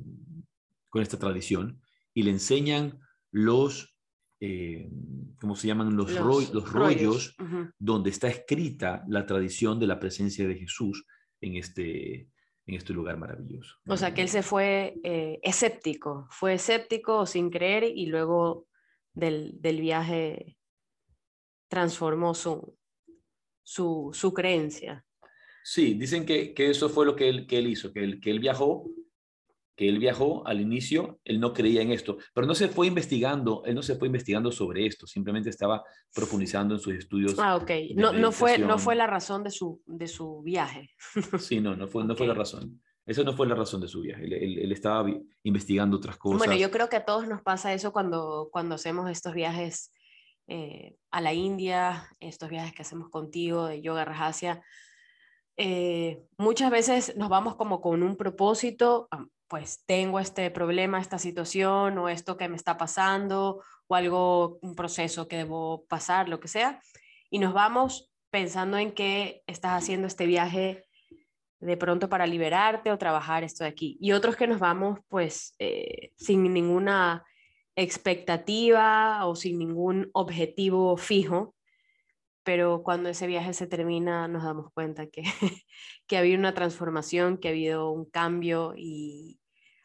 con 0.88 1.02
esta 1.02 1.18
tradición 1.18 1.80
y 2.14 2.22
le 2.24 2.30
enseñan 2.30 2.98
los, 3.30 3.96
eh, 4.40 4.90
¿cómo 5.40 5.54
se 5.54 5.68
llaman? 5.68 5.96
Los, 5.96 6.10
Los 6.12 6.18
ro- 6.20 6.54
los 6.54 6.72
rollos, 6.72 7.36
donde 7.78 8.10
está 8.10 8.28
escrita 8.28 9.04
la 9.08 9.26
tradición 9.26 9.78
de 9.78 9.86
la 9.86 10.00
presencia 10.00 10.46
de 10.48 10.56
Jesús 10.56 11.06
en 11.40 11.56
este, 11.56 12.28
en 12.66 12.74
este 12.74 12.92
lugar 12.92 13.16
maravilloso. 13.18 13.76
O 13.86 13.96
sea, 13.96 14.12
que 14.12 14.22
él 14.22 14.28
se 14.28 14.42
fue 14.42 14.98
eh, 15.04 15.38
escéptico, 15.42 16.26
fue 16.30 16.54
escéptico 16.54 17.24
sin 17.26 17.50
creer 17.50 17.84
y 17.84 18.06
luego 18.06 18.66
del, 19.14 19.60
del 19.60 19.80
viaje 19.80 20.56
transformó 21.68 22.34
su, 22.34 22.76
su, 23.62 24.10
su 24.12 24.32
creencia. 24.34 25.04
Sí, 25.62 25.94
dicen 25.94 26.24
que, 26.26 26.52
que 26.54 26.70
eso 26.70 26.88
fue 26.88 27.06
lo 27.06 27.14
que 27.14 27.28
él, 27.28 27.46
que 27.46 27.58
él 27.58 27.68
hizo, 27.68 27.92
que 27.92 28.02
él, 28.02 28.20
que 28.20 28.30
él 28.30 28.40
viajó, 28.40 28.90
que 29.80 29.88
él 29.88 29.98
viajó 29.98 30.46
al 30.46 30.60
inicio, 30.60 31.20
él 31.24 31.40
no 31.40 31.54
creía 31.54 31.80
en 31.80 31.90
esto, 31.90 32.18
pero 32.34 32.46
no 32.46 32.54
se 32.54 32.68
fue 32.68 32.86
investigando, 32.86 33.62
él 33.64 33.74
no 33.74 33.82
se 33.82 33.94
fue 33.96 34.08
investigando 34.08 34.52
sobre 34.52 34.84
esto, 34.84 35.06
simplemente 35.06 35.48
estaba 35.48 35.82
profundizando 36.14 36.74
en 36.74 36.80
sus 36.82 36.92
estudios. 36.92 37.36
Ah, 37.38 37.56
ok. 37.56 37.70
No, 37.94 38.12
no, 38.12 38.30
fue, 38.30 38.58
no 38.58 38.78
fue 38.78 38.94
la 38.94 39.06
razón 39.06 39.42
de 39.42 39.50
su, 39.50 39.80
de 39.86 40.06
su 40.06 40.42
viaje. 40.42 40.90
Sí, 41.38 41.60
no, 41.62 41.74
no 41.76 41.88
fue, 41.88 42.04
no 42.04 42.14
fue 42.14 42.26
la 42.26 42.34
razón. 42.34 42.82
Esa 43.06 43.22
no 43.22 43.32
fue 43.32 43.46
la 43.46 43.54
razón 43.54 43.80
de 43.80 43.88
su 43.88 44.02
viaje. 44.02 44.22
Él, 44.26 44.34
él- 44.34 44.58
él 44.58 44.70
estaba 44.72 45.08
investigando 45.44 45.96
otras 45.96 46.18
cosas. 46.18 46.36
Bueno, 46.40 46.56
yo 46.60 46.70
creo 46.70 46.90
que 46.90 46.96
a 46.96 47.06
todos 47.06 47.26
nos 47.26 47.40
pasa 47.40 47.72
eso 47.72 47.90
cuando, 47.90 48.50
cuando 48.52 48.74
hacemos 48.74 49.08
estos 49.10 49.32
viajes 49.32 49.94
eh, 50.46 50.94
a 51.10 51.22
la 51.22 51.32
India, 51.32 52.06
estos 52.20 52.50
viajes 52.50 52.74
que 52.74 52.82
hacemos 52.82 53.08
contigo 53.08 53.64
de 53.66 53.80
yoga 53.80 54.04
rajasya. 54.04 54.62
Eh, 55.56 56.22
muchas 56.36 56.70
veces 56.70 57.16
nos 57.16 57.30
vamos 57.30 57.56
como 57.56 57.80
con 57.80 58.02
un 58.02 58.16
propósito, 58.16 59.08
pues 59.50 59.82
tengo 59.84 60.20
este 60.20 60.48
problema, 60.52 61.00
esta 61.00 61.18
situación 61.18 61.98
o 61.98 62.08
esto 62.08 62.36
que 62.36 62.48
me 62.48 62.54
está 62.54 62.78
pasando 62.78 63.64
o 63.88 63.96
algo, 63.96 64.60
un 64.62 64.76
proceso 64.76 65.26
que 65.26 65.38
debo 65.38 65.84
pasar, 65.88 66.28
lo 66.28 66.38
que 66.38 66.46
sea, 66.46 66.80
y 67.30 67.40
nos 67.40 67.52
vamos 67.52 68.12
pensando 68.30 68.78
en 68.78 68.92
que 68.92 69.42
estás 69.48 69.72
haciendo 69.72 70.06
este 70.06 70.26
viaje 70.26 70.84
de 71.58 71.76
pronto 71.76 72.08
para 72.08 72.28
liberarte 72.28 72.92
o 72.92 72.98
trabajar 72.98 73.42
esto 73.42 73.64
de 73.64 73.70
aquí. 73.70 73.98
Y 74.00 74.12
otros 74.12 74.36
que 74.36 74.46
nos 74.46 74.60
vamos 74.60 75.00
pues 75.08 75.56
eh, 75.58 76.12
sin 76.14 76.44
ninguna 76.54 77.24
expectativa 77.74 79.26
o 79.26 79.34
sin 79.34 79.58
ningún 79.58 80.10
objetivo 80.12 80.96
fijo, 80.96 81.56
pero 82.44 82.84
cuando 82.84 83.08
ese 83.08 83.26
viaje 83.26 83.52
se 83.52 83.66
termina 83.66 84.28
nos 84.28 84.44
damos 84.44 84.72
cuenta 84.72 85.08
que, 85.08 85.24
que 86.06 86.16
ha 86.16 86.20
habido 86.20 86.38
una 86.38 86.54
transformación, 86.54 87.36
que 87.36 87.48
ha 87.48 87.50
habido 87.50 87.90
un 87.90 88.08
cambio 88.08 88.74
y 88.76 89.39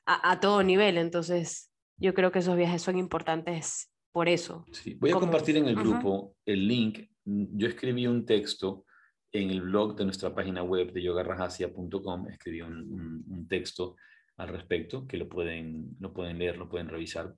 a, 0.06 0.32
a 0.32 0.40
todo 0.40 0.64
nivel. 0.64 0.98
Entonces 0.98 1.72
yo 1.98 2.14
creo 2.14 2.32
que 2.32 2.40
esos 2.40 2.56
viajes 2.58 2.82
son 2.82 2.98
importantes 2.98 3.92
por 4.12 4.30
eso. 4.30 4.66
Sí, 4.72 4.96
Voy 4.96 5.10
a 5.10 5.14
como- 5.14 5.26
compartir 5.28 5.58
en 5.58 5.68
el 5.68 5.76
grupo 5.76 6.36
el 6.46 6.68
link. 6.68 7.10
Yo 7.26 7.68
escribí 7.68 8.08
un 8.08 8.26
texto 8.26 8.86
en 9.32 9.50
el 9.50 9.62
blog 9.62 9.96
de 9.96 10.06
nuestra 10.06 10.34
página 10.34 10.64
web 10.64 10.94
de 10.94 11.02
yogarrajasia.com. 11.04 12.28
Escribí 12.30 12.62
un, 12.62 12.74
un- 12.92 13.26
un 13.28 13.48
texto 13.48 13.96
al 14.38 14.50
respecto 14.50 15.08
que 15.08 15.18
lo 15.18 15.28
pueden, 15.30 15.96
lo 16.00 16.14
pueden 16.14 16.38
leer, 16.38 16.58
lo 16.58 16.68
pueden 16.70 16.88
revisar, 16.90 17.34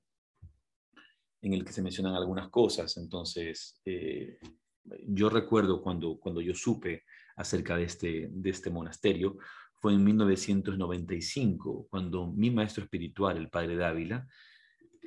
en 1.41 1.53
el 1.53 1.63
que 1.63 1.71
se 1.71 1.81
mencionan 1.81 2.15
algunas 2.15 2.49
cosas. 2.49 2.97
Entonces, 2.97 3.79
eh, 3.85 4.39
yo 5.07 5.29
recuerdo 5.29 5.81
cuando, 5.81 6.19
cuando 6.19 6.41
yo 6.41 6.53
supe 6.55 7.03
acerca 7.35 7.77
de 7.77 7.83
este, 7.83 8.27
de 8.31 8.49
este 8.49 8.69
monasterio, 8.69 9.37
en 9.89 10.03
1995, 10.03 11.87
cuando 11.89 12.31
mi 12.31 12.51
maestro 12.51 12.83
espiritual, 12.83 13.37
el 13.37 13.49
padre 13.49 13.75
Dávila, 13.75 14.27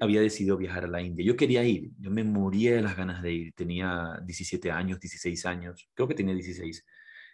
había 0.00 0.20
decidido 0.22 0.56
viajar 0.56 0.84
a 0.84 0.88
la 0.88 1.02
India. 1.02 1.24
Yo 1.24 1.36
quería 1.36 1.62
ir, 1.64 1.90
yo 1.98 2.10
me 2.10 2.24
moría 2.24 2.74
de 2.74 2.82
las 2.82 2.96
ganas 2.96 3.22
de 3.22 3.32
ir. 3.32 3.54
Tenía 3.54 4.18
17 4.24 4.70
años, 4.70 4.98
16 4.98 5.46
años, 5.46 5.88
creo 5.94 6.08
que 6.08 6.14
tenía 6.14 6.34
16, 6.34 6.86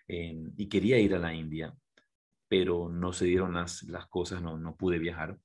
eh, 0.09 0.35
y 0.57 0.69
quería 0.69 0.99
ir 0.99 1.15
a 1.15 1.19
la 1.19 1.33
India, 1.33 1.75
pero 2.49 2.89
no 2.89 3.13
se 3.13 3.27
dieron 3.27 3.55
las, 3.55 3.85
las 3.85 4.07
cosas, 4.09 4.43
no, 4.43 4.59
no 4.59 4.77
pude 4.77 4.99
viajar. 4.99 5.39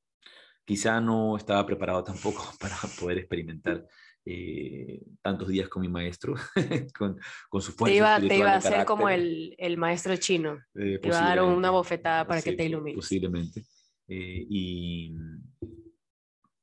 Quizá 0.66 1.02
no 1.02 1.38
estaba 1.38 1.66
preparado 1.66 2.04
tampoco 2.04 2.44
para 2.60 2.76
poder 3.00 3.20
experimentar 3.20 3.88
eh, 4.26 5.02
tantos 5.22 5.48
días 5.48 5.68
con 5.70 5.82
mi 5.82 5.90
maestro, 5.90 6.36
con, 6.98 7.20
con 7.50 7.62
su 7.62 7.72
fuerza 7.72 7.92
Te 7.92 7.98
iba, 7.98 8.20
te 8.20 8.38
iba 8.38 8.52
a 8.54 8.58
hacer 8.58 8.86
como 8.86 9.10
el, 9.10 9.56
el 9.58 9.78
maestro 9.78 10.16
chino. 10.18 10.60
Eh, 10.76 11.00
Te 11.00 11.08
iba 11.08 11.20
a 11.20 11.36
dar 11.36 11.44
una 11.44 11.70
bofetada 11.70 12.28
para 12.28 12.42
que 12.42 12.54
te 12.54 12.66
ilumines. 12.66 12.96
Posiblemente. 12.96 13.62
Eh, 14.08 14.46
y 14.50 15.16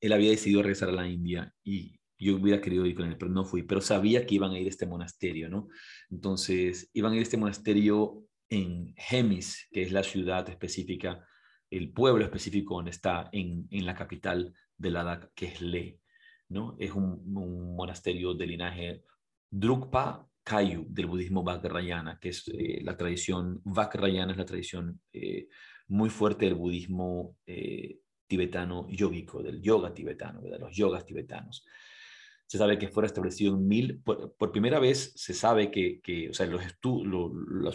él 0.00 0.12
había 0.12 0.30
decidido 0.30 0.62
regresar 0.62 0.90
a 0.90 0.92
la 0.92 1.08
India 1.08 1.52
y 1.64 1.98
yo 2.18 2.36
hubiera 2.36 2.60
querido 2.60 2.84
ir 2.84 2.94
con 2.94 3.06
él, 3.06 3.16
pero 3.18 3.30
no 3.30 3.44
fui. 3.44 3.62
Pero 3.62 3.80
sabía 3.80 4.26
que 4.26 4.34
iban 4.34 4.52
a 4.52 4.58
ir 4.58 4.66
a 4.66 4.70
este 4.70 4.86
monasterio, 4.86 5.48
¿no? 5.48 5.68
Entonces, 6.10 6.90
iban 6.92 7.12
a 7.12 7.14
ir 7.16 7.20
a 7.20 7.22
este 7.22 7.36
monasterio 7.36 8.24
en 8.50 8.94
Hemis, 9.10 9.68
que 9.70 9.82
es 9.82 9.92
la 9.92 10.02
ciudad 10.02 10.48
específica 10.48 11.24
el 11.70 11.92
pueblo 11.92 12.24
específico 12.24 12.76
donde 12.76 12.90
está 12.90 13.28
en, 13.32 13.66
en 13.70 13.86
la 13.86 13.94
capital 13.94 14.54
de 14.76 14.90
Ladakh, 14.90 15.30
que 15.34 15.46
es 15.46 15.60
Le. 15.60 16.00
¿No? 16.48 16.76
Es 16.78 16.92
un, 16.92 17.20
monasterio 17.76 18.32
de 18.34 18.46
linaje 18.46 19.02
Drukpa 19.50 20.26
Kayu 20.42 20.86
del 20.88 21.06
budismo 21.06 21.42
Vajrayana, 21.42 22.18
que 22.18 22.30
es 22.30 22.48
eh, 22.48 22.80
la 22.82 22.96
tradición, 22.96 23.60
Vajrayana 23.64 24.32
es 24.32 24.38
la 24.38 24.46
tradición 24.46 25.00
eh, 25.12 25.48
muy 25.88 26.08
fuerte 26.10 26.46
del 26.46 26.54
budismo 26.54 27.36
eh, 27.46 27.98
tibetano 28.26 28.88
yógico, 28.88 29.42
del 29.42 29.60
yoga 29.60 29.92
tibetano, 29.92 30.40
de 30.40 30.58
los 30.58 30.74
yogas 30.74 31.04
tibetanos. 31.04 31.66
Se 32.46 32.58
sabe 32.58 32.78
que 32.78 32.88
fue 32.88 33.04
establecido 33.04 33.54
en 33.54 33.68
mil, 33.68 34.00
por, 34.02 34.52
primera 34.52 34.78
vez 34.78 35.12
se 35.16 35.34
sabe 35.34 35.70
que, 35.70 36.00
que 36.00 36.30
o 36.30 36.34
sea, 36.34 36.46
los 36.46 36.64
estudios, 36.64 37.32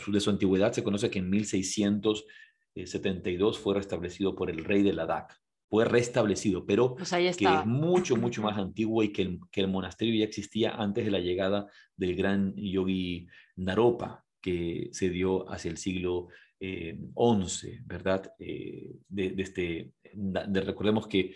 de 0.08 0.20
su 0.20 0.32
antigüedad 0.32 0.72
se 0.72 0.84
conoce 0.84 1.12
que 1.12 1.20
en 1.20 1.30
1672 1.30 3.60
fue 3.60 3.76
restablecido 3.76 4.36
por 4.36 4.50
el 4.50 4.66
rey 4.66 4.82
de 4.82 4.94
Ladakh, 4.94 5.43
fue 5.74 5.86
restablecido, 5.86 6.68
pero 6.68 6.94
Pues 6.94 7.10
que 7.10 7.28
es 7.28 7.66
mucho, 7.66 8.16
mucho 8.16 8.44
más 8.44 8.60
antiguo 8.60 9.02
y 9.02 9.12
que 9.12 9.24
el, 9.24 9.40
que 9.52 9.62
el, 9.62 9.70
monasterio 9.70 10.14
ya 10.14 10.26
existía 10.26 10.76
antes 10.76 11.04
de 11.04 11.10
la 11.10 11.18
llegada 11.18 11.66
del 11.98 12.16
gran 12.16 12.54
yogi 12.56 13.26
Naropa, 13.56 14.24
que 14.40 14.90
se 14.92 15.10
dio 15.10 15.52
hacia 15.52 15.72
el 15.72 15.78
siglo 15.78 16.28
eh, 16.60 16.96
XI, 17.16 17.80
¿verdad? 17.88 18.32
Eh, 18.38 18.98
de, 19.08 19.32
de, 19.32 19.42
este, 19.42 19.94
de, 20.14 20.62
recordemos 20.62 21.08
que 21.08 21.34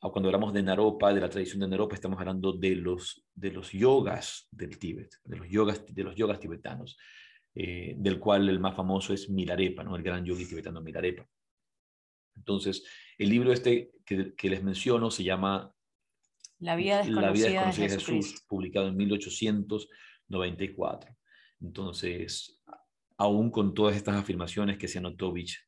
cuando 0.00 0.30
hablamos 0.30 0.54
de 0.54 0.62
Naropa, 0.62 1.12
de 1.12 1.20
la 1.20 1.28
tradición 1.28 1.60
de 1.60 1.68
Naropa, 1.68 1.94
estamos 1.94 2.18
hablando 2.18 2.54
de 2.54 2.74
los, 2.74 3.22
de 3.34 3.50
los 3.50 3.70
yogas 3.72 4.48
del 4.50 4.78
Tíbet, 4.78 5.10
de 5.24 5.36
los 5.36 5.48
yogas, 5.50 5.84
de 5.94 6.04
los 6.04 6.16
yogas 6.16 6.40
tibetanos, 6.40 6.96
eh, 7.54 7.94
del 7.98 8.18
cual 8.18 8.48
el 8.48 8.60
más 8.60 8.74
famoso 8.74 9.12
es 9.12 9.28
Milarepa, 9.28 9.84
¿no? 9.84 9.94
el 9.94 10.02
gran 10.02 10.24
yogi 10.24 10.46
tibetano 10.46 10.80
Milarepa. 10.80 11.28
Entonces, 12.34 12.84
el 13.18 13.28
libro 13.28 13.52
este 13.52 13.90
que, 14.04 14.34
que 14.34 14.50
les 14.50 14.62
menciono 14.62 15.10
se 15.10 15.24
llama 15.24 15.74
La 16.58 16.76
vida 16.76 16.98
desconocida, 16.98 17.26
La 17.26 17.32
vida 17.32 17.48
desconocida 17.48 17.82
de, 17.82 17.88
de 17.88 17.98
Jesús, 17.98 18.44
publicado 18.48 18.88
en 18.88 18.96
1894. 18.96 21.16
Entonces, 21.60 22.60
aún 23.16 23.50
con 23.50 23.74
todas 23.74 23.96
estas 23.96 24.16
afirmaciones 24.16 24.78
que 24.78 24.88
se 24.88 24.98
anotó 24.98 25.32
Vich, 25.32 25.64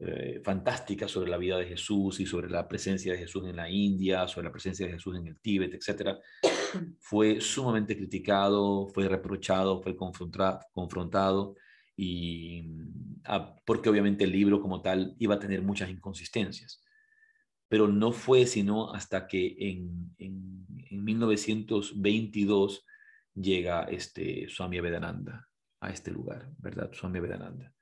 eh, 0.00 0.40
fantásticas 0.42 1.10
sobre 1.10 1.30
la 1.30 1.36
vida 1.36 1.58
de 1.58 1.66
Jesús 1.66 2.18
y 2.18 2.24
sobre 2.24 2.48
la 2.48 2.66
presencia 2.66 3.12
de 3.12 3.18
Jesús 3.18 3.46
en 3.46 3.56
la 3.56 3.68
India, 3.68 4.26
sobre 4.26 4.46
la 4.46 4.52
presencia 4.52 4.86
de 4.86 4.92
Jesús 4.92 5.18
en 5.18 5.26
el 5.26 5.38
Tíbet, 5.38 5.74
etc., 5.74 6.16
fue 6.98 7.42
sumamente 7.42 7.94
criticado, 7.94 8.88
fue 8.88 9.06
reprochado, 9.06 9.82
fue 9.82 9.94
confrontado, 9.94 10.60
confrontado 10.72 11.56
y 11.94 12.70
ah, 13.24 13.54
porque 13.66 13.90
obviamente 13.90 14.24
el 14.24 14.32
libro 14.32 14.62
como 14.62 14.80
tal 14.80 15.14
iba 15.18 15.34
a 15.34 15.38
tener 15.38 15.60
muchas 15.60 15.90
inconsistencias. 15.90 16.82
Pero 17.72 17.88
no 17.88 18.12
fue 18.12 18.44
sino 18.44 18.92
hasta 18.92 19.26
que 19.26 19.56
en, 19.58 20.14
en, 20.18 20.66
en 20.90 21.04
1922 21.04 22.84
llega 23.34 23.84
este 23.84 24.46
Swami 24.50 24.78
Vedananda 24.78 25.48
a 25.80 25.88
este 25.88 26.10
lugar, 26.10 26.50
¿verdad? 26.58 26.90
Swami 26.92 27.18
Vedananda. 27.18 27.72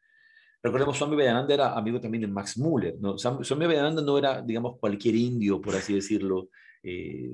Recordemos, 0.62 0.96
Swami 0.96 1.16
Vedananda 1.16 1.52
era 1.52 1.72
amigo 1.72 2.00
también 2.00 2.22
de 2.22 2.28
Max 2.28 2.56
Muller, 2.56 2.98
¿no? 3.00 3.18
Swami 3.18 3.66
Vedananda 3.66 4.00
no 4.00 4.16
era, 4.16 4.40
digamos, 4.40 4.78
cualquier 4.78 5.16
indio, 5.16 5.60
por 5.60 5.74
así 5.74 5.94
decirlo, 5.94 6.50
eh, 6.84 7.28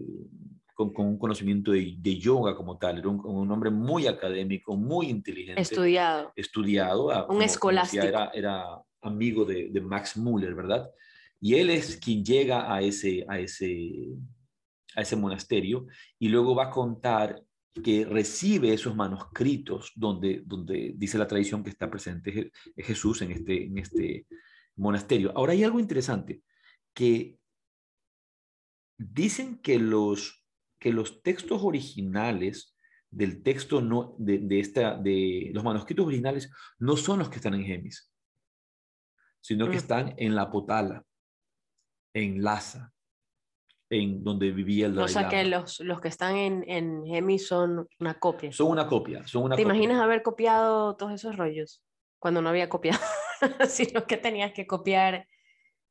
con, 0.72 0.94
con, 0.94 1.08
un 1.08 1.18
conocimiento 1.18 1.72
de, 1.72 1.94
de, 1.98 2.18
yoga 2.18 2.56
como 2.56 2.78
tal, 2.78 3.00
era 3.00 3.08
un, 3.10 3.20
un, 3.22 3.52
hombre 3.52 3.68
muy 3.68 4.06
académico, 4.06 4.78
muy 4.78 5.10
inteligente. 5.10 5.60
Estudiado. 5.60 6.32
Estudiado. 6.34 7.08
Un 7.08 7.26
como, 7.26 7.42
escolástico. 7.42 8.02
Como 8.02 8.16
era, 8.16 8.30
era, 8.32 8.64
amigo 9.02 9.44
de, 9.44 9.68
de, 9.68 9.80
Max 9.82 10.16
Muller, 10.16 10.54
¿verdad? 10.54 10.88
Y 11.40 11.54
él 11.54 11.70
es 11.70 11.96
quien 11.96 12.24
llega 12.24 12.72
a 12.72 12.80
ese, 12.80 13.24
a 13.28 13.38
ese, 13.38 14.08
a 14.94 15.02
ese 15.02 15.16
monasterio 15.16 15.86
y 16.18 16.28
luego 16.28 16.54
va 16.54 16.66
a 16.66 16.70
contar 16.70 17.42
que 17.82 18.04
recibe 18.04 18.72
esos 18.72 18.96
manuscritos 18.96 19.92
donde, 19.94 20.42
donde 20.46 20.94
dice 20.96 21.18
la 21.18 21.26
tradición 21.26 21.62
que 21.62 21.70
está 21.70 21.90
presente 21.90 22.50
Jesús 22.76 23.20
en 23.22 23.32
este, 23.32 23.64
en 23.64 23.78
este 23.78 24.26
monasterio. 24.76 25.32
Ahora 25.36 25.52
hay 25.52 25.64
algo 25.64 25.78
interesante, 25.78 26.42
que 26.94 27.38
dicen 28.96 29.58
que 29.58 29.78
los, 29.78 30.44
que 30.78 30.92
los 30.92 31.22
textos 31.22 31.62
originales 31.62 32.76
del 33.10 33.42
texto 33.42 33.80
no, 33.80 34.14
de, 34.18 34.38
de, 34.38 34.60
esta, 34.60 34.96
de 34.96 35.50
los 35.52 35.62
manuscritos 35.62 36.06
originales 36.06 36.50
no 36.78 36.96
son 36.96 37.18
los 37.18 37.28
que 37.28 37.36
están 37.36 37.54
en 37.54 37.64
Gemis, 37.64 38.10
sino 39.40 39.70
que 39.70 39.76
están 39.76 40.14
en 40.16 40.34
la 40.34 40.50
Potala, 40.50 41.04
en 42.16 42.42
Lhasa, 42.42 42.92
en 43.90 44.24
donde 44.24 44.50
vivía 44.50 44.86
el 44.86 44.94
Dalai 44.94 45.04
O 45.04 45.08
sea 45.08 45.28
que 45.28 45.44
los, 45.44 45.80
los 45.80 46.00
que 46.00 46.08
están 46.08 46.34
en, 46.36 46.64
en 46.66 47.04
Gemi 47.04 47.38
son 47.38 47.86
una 48.00 48.18
copia. 48.18 48.50
Son 48.52 48.68
una 48.68 48.86
copia, 48.86 49.26
son 49.26 49.42
una 49.44 49.54
¿Te 49.56 49.62
copia. 49.62 49.74
imaginas 49.74 50.00
haber 50.00 50.22
copiado 50.22 50.96
todos 50.96 51.12
esos 51.12 51.36
rollos? 51.36 51.82
Cuando 52.18 52.40
no 52.40 52.48
había 52.48 52.70
copiado, 52.70 52.98
sino 53.68 54.06
que 54.06 54.16
tenías 54.16 54.52
que 54.52 54.66
copiar 54.66 55.26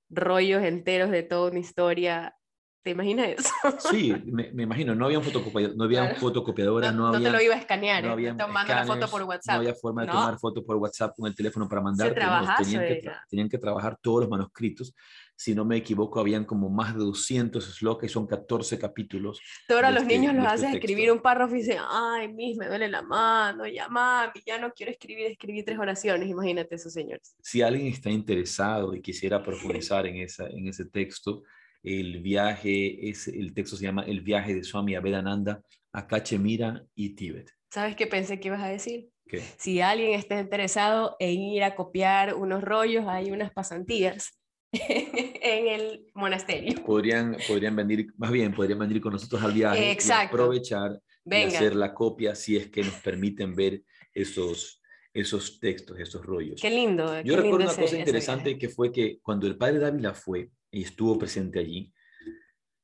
rollos 0.10 0.64
enteros 0.64 1.12
de 1.12 1.22
toda 1.22 1.52
una 1.52 1.60
historia. 1.60 2.36
¿Te 2.84 2.92
imaginas 2.92 3.30
eso? 3.30 3.50
Sí, 3.90 4.14
me, 4.26 4.52
me 4.52 4.64
imagino, 4.64 4.94
no 4.96 5.06
había 5.06 5.22
fotocopiadora, 5.22 5.76
no 5.78 5.84
había 5.86 6.02
Claro. 6.06 6.16
fotocopiadora, 6.20 6.92
no, 6.92 6.98
no, 6.98 7.04
no 7.12 7.16
había, 7.18 7.28
te 7.30 7.36
lo 7.38 7.42
iba 7.44 7.56
a 7.56 7.58
escanear, 7.60 8.04
no 8.04 8.12
había 8.12 8.36
tomando 8.36 8.74
la 8.74 8.84
foto 8.86 9.08
por 9.10 9.22
no 9.22 9.28
WhatsApp. 9.28 9.56
había 9.58 9.74
forma 9.76 10.02
de 10.02 10.08
No. 10.08 10.14
tomar 10.14 10.40
fotos 10.40 10.64
por 10.64 10.76
WhatsApp 10.78 11.16
con 11.16 11.28
el 11.28 11.36
teléfono 11.36 11.68
para 11.70 11.82
mandar. 11.82 12.14
tenían, 12.58 12.86
que 12.86 13.02
tra- 13.02 13.22
tenían 13.30 13.50
que 13.50 13.58
trabajar 13.60 13.98
todos 14.02 14.22
los 14.22 14.30
manuscritos. 14.30 14.94
Si 15.38 15.54
no 15.54 15.66
me 15.66 15.76
equivoco, 15.78 16.20
habían 16.20 16.46
como 16.46 16.70
más 16.70 16.94
de 16.94 17.00
200 17.00 17.64
slokas 17.64 18.10
y 18.10 18.14
son 18.14 18.26
14 18.26 18.80
capítulos. 18.80 19.42
Ahora 19.70 19.92
los 19.92 20.04
este- 20.04 20.18
niños 20.18 20.34
los 20.34 20.44
este 20.46 20.54
haces 20.54 20.72
texto. 20.72 20.78
escribir 20.78 21.12
un 21.12 21.20
párrafo 21.20 21.56
y 21.56 21.60
dicen, 21.60 21.78
ay, 21.90 22.32
mis, 22.34 22.58
me 22.58 22.68
duele 22.68 22.88
la 22.88 23.02
mano, 23.02 23.68
ya 23.68 23.90
mami, 23.90 24.32
ya 24.46 24.58
no 24.58 24.72
quiero 24.72 24.92
escribir, 24.92 25.28
escribí 25.28 25.64
tres 25.64 25.78
oraciones, 25.78 26.30
imagínate 26.30 26.76
esos 26.76 26.94
señores. 26.94 27.36
Si 27.42 27.62
alguien 27.62 27.88
está 27.88 28.10
interesado 28.10 28.96
y 28.96 29.02
quisiera 29.02 29.44
profundizar 29.44 30.06
en, 30.08 30.18
esa, 30.18 30.48
en 30.48 30.68
ese 30.68 30.86
texto, 30.86 31.44
el 31.84 32.22
viaje, 32.22 33.10
es, 33.10 33.28
el 33.28 33.54
texto 33.54 33.76
se 33.76 33.84
llama 33.84 34.04
El 34.04 34.22
viaje 34.22 34.56
de 34.56 34.64
Swami 34.64 34.96
Avedananda 34.96 35.62
a 35.94 36.08
Cachemira 36.08 36.84
y 36.96 37.10
Tíbet. 37.16 37.52
¿Sabes 37.70 37.96
qué 37.96 38.08
pensé 38.08 38.40
que 38.40 38.48
ibas 38.48 38.64
a 38.64 38.68
decir? 38.70 39.10
¿Qué? 39.28 39.42
Si 39.58 39.82
alguien 39.82 40.18
está 40.18 40.40
interesado 40.40 41.16
en 41.20 41.42
ir 41.42 41.64
a 41.64 41.76
copiar 41.76 42.36
unos 42.36 42.64
rollos, 42.64 43.06
hay 43.08 43.32
unas 43.32 43.52
pasantías 43.52 44.40
en 45.42 45.68
el 45.68 46.08
monasterio. 46.14 46.84
Podrían, 46.86 47.38
podrían 47.48 47.76
venir, 47.76 48.08
más 48.18 48.32
bien, 48.32 48.54
podrían 48.54 48.80
venir 48.80 49.02
con 49.02 49.14
nosotros 49.14 49.42
al 49.44 49.54
viaje 49.54 49.92
Exacto. 49.92 50.24
y 50.24 50.42
aprovechar 50.42 50.92
y 51.26 51.30
Venga, 51.30 51.48
hacer 51.58 51.76
la 51.76 51.94
copia 51.94 52.36
si 52.36 52.56
es 52.58 52.68
que 52.70 52.84
nos 52.84 52.96
permiten 52.96 53.56
ver 53.56 53.82
esos, 54.14 54.82
esos 55.14 55.60
textos, 55.60 56.00
esos 56.00 56.24
rollos. 56.26 56.62
qué 56.62 56.70
lindo. 56.70 57.06
qué 57.08 57.24
Yo 57.24 57.36
lindo 57.36 57.36
recuerdo 57.38 57.56
una 57.66 57.72
ese- 57.72 57.82
cosa 57.82 57.98
interesante 57.98 58.58
que 58.58 58.70
fue 58.70 58.92
que 58.92 59.20
cuando 59.22 59.48
el 59.48 59.58
padre 59.58 59.80
Dávila 59.80 60.14
fue 60.14 60.50
y 60.72 60.84
estuvo 60.84 61.18
presente 61.18 61.60
allí, 61.60 61.92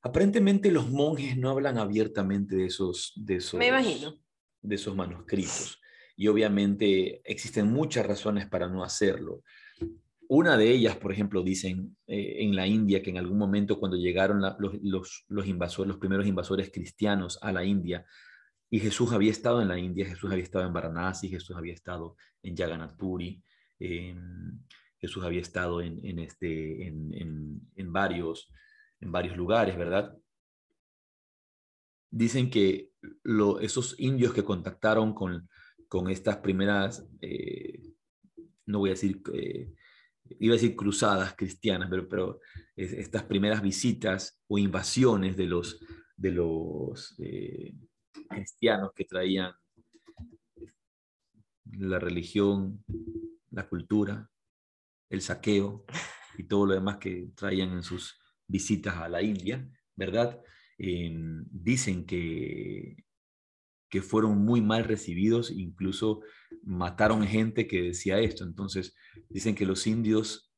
aparentemente 0.02 0.72
los 0.72 0.90
monjes 0.90 1.38
no 1.38 1.50
hablan 1.52 1.78
abiertamente 1.78 2.56
de 2.56 2.66
esos, 2.66 3.14
de 3.16 3.36
esos, 3.36 3.58
Me 3.60 3.68
imagino. 3.68 4.16
de 4.62 4.76
esos 4.76 4.96
manuscritos. 4.96 5.80
Y 6.16 6.28
obviamente 6.28 7.22
existen 7.24 7.72
muchas 7.72 8.06
razones 8.06 8.48
para 8.48 8.68
no 8.68 8.84
hacerlo. 8.84 9.44
Una 10.34 10.56
de 10.56 10.72
ellas, 10.72 10.96
por 10.96 11.12
ejemplo, 11.12 11.44
dicen 11.44 11.98
eh, 12.08 12.38
en 12.40 12.56
la 12.56 12.66
India 12.66 13.04
que 13.04 13.10
en 13.10 13.18
algún 13.18 13.38
momento 13.38 13.78
cuando 13.78 13.98
llegaron 13.98 14.42
los, 14.60 14.76
los, 14.82 15.26
los 15.28 15.46
invasores, 15.46 15.90
los 15.90 15.98
primeros 15.98 16.26
invasores 16.26 16.72
cristianos 16.72 17.38
a 17.42 17.52
la 17.52 17.66
India, 17.66 18.06
y 18.70 18.80
Jesús 18.80 19.12
había 19.12 19.30
estado 19.30 19.62
en 19.62 19.68
la 19.68 19.78
India, 19.78 20.06
Jesús 20.06 20.32
había 20.32 20.46
estado 20.46 20.66
en 20.66 20.72
Varanasi, 20.72 21.28
Jesús 21.28 21.58
había 21.58 21.74
estado 21.74 22.16
en 22.44 22.56
Jagannath 22.56 22.96
Puri, 22.96 23.44
eh, 23.78 24.16
Jesús 25.00 25.22
había 25.26 25.42
estado 25.42 25.82
en, 25.82 26.20
este, 26.20 26.88
en, 26.88 27.62
en, 27.76 27.92
varios, 27.92 28.50
en 29.02 29.12
varios 29.12 29.36
lugares, 29.36 29.78
¿verdad? 29.78 30.18
Dicen 32.10 32.50
que 32.50 32.92
esos 33.60 34.00
indios 34.00 34.32
que 34.32 34.46
contactaron 34.46 35.14
con, 35.14 35.50
con 35.90 36.10
estas 36.10 36.38
primeras, 36.38 37.06
eh, 37.20 37.82
no 38.66 38.80
voy 38.80 38.92
a 38.92 38.94
decir, 38.94 39.22
eh, 39.34 39.74
iba 40.40 40.54
a 40.54 40.58
decir 40.58 40.76
cruzadas 40.76 41.36
cristianas, 41.36 41.90
pero, 41.90 42.08
pero 42.08 42.40
es- 42.76 42.94
estas 42.94 43.24
primeras 43.24 43.62
visitas 43.62 44.42
o 44.48 44.58
invasiones 44.58 45.36
de 45.38 45.46
los, 45.46 45.80
de 46.16 46.32
los 46.32 47.16
eh, 47.20 47.74
cristianos 48.30 48.92
que 48.96 49.06
traían 49.06 49.54
la 51.78 52.00
religión, 52.00 52.84
la 53.52 53.68
cultura, 53.68 54.30
el 55.10 55.22
saqueo 55.22 55.86
y 56.38 56.44
todo 56.44 56.66
lo 56.66 56.74
demás 56.74 56.98
que 56.98 57.30
traían 57.36 57.72
en 57.72 57.84
sus 57.84 58.20
visitas 58.48 58.96
a 58.98 59.10
la 59.10 59.22
India, 59.22 59.68
¿verdad? 59.96 60.42
Eh, 60.78 61.12
dicen 61.52 62.06
que, 62.06 62.96
que 63.92 64.02
fueron 64.02 64.38
muy 64.38 64.62
mal 64.62 64.86
recibidos, 64.86 65.52
incluso 65.52 66.22
mataron 66.64 67.28
gente 67.28 67.68
que 67.68 67.82
decía 67.84 68.20
esto. 68.20 68.46
Entonces, 68.46 68.96
dicen 69.30 69.54
que 69.54 69.66
los 69.66 69.86
indios 69.86 70.52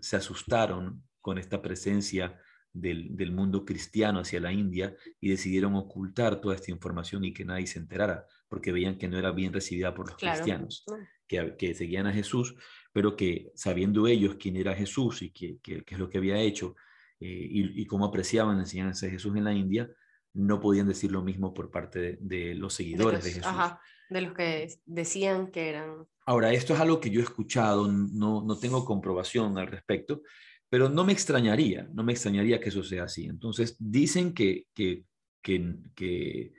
se 0.00 0.16
asustaron 0.16 1.04
con 1.20 1.38
esta 1.38 1.62
presencia 1.62 2.38
del, 2.72 3.16
del, 3.16 3.30
mundo 3.30 3.64
cristiano 3.64 4.20
hacia 4.20 4.40
la 4.40 4.52
India 4.52 4.96
y 5.20 5.30
decidieron 5.30 5.76
ocultar 5.76 6.40
toda 6.40 6.56
esta 6.56 6.72
información 6.72 7.24
y 7.24 7.32
que 7.32 7.44
nadie 7.44 7.68
se 7.68 7.78
enterara, 7.78 8.26
porque 8.48 8.72
veían 8.72 8.98
que 8.98 9.08
no 9.08 9.18
era 9.18 9.30
bien 9.30 9.52
recibida 9.52 9.94
por 9.94 10.08
los 10.08 10.16
cristianos, 10.16 10.84
que, 11.28 11.54
que, 11.56 11.74
seguían 11.74 12.08
a 12.08 12.12
Jesús, 12.12 12.56
pero 12.92 13.14
que 13.14 13.52
sabiendo 13.54 14.08
ellos 14.08 14.36
quién 14.38 14.56
era 14.56 14.74
Jesús 14.74 15.22
y 15.22 15.30
qué 15.30 15.60
es 15.64 15.98
lo 15.98 16.08
que 16.08 16.18
había 16.18 16.40
hecho 16.40 16.74
eh, 17.20 17.48
y, 17.50 17.82
y, 17.82 17.86
cómo 17.86 18.04
apreciaban 18.04 18.56
la 18.56 18.62
enseñanza 18.62 19.06
de 19.06 19.12
Jesús 19.12 19.36
en 19.36 19.44
la 19.44 19.52
India, 19.52 19.90
no 20.34 20.60
podían 20.60 20.88
decir 20.88 21.12
lo 21.12 21.22
mismo 21.22 21.52
por 21.52 21.70
parte 21.70 22.18
de, 22.20 22.54
los 22.54 22.74
seguidores 22.74 23.24
de, 23.24 23.30
Jesús. 23.30 23.46
Ajá, 23.46 23.80
de 24.08 24.20
los 24.20 24.34
que 24.34 24.68
decían 24.86 25.50
que 25.50 25.68
eran... 25.68 26.06
Ahora, 26.26 26.52
esto 26.52 26.74
es 26.74 26.80
algo 26.80 27.00
que 27.00 27.10
yo 27.10 27.20
he 27.20 27.24
escuchado, 27.24 27.90
no, 27.90 28.42
no 28.42 28.58
tengo 28.58 28.84
comprobación 28.84 29.58
al 29.58 29.66
respecto, 29.66 30.22
pero 30.70 30.88
no 30.88 31.04
me 31.04 31.12
extrañaría, 31.12 31.88
no 31.92 32.04
me 32.04 32.12
extrañaría 32.12 32.60
que 32.60 32.68
eso 32.68 32.84
sea 32.84 33.04
así. 33.04 33.26
Entonces, 33.26 33.76
dicen 33.78 34.32
que, 34.32 34.66
que, 34.72 35.04
que, 35.42 35.80
que, 35.96 36.52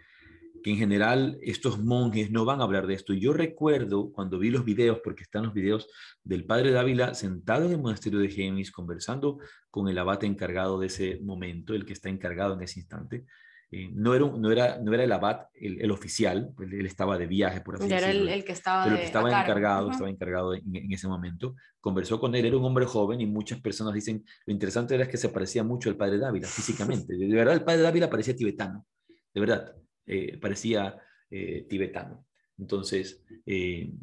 en 0.65 0.77
general 0.77 1.39
estos 1.41 1.79
monjes 1.79 2.29
no 2.29 2.43
van 2.43 2.59
a 2.59 2.65
hablar 2.65 2.87
de 2.87 2.93
esto. 2.93 3.13
Yo 3.13 3.31
recuerdo 3.31 4.11
cuando 4.11 4.37
vi 4.37 4.49
los 4.49 4.65
videos, 4.65 4.99
porque 5.01 5.23
están 5.23 5.45
los 5.45 5.53
videos 5.53 5.87
del 6.23 6.45
padre 6.45 6.71
Dávila 6.71 7.15
sentado 7.15 7.65
en 7.65 7.71
el 7.71 7.81
monasterio 7.81 8.19
de 8.19 8.29
Gemis, 8.29 8.71
conversando 8.71 9.39
con 9.69 9.87
el 9.87 9.97
abate 9.97 10.25
encargado 10.25 10.77
de 10.77 10.87
ese 10.87 11.19
momento, 11.23 11.73
el 11.73 11.85
que 11.85 11.93
está 11.93 12.09
encargado 12.09 12.53
en 12.53 12.63
ese 12.63 12.81
instante, 12.81 13.25
eh, 13.73 13.89
no, 13.93 14.13
era, 14.13 14.25
no, 14.25 14.51
era, 14.51 14.79
no 14.79 14.93
era 14.93 15.05
el 15.05 15.11
abad 15.13 15.47
el, 15.53 15.89
oficial, 15.91 16.53
él, 16.59 16.85
estaba 16.85 17.17
de 17.17 17.25
viaje, 17.25 17.61
por 17.61 17.75
así 17.75 17.87
decirlo. 17.87 18.23
Era 18.25 18.33
el, 18.33 18.43
que 18.43 18.51
estaba, 18.51 18.83
pero 18.83 18.97
que 18.97 19.05
estaba 19.05 19.29
encargado, 19.29 19.91
estaba 19.91 20.09
encargado 20.09 20.53
en, 20.53 20.91
ese 20.91 21.07
momento. 21.07 21.55
Conversó 21.79 22.19
con 22.19 22.35
él, 22.35 22.45
era 22.45 22.57
un 22.57 22.65
hombre 22.65 22.85
joven 22.85 23.21
y 23.21 23.25
muchas 23.25 23.61
personas 23.61 23.93
dicen, 23.93 24.25
lo 24.45 24.51
interesante 24.51 24.95
era 24.95 25.07
que 25.07 25.15
se 25.15 25.29
parecía 25.29 25.63
mucho 25.63 25.89
al 25.89 25.95
padre 25.95 26.17
Dávila 26.17 26.49
físicamente. 26.49 27.15
De 27.15 27.33
verdad, 27.33 27.53
el 27.53 27.63
padre 27.63 27.83
Dávila 27.83 28.09
parecía 28.09 28.35
tibetano, 28.35 28.85
de 29.33 29.39
verdad, 29.39 29.73
eh, 30.05 30.37
parecía 30.37 30.97
eh, 31.29 31.65
tibetano. 31.69 32.25
Entonces, 32.57 33.23
el, 33.45 33.93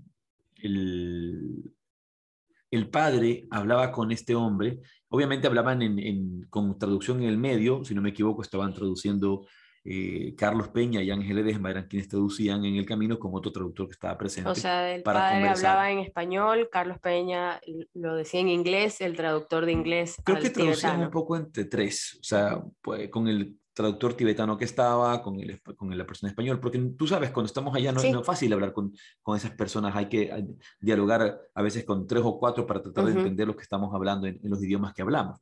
el 2.71 2.89
padre 2.89 3.47
hablaba 3.51 3.93
con 3.93 4.13
este 4.13 4.35
hombre, 4.35 4.81
obviamente 5.09 5.47
hablaban 5.47 5.83
en, 5.83 6.47
con 6.51 6.79
traducción 6.79 7.23
en 7.23 7.29
el 7.29 7.39
medio, 7.39 7.85
si 7.85 7.95
no 7.95 8.03
me 8.03 8.11
equivoco, 8.11 8.43
estaban 8.43 8.73
traduciendo 8.73 9.47
eh, 9.85 10.35
Carlos 10.37 10.69
Peña 10.69 11.03
y 11.03 11.11
Ángel 11.11 11.39
Edesma, 11.39 11.71
eran 11.71 11.87
quienes 11.87 12.09
traducían 12.09 12.65
en 12.65 12.77
el 12.77 12.85
camino 12.85 13.19
con 13.19 13.35
otro 13.35 13.53
traductor 13.53 13.87
que 13.87 13.93
estaba 13.93 14.19
presente. 14.19 14.51
O 14.51 14.55
sea, 14.55 14.95
el 14.95 15.03
padre 15.03 15.49
hablaba 15.49 15.91
en 15.91 16.01
español, 16.01 16.69
Carlos 16.71 16.99
Peña 16.99 17.61
lo 17.95 18.15
decía 18.17 18.41
en 18.41 18.49
inglés, 18.49 19.01
el 19.01 19.17
traductor 19.17 19.65
de 19.65 19.73
inglés. 19.73 20.17
Creo 20.25 20.41
que 20.41 20.51
traducían 20.51 21.01
un 21.01 21.11
poco 21.11 21.37
entre 21.37 21.65
tres, 21.65 22.19
o 22.21 22.25
sea, 22.25 22.63
pues, 22.83 23.09
con 23.09 23.29
el 23.29 23.57
traductor 23.79 24.15
tibetano 24.15 24.59
que 24.59 24.65
estaba, 24.65 25.23
con, 25.23 25.39
el, 25.39 25.63
con 25.77 25.97
la 25.97 26.05
persona 26.05 26.31
español, 26.31 26.59
porque 26.59 26.81
tú 26.99 27.07
sabes, 27.07 27.31
cuando 27.31 27.47
estamos 27.47 27.73
allá 27.77 27.93
no, 27.93 28.01
es 28.01 28.27
fácil 28.27 28.53
hablar 28.53 28.73
con, 28.73 28.93
con, 29.23 29.37
esas 29.37 29.53
personas, 29.53 29.95
hay 29.95 30.09
que 30.09 30.49
dialogar 30.81 31.41
a 31.55 31.63
veces 31.63 31.85
con 31.85 32.05
tres 32.05 32.25
o 32.25 32.41
cuatro 32.41 32.67
para 32.67 32.83
tratar 32.83 33.05
de 33.05 33.13
entender 33.13 33.47
lo 33.47 33.55
que 33.55 33.63
estamos 33.63 33.95
hablando 33.95 34.27
en, 34.27 34.41
los 34.43 34.61
idiomas 34.65 34.95
que 34.95 35.03
hablamos. 35.03 35.39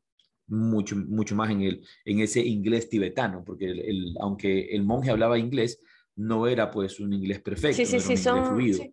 Mucho, 0.49 0.97
mucho 0.97 1.35
más 1.35 1.51
en, 1.51 1.63
el, 1.63 1.87
en 2.05 2.21
ese 2.21 2.45
inglés 2.45 2.91
tibetano, 2.91 3.43
porque 3.43 3.71
el, 3.71 4.15
aunque 4.21 4.67
el 4.67 4.85
monje 4.85 5.11
hablaba 5.11 5.39
inglés, 5.39 5.81
no 6.17 6.47
era 6.47 6.71
pues 6.71 7.01
un 7.01 7.15
inglés 7.15 7.41
perfecto, 7.41 7.83
no 7.83 7.89
era 7.89 7.97
un 7.97 8.13
inglés 8.13 8.49
fluido. 8.49 8.85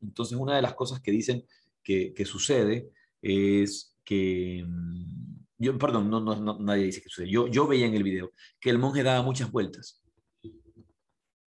Entonces, 0.00 0.38
una 0.38 0.56
de 0.56 0.62
las 0.62 0.72
cosas 0.72 1.02
que 1.02 1.10
dicen 1.10 1.44
que, 1.82 2.14
que 2.14 2.24
sucede 2.24 2.88
es 3.20 3.94
que 4.02 4.64
mm, 4.66 5.31
yo, 5.62 5.78
perdón, 5.78 6.10
no, 6.10 6.20
no, 6.20 6.58
nadie 6.58 6.84
dice 6.84 7.00
que 7.00 7.08
sucede. 7.08 7.30
Yo, 7.30 7.46
yo 7.46 7.66
veía 7.66 7.86
en 7.86 7.94
el 7.94 8.02
video 8.02 8.32
que 8.60 8.70
el 8.70 8.78
monje 8.78 9.02
daba 9.02 9.22
muchas 9.22 9.50
vueltas. 9.50 10.02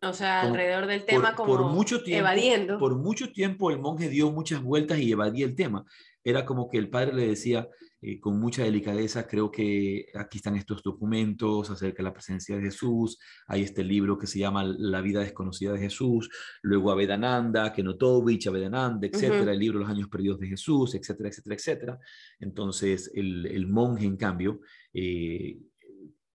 O 0.01 0.13
sea, 0.13 0.41
alrededor 0.41 0.85
del 0.85 1.03
tema 1.03 1.35
como 1.35 1.57
por 1.57 1.65
mucho 1.71 2.01
tiempo, 2.03 2.19
evadiendo. 2.19 2.77
Por 2.77 2.95
mucho 2.95 3.31
tiempo 3.31 3.71
el 3.71 3.79
monje 3.79 4.07
dio 4.07 4.31
muchas 4.31 4.61
vueltas 4.61 4.99
y 4.99 5.11
evadía 5.11 5.45
el 5.45 5.55
tema. 5.55 5.85
Era 6.23 6.45
como 6.45 6.69
que 6.69 6.77
el 6.77 6.89
padre 6.89 7.13
le 7.13 7.27
decía, 7.27 7.67
eh, 8.07 8.19
con 8.19 8.39
mucha 8.39 8.63
delicadeza, 8.63 9.25
creo 9.25 9.49
que 9.49 10.05
aquí 10.13 10.37
están 10.37 10.55
estos 10.55 10.83
documentos 10.83 11.71
acerca 11.71 11.97
de 11.97 12.03
la 12.03 12.13
presencia 12.13 12.55
de 12.55 12.61
Jesús, 12.61 13.17
hay 13.47 13.63
este 13.63 13.83
libro 13.83 14.15
que 14.15 14.27
se 14.27 14.37
llama 14.37 14.63
La 14.63 15.01
vida 15.01 15.21
desconocida 15.21 15.73
de 15.73 15.79
Jesús, 15.79 16.29
luego 16.61 16.91
Avedananda, 16.91 17.73
Kenotovich, 17.73 18.45
Avedananda, 18.45 19.07
etcétera, 19.07 19.51
el 19.53 19.57
libro 19.57 19.79
Los 19.79 19.89
años 19.89 20.07
perdidos 20.07 20.39
de 20.39 20.49
Jesús, 20.49 20.93
etcétera, 20.93 21.29
etcétera, 21.29 21.55
etcétera. 21.55 21.99
Entonces, 22.39 23.11
el, 23.15 23.47
el 23.47 23.65
monje, 23.65 24.05
en 24.05 24.17
cambio, 24.17 24.59
eh, 24.93 25.57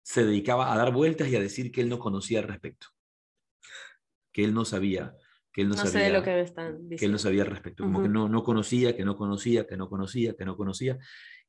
se 0.03 0.23
dedicaba 0.23 0.71
a 0.71 0.77
dar 0.77 0.93
vueltas 0.93 1.29
y 1.29 1.35
a 1.35 1.39
decir 1.39 1.71
que 1.71 1.81
él 1.81 1.89
no 1.89 1.97
conocía 1.97 2.41
al 2.41 2.47
respecto, 2.47 2.89
que 4.31 4.43
él 4.43 4.53
no 4.53 4.65
sabía 4.65 5.15
que 5.55 5.61
él 5.61 5.69
no, 5.69 5.75
sabía, 5.77 5.91
sé 5.91 6.09
lo 6.11 6.21
que 6.21 6.31
me 6.31 6.41
están 6.41 6.73
diciendo. 6.73 6.97
que 6.99 7.05
él 7.05 7.11
no 7.13 7.17
sabía 7.17 7.43
al 7.43 7.49
respecto, 7.49 7.83
como 7.85 8.01
que 8.01 8.09
no, 8.09 8.27
no 8.27 8.43
conocía, 8.43 8.93
que 8.93 9.05
no 9.05 9.15
conocía, 9.15 9.65
que 9.65 9.77
no 9.77 9.87
conocía, 9.87 10.35
que 10.35 10.43
no 10.43 10.57
conocía, 10.57 10.97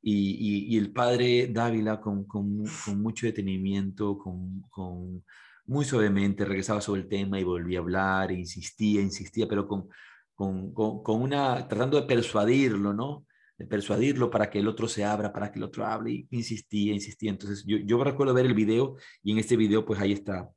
y, 0.01 0.77
el 0.77 0.91
padre 0.91 1.47
Dávila 1.47 1.99
con, 1.99 2.25
con, 2.25 2.63
mucho 2.95 3.25
detenimiento, 3.25 4.17
con, 4.17 4.61
con, 4.69 5.23
muy 5.65 5.85
suavemente 5.85 6.45
regresaba 6.45 6.81
sobre 6.81 7.01
el 7.01 7.07
tema 7.09 7.39
y 7.39 7.43
volvía 7.43 7.79
a 7.79 7.81
hablar, 7.81 8.31
e 8.31 8.35
insistía, 8.35 9.01
insistía, 9.01 9.47
pero 9.47 9.67
con, 9.67 9.89
con, 10.33 11.21
una, 11.21 11.67
tratando 11.67 11.99
de 11.99 12.07
persuadirlo, 12.07 12.93
¿no? 12.93 13.25
De 13.57 13.65
persuadirlo 13.65 14.29
para 14.29 14.49
que 14.49 14.59
el 14.59 14.67
otro 14.67 14.87
se 14.87 15.03
abra, 15.03 15.33
para 15.33 15.51
que 15.51 15.59
el 15.59 15.63
otro 15.63 15.85
hable, 15.85 16.11
y 16.11 16.27
insistía, 16.31 16.93
insistía. 16.93 17.31
Entonces 17.31 17.65
yo, 17.65 17.77
yo 17.77 18.03
recuerdo 18.03 18.33
ver 18.33 18.45
el 18.45 18.53
video 18.53 18.97
y 19.23 19.31
en 19.31 19.39
este 19.39 19.57
video 19.57 19.85
pues 19.85 19.99
ahí 19.99 20.13
está 20.13 20.49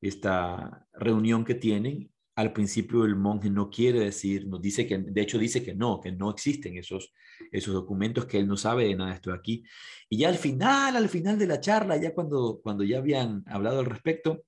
esta 0.00 0.86
reunión 0.92 1.44
que 1.44 1.54
tienen 1.54 2.10
al 2.36 2.52
principio 2.52 3.04
el 3.04 3.16
monje 3.16 3.48
no 3.48 3.70
quiere 3.70 4.00
decir, 4.00 4.46
nos 4.46 4.60
dice 4.60 4.86
que, 4.86 4.98
de 4.98 5.22
hecho 5.22 5.38
dice 5.38 5.62
que 5.62 5.74
no, 5.74 6.00
que 6.00 6.10
no 6.10 6.30
existen 6.30 6.76
esos, 6.76 7.12
esos 7.52 7.72
documentos, 7.72 8.26
que 8.26 8.38
él 8.38 8.48
no 8.48 8.56
sabe 8.56 8.84
de 8.86 8.96
nada 8.96 9.10
de 9.10 9.16
esto 9.16 9.32
aquí. 9.32 9.64
Y 10.08 10.18
ya 10.18 10.28
al 10.28 10.36
final, 10.36 10.96
al 10.96 11.08
final 11.08 11.38
de 11.38 11.46
la 11.46 11.60
charla, 11.60 11.96
ya 11.96 12.12
cuando, 12.12 12.60
cuando 12.62 12.82
ya 12.82 12.98
habían 12.98 13.44
hablado 13.46 13.80
al 13.80 13.86
respecto, 13.86 14.44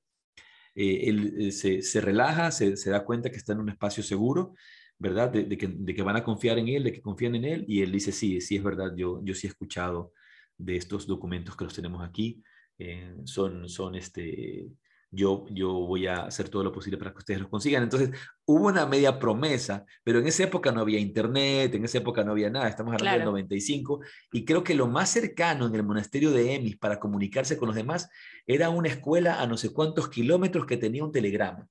eh, 0.74 1.08
él 1.08 1.34
eh, 1.38 1.52
se, 1.52 1.80
se, 1.82 2.00
relaja, 2.00 2.50
se, 2.50 2.76
se, 2.76 2.90
da 2.90 3.04
cuenta 3.04 3.30
que 3.30 3.36
está 3.36 3.52
en 3.52 3.60
un 3.60 3.68
espacio 3.68 4.02
seguro, 4.02 4.54
¿verdad? 4.98 5.30
De, 5.30 5.56
que, 5.56 5.68
de, 5.68 5.94
que, 5.94 6.02
van 6.02 6.16
a 6.16 6.24
confiar 6.24 6.58
en 6.58 6.68
él, 6.68 6.84
de 6.84 6.92
que 6.92 7.00
confían 7.00 7.34
en 7.36 7.44
él, 7.44 7.64
y 7.68 7.82
él 7.82 7.92
dice, 7.92 8.12
sí, 8.12 8.40
sí 8.40 8.56
es 8.56 8.64
verdad, 8.64 8.92
yo, 8.96 9.20
yo 9.24 9.34
sí 9.34 9.46
he 9.46 9.50
escuchado 9.50 10.12
de 10.58 10.76
estos 10.76 11.06
documentos 11.06 11.56
que 11.56 11.64
los 11.64 11.74
tenemos 11.74 12.06
aquí, 12.06 12.42
eh, 12.78 13.14
son, 13.24 13.68
son 13.68 13.94
este, 13.94 14.68
yo, 15.16 15.46
yo 15.50 15.72
voy 15.72 16.06
a 16.06 16.26
hacer 16.26 16.48
todo 16.48 16.62
lo 16.62 16.70
posible 16.70 16.98
para 16.98 17.12
que 17.12 17.18
ustedes 17.18 17.40
los 17.40 17.48
consigan. 17.48 17.82
Entonces, 17.82 18.10
hubo 18.44 18.66
una 18.66 18.84
media 18.86 19.18
promesa, 19.18 19.84
pero 20.04 20.18
en 20.18 20.26
esa 20.26 20.44
época 20.44 20.70
no 20.70 20.82
había 20.82 21.00
internet, 21.00 21.74
en 21.74 21.84
esa 21.84 21.98
época 21.98 22.22
no 22.22 22.32
había 22.32 22.50
nada, 22.50 22.68
estamos 22.68 22.92
hablando 22.92 23.18
del 23.18 23.26
95, 23.26 24.00
y 24.32 24.44
creo 24.44 24.62
que 24.62 24.74
lo 24.74 24.86
más 24.86 25.10
cercano 25.10 25.66
en 25.66 25.74
el 25.74 25.82
monasterio 25.82 26.30
de 26.30 26.54
Emis 26.54 26.76
para 26.76 27.00
comunicarse 27.00 27.56
con 27.56 27.68
los 27.68 27.76
demás 27.76 28.10
era 28.46 28.68
una 28.68 28.88
escuela 28.88 29.40
a 29.40 29.46
no 29.46 29.56
sé 29.56 29.72
cuántos 29.72 30.08
kilómetros 30.08 30.66
que 30.66 30.76
tenía 30.76 31.02
un 31.02 31.12
telegrama. 31.12 31.66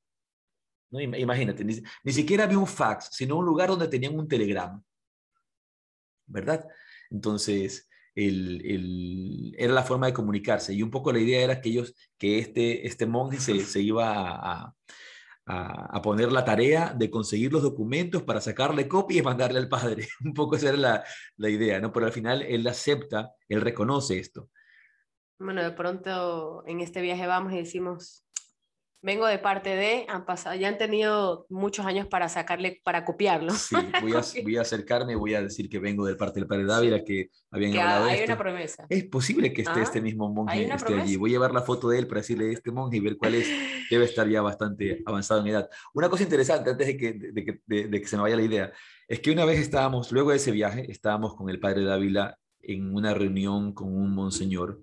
¿No? 0.89 0.99
Imagínate, 0.99 1.63
ni, 1.63 1.75
ni 2.03 2.11
siquiera 2.11 2.45
había 2.45 2.57
un 2.57 2.67
fax, 2.67 3.09
sino 3.11 3.37
un 3.37 3.45
lugar 3.45 3.69
donde 3.69 3.87
tenían 3.87 4.17
un 4.17 4.27
telegrama. 4.27 4.81
¿Verdad? 6.25 6.67
Entonces, 7.11 7.87
el, 8.16 9.53
era 9.57 9.74
la 9.74 9.84
forma 9.84 10.07
de 10.07 10.13
comunicarse. 10.13 10.74
Y 10.74 10.82
un 10.82 10.91
poco 10.91 11.11
la 11.11 11.20
idea 11.20 11.43
era 11.43 11.61
que 11.61 11.70
ellos, 11.70 11.93
que 12.18 12.39
este, 12.39 12.88
este 12.88 13.05
monje 13.05 13.39
se, 13.39 13.59
se 13.61 13.82
iba 13.82 14.13
a, 14.16 14.74
a, 15.45 16.01
poner 16.01 16.32
la 16.32 16.45
tarea 16.45 16.93
de 16.95 17.09
conseguir 17.09 17.51
los 17.53 17.61
documentos 17.61 18.24
para 18.24 18.41
sacarle 18.41 18.88
copia 18.88 19.20
y 19.20 19.24
mandarle 19.24 19.59
al 19.59 19.70
padre. 19.70 20.07
un 20.24 20.34
poco 20.34 20.55
esa 20.55 20.70
era 20.70 20.78
la, 20.78 21.03
la 21.38 21.49
idea, 21.49 21.80
¿no? 21.80 21.91
Pero 21.91 22.05
al 22.07 22.11
final 22.11 22.41
él 22.41 22.66
acepta, 22.68 23.34
él 23.47 23.61
reconoce 23.61 24.18
esto. 24.20 24.49
Bueno, 25.38 25.61
de 25.63 25.72
pronto 25.72 26.63
en 26.66 26.80
este 26.80 27.01
viaje 27.01 27.28
vamos 27.28 27.53
y 27.53 27.57
decimos, 27.57 28.24
vengo 29.01 29.27
de 29.27 29.37
parte 29.37 29.75
de, 29.75 30.05
han 30.09 30.25
pasado, 30.25 30.55
ya 30.55 30.67
han 30.67 30.77
tenido 30.77 31.45
muchos 31.49 31.85
años 31.85 32.07
para 32.07 32.27
sacarle, 32.27 32.81
para 32.83 33.05
copiarlo. 33.05 33.53
Sí, 33.53 33.75
voy 34.01 34.13
a, 34.13 34.21
voy 34.43 34.57
a 34.57 34.61
acercarme, 34.61 35.15
voy 35.15 35.35
a 35.35 35.41
decir 35.41 35.69
que 35.69 35.79
vengo 35.79 36.05
de 36.05 36.15
parte 36.15 36.39
del 36.39 36.47
padre 36.47 36.65
Dávila, 36.65 37.03
que 37.03 37.29
habían 37.51 37.71
que 37.71 37.81
hablado 37.81 38.05
hay 38.05 38.11
de 38.11 38.17
esto. 38.17 38.33
una 38.33 38.37
promesa. 38.41 38.85
Es 38.89 39.03
posible 39.05 39.53
que 39.53 39.61
esté 39.61 39.81
este 39.81 39.99
ah, 39.99 40.01
mismo 40.01 40.29
monje 40.33 40.65
esté 40.65 40.99
allí. 40.99 41.15
Voy 41.15 41.31
a 41.31 41.33
llevar 41.33 41.53
la 41.53 41.61
foto 41.61 41.89
de 41.89 41.99
él 41.99 42.07
para 42.07 42.21
decirle 42.21 42.51
este 42.51 42.71
monje 42.71 42.97
y 42.97 42.99
ver 42.99 43.17
cuál 43.17 43.35
es. 43.35 43.47
Debe 43.91 44.05
estar 44.05 44.27
ya 44.27 44.41
bastante 44.41 45.03
avanzado 45.05 45.41
en 45.41 45.47
edad. 45.47 45.69
Una 45.93 46.09
cosa 46.09 46.23
interesante, 46.23 46.71
antes 46.71 46.87
de 46.87 46.97
que, 46.97 47.13
de, 47.13 47.45
que, 47.45 47.87
de 47.87 48.01
que 48.01 48.07
se 48.07 48.15
me 48.15 48.23
vaya 48.23 48.35
la 48.35 48.41
idea, 48.41 48.71
es 49.07 49.19
que 49.19 49.31
una 49.31 49.45
vez 49.45 49.59
estábamos, 49.59 50.11
luego 50.11 50.31
de 50.31 50.37
ese 50.37 50.51
viaje, 50.51 50.91
estábamos 50.91 51.35
con 51.35 51.49
el 51.49 51.59
padre 51.59 51.83
Dávila 51.83 52.39
en 52.59 52.95
una 52.95 53.13
reunión 53.13 53.73
con 53.73 53.95
un 53.95 54.15
monseñor 54.15 54.81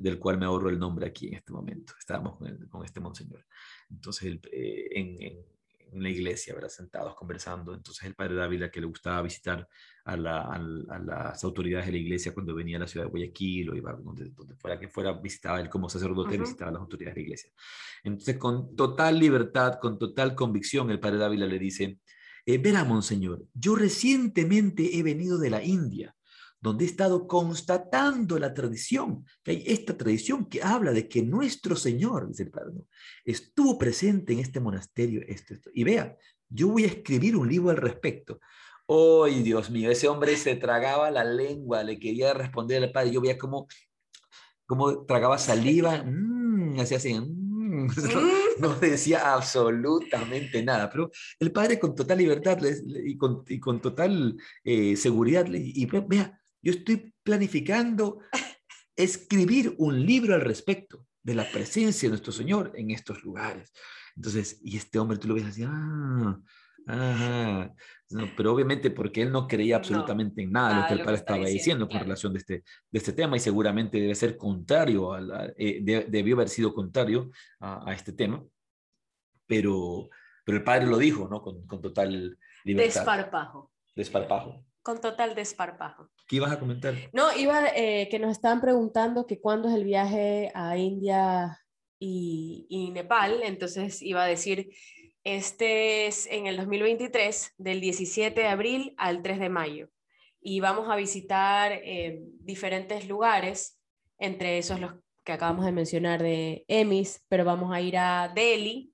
del 0.00 0.18
cual 0.18 0.38
me 0.38 0.46
ahorro 0.46 0.70
el 0.70 0.78
nombre 0.78 1.06
aquí 1.06 1.28
en 1.28 1.34
este 1.34 1.52
momento. 1.52 1.94
Estábamos 1.98 2.36
con, 2.36 2.84
este 2.84 3.00
monseñor. 3.00 3.46
Entonces, 3.90 4.38
eh, 4.52 4.88
en, 4.92 5.44
en 5.92 6.02
la 6.02 6.08
iglesia, 6.08 6.54
¿verdad? 6.54 6.68
sentados 6.68 7.14
conversando. 7.14 7.74
Entonces 7.74 8.04
el 8.04 8.14
padre 8.14 8.34
Dávila, 8.34 8.70
que 8.70 8.80
le 8.80 8.86
gustaba 8.86 9.22
visitar 9.22 9.68
a, 10.04 10.16
las 10.16 11.44
autoridades 11.44 11.86
de 11.86 11.92
la 11.92 11.98
iglesia 11.98 12.32
cuando 12.32 12.54
venía 12.54 12.76
a 12.76 12.80
la 12.80 12.86
ciudad 12.86 13.06
de 13.06 13.10
Guayaquil 13.10 13.70
o 13.70 13.74
iba 13.74 13.92
donde, 13.92 14.30
fuera 14.56 14.78
que 14.78 14.88
fuera, 14.88 15.12
visitaba 15.12 15.60
él 15.60 15.68
como 15.68 15.88
sacerdote, 15.88 16.38
visitaba 16.38 16.70
a 16.70 16.74
las 16.74 16.80
autoridades 16.80 17.14
de 17.14 17.20
la 17.20 17.24
iglesia. 17.24 17.52
Entonces, 18.02 18.36
con 18.38 18.74
total 18.76 19.18
libertad, 19.18 19.78
con 19.80 19.98
total 19.98 20.34
convicción, 20.34 20.90
el 20.90 21.00
padre 21.00 21.18
Dávila 21.18 21.46
le 21.46 21.58
dice, 21.58 21.98
eh, 22.46 22.58
verá, 22.58 22.84
monseñor, 22.84 23.44
yo 23.54 23.74
recientemente 23.74 24.98
he 24.98 25.02
venido 25.02 25.38
de 25.38 25.50
la 25.50 25.62
India 25.62 26.14
donde 26.60 26.84
he 26.84 26.88
estado 26.88 27.26
constatando 27.26 28.38
la 28.38 28.52
tradición, 28.52 29.24
que 29.42 29.52
hay 29.52 29.64
esta 29.66 29.96
tradición 29.96 30.46
que 30.46 30.62
habla 30.62 30.92
de 30.92 31.08
que 31.08 31.22
nuestro 31.22 31.74
Señor, 31.74 32.28
dice 32.28 32.44
el 32.44 32.50
Padre, 32.50 32.82
estuvo 33.24 33.78
presente 33.78 34.34
en 34.34 34.40
este 34.40 34.60
monasterio. 34.60 35.22
Esto, 35.26 35.54
esto. 35.54 35.70
Y 35.72 35.84
vea, 35.84 36.16
yo 36.48 36.68
voy 36.68 36.84
a 36.84 36.88
escribir 36.88 37.36
un 37.36 37.48
libro 37.48 37.70
al 37.70 37.78
respecto. 37.78 38.40
¡Ay, 38.86 39.42
Dios 39.42 39.70
mío! 39.70 39.90
Ese 39.90 40.08
hombre 40.08 40.36
se 40.36 40.56
tragaba 40.56 41.10
la 41.10 41.24
lengua, 41.24 41.82
le 41.82 41.98
quería 41.98 42.34
responder 42.34 42.82
al 42.82 42.92
Padre. 42.92 43.12
Yo 43.12 43.20
veía 43.20 43.38
cómo, 43.38 43.66
cómo 44.66 45.06
tragaba 45.06 45.38
saliva, 45.38 46.02
mmm, 46.04 46.78
hacía 46.78 46.98
así, 46.98 47.14
mm, 47.14 47.86
no, 48.60 48.74
decía 48.74 49.32
absolutamente 49.32 50.62
nada, 50.62 50.90
pero 50.90 51.10
el 51.38 51.52
padre 51.52 51.78
con 51.78 51.94
total 51.94 52.18
libertad 52.18 52.58
y, 53.04 53.16
con, 53.16 53.44
y 53.48 53.60
con 53.60 53.80
total 53.80 54.36
eh, 54.64 54.96
seguridad, 54.96 55.46
y 55.48 55.86
vea, 55.86 56.39
yo 56.62 56.72
estoy 56.72 57.14
planificando 57.22 58.20
escribir 58.96 59.74
un 59.78 60.04
libro 60.04 60.34
al 60.34 60.42
respecto 60.42 61.06
de 61.22 61.34
la 61.34 61.50
presencia 61.50 62.08
de 62.08 62.10
nuestro 62.10 62.32
Señor 62.32 62.72
en 62.74 62.90
estos 62.90 63.22
lugares. 63.22 63.72
Entonces, 64.16 64.60
y 64.62 64.76
este 64.76 64.98
hombre 64.98 65.18
tú 65.18 65.28
lo 65.28 65.34
ves 65.34 65.46
así, 65.46 65.62
ah, 65.66 66.40
ajá. 66.86 67.74
pero 68.36 68.52
obviamente 68.52 68.90
porque 68.90 69.22
él 69.22 69.32
no 69.32 69.46
creía 69.46 69.76
absolutamente 69.76 70.42
en 70.42 70.52
nada 70.52 70.74
de 70.74 70.80
lo 70.80 70.86
que 70.88 70.94
el 70.94 71.00
padre 71.00 71.16
estaba 71.16 71.46
diciendo, 71.46 71.88
con 71.88 72.00
relación 72.00 72.32
de 72.32 72.40
este, 72.40 72.54
de 72.90 72.98
este 72.98 73.12
tema 73.12 73.36
y 73.36 73.40
seguramente 73.40 74.00
debe 74.00 74.14
ser 74.14 74.36
contrario, 74.36 75.12
a 75.14 75.52
eh, 75.56 75.80
debió 76.08 76.36
haber 76.36 76.48
sido 76.48 76.74
contrario 76.74 77.30
a, 77.60 77.92
este 77.92 78.12
tema, 78.12 78.42
pero, 79.46 80.08
pero 80.44 80.58
el 80.58 80.64
padre 80.64 80.86
lo 80.86 80.98
dijo, 80.98 81.28
¿no? 81.28 81.40
Con, 81.40 81.66
con 81.66 81.80
total 81.80 82.38
libertad. 82.64 83.00
Desparpajo. 83.00 83.72
Desparpajo 83.94 84.64
con 84.82 85.00
total 85.00 85.34
desparpajo. 85.34 86.10
¿Qué 86.26 86.36
ibas 86.36 86.52
a 86.52 86.58
comentar? 86.58 86.94
No, 87.12 87.36
iba 87.36 87.68
eh, 87.74 88.08
que 88.10 88.18
nos 88.18 88.32
estaban 88.32 88.60
preguntando 88.60 89.26
que 89.26 89.40
cuándo 89.40 89.68
es 89.68 89.74
el 89.74 89.84
viaje 89.84 90.50
a 90.54 90.76
India 90.76 91.58
y, 91.98 92.66
y, 92.68 92.90
Nepal, 92.90 93.42
entonces 93.42 94.00
iba 94.00 94.24
a 94.24 94.26
decir, 94.26 94.70
este 95.24 96.06
es 96.06 96.26
en 96.26 96.46
el 96.46 96.56
2023, 96.56 97.54
del 97.58 97.80
17 97.80 98.40
de 98.40 98.46
abril 98.46 98.94
al 98.96 99.22
3 99.22 99.38
de 99.38 99.48
mayo, 99.50 99.88
y 100.40 100.60
vamos 100.60 100.88
a 100.88 100.96
visitar 100.96 101.72
eh, 101.72 102.22
diferentes 102.40 103.06
lugares, 103.06 103.78
entre 104.18 104.58
esos 104.58 104.80
los 104.80 104.94
que 105.24 105.32
acabamos 105.32 105.66
de 105.66 105.72
mencionar 105.72 106.22
de 106.22 106.64
Emis, 106.68 107.24
pero 107.28 107.44
vamos 107.44 107.72
a 107.74 107.80
ir 107.80 107.98
a 107.98 108.32
Delhi, 108.34 108.92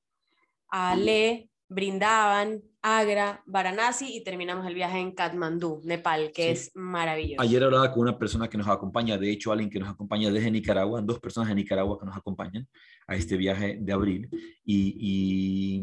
a 0.69 0.97
Le, 0.97 1.49
Brindaban, 1.69 2.63
Agra, 2.89 3.43
Varanasi 3.47 4.17
y 4.17 4.23
terminamos 4.23 4.65
el 4.65 4.75
viaje 4.75 5.01
en 5.01 5.11
Katmandú, 5.11 5.81
Nepal, 5.83 6.31
que 6.33 6.53
es 6.53 6.71
maravilloso. 6.77 7.43
Ayer 7.43 7.65
hablaba 7.65 7.91
con 7.91 8.03
una 8.03 8.17
persona 8.17 8.47
que 8.47 8.57
nos 8.57 8.69
acompaña, 8.69 9.19
de 9.19 9.29
hecho 9.29 9.51
alguien 9.51 9.69
que 9.69 9.81
nos 9.81 9.89
acompaña 9.89 10.31
desde 10.31 10.53
Nicaragua, 10.53 11.03
dos 11.03 11.19
personas 11.19 11.49
de 11.49 11.57
Nicaragua 11.57 11.99
que 11.99 12.07
nos 12.07 12.17
acompañan 12.17 12.69
a 13.09 13.17
este 13.17 13.37
viaje 13.37 13.79
de 13.81 13.93
abril 13.93 14.31
y, 14.65 15.83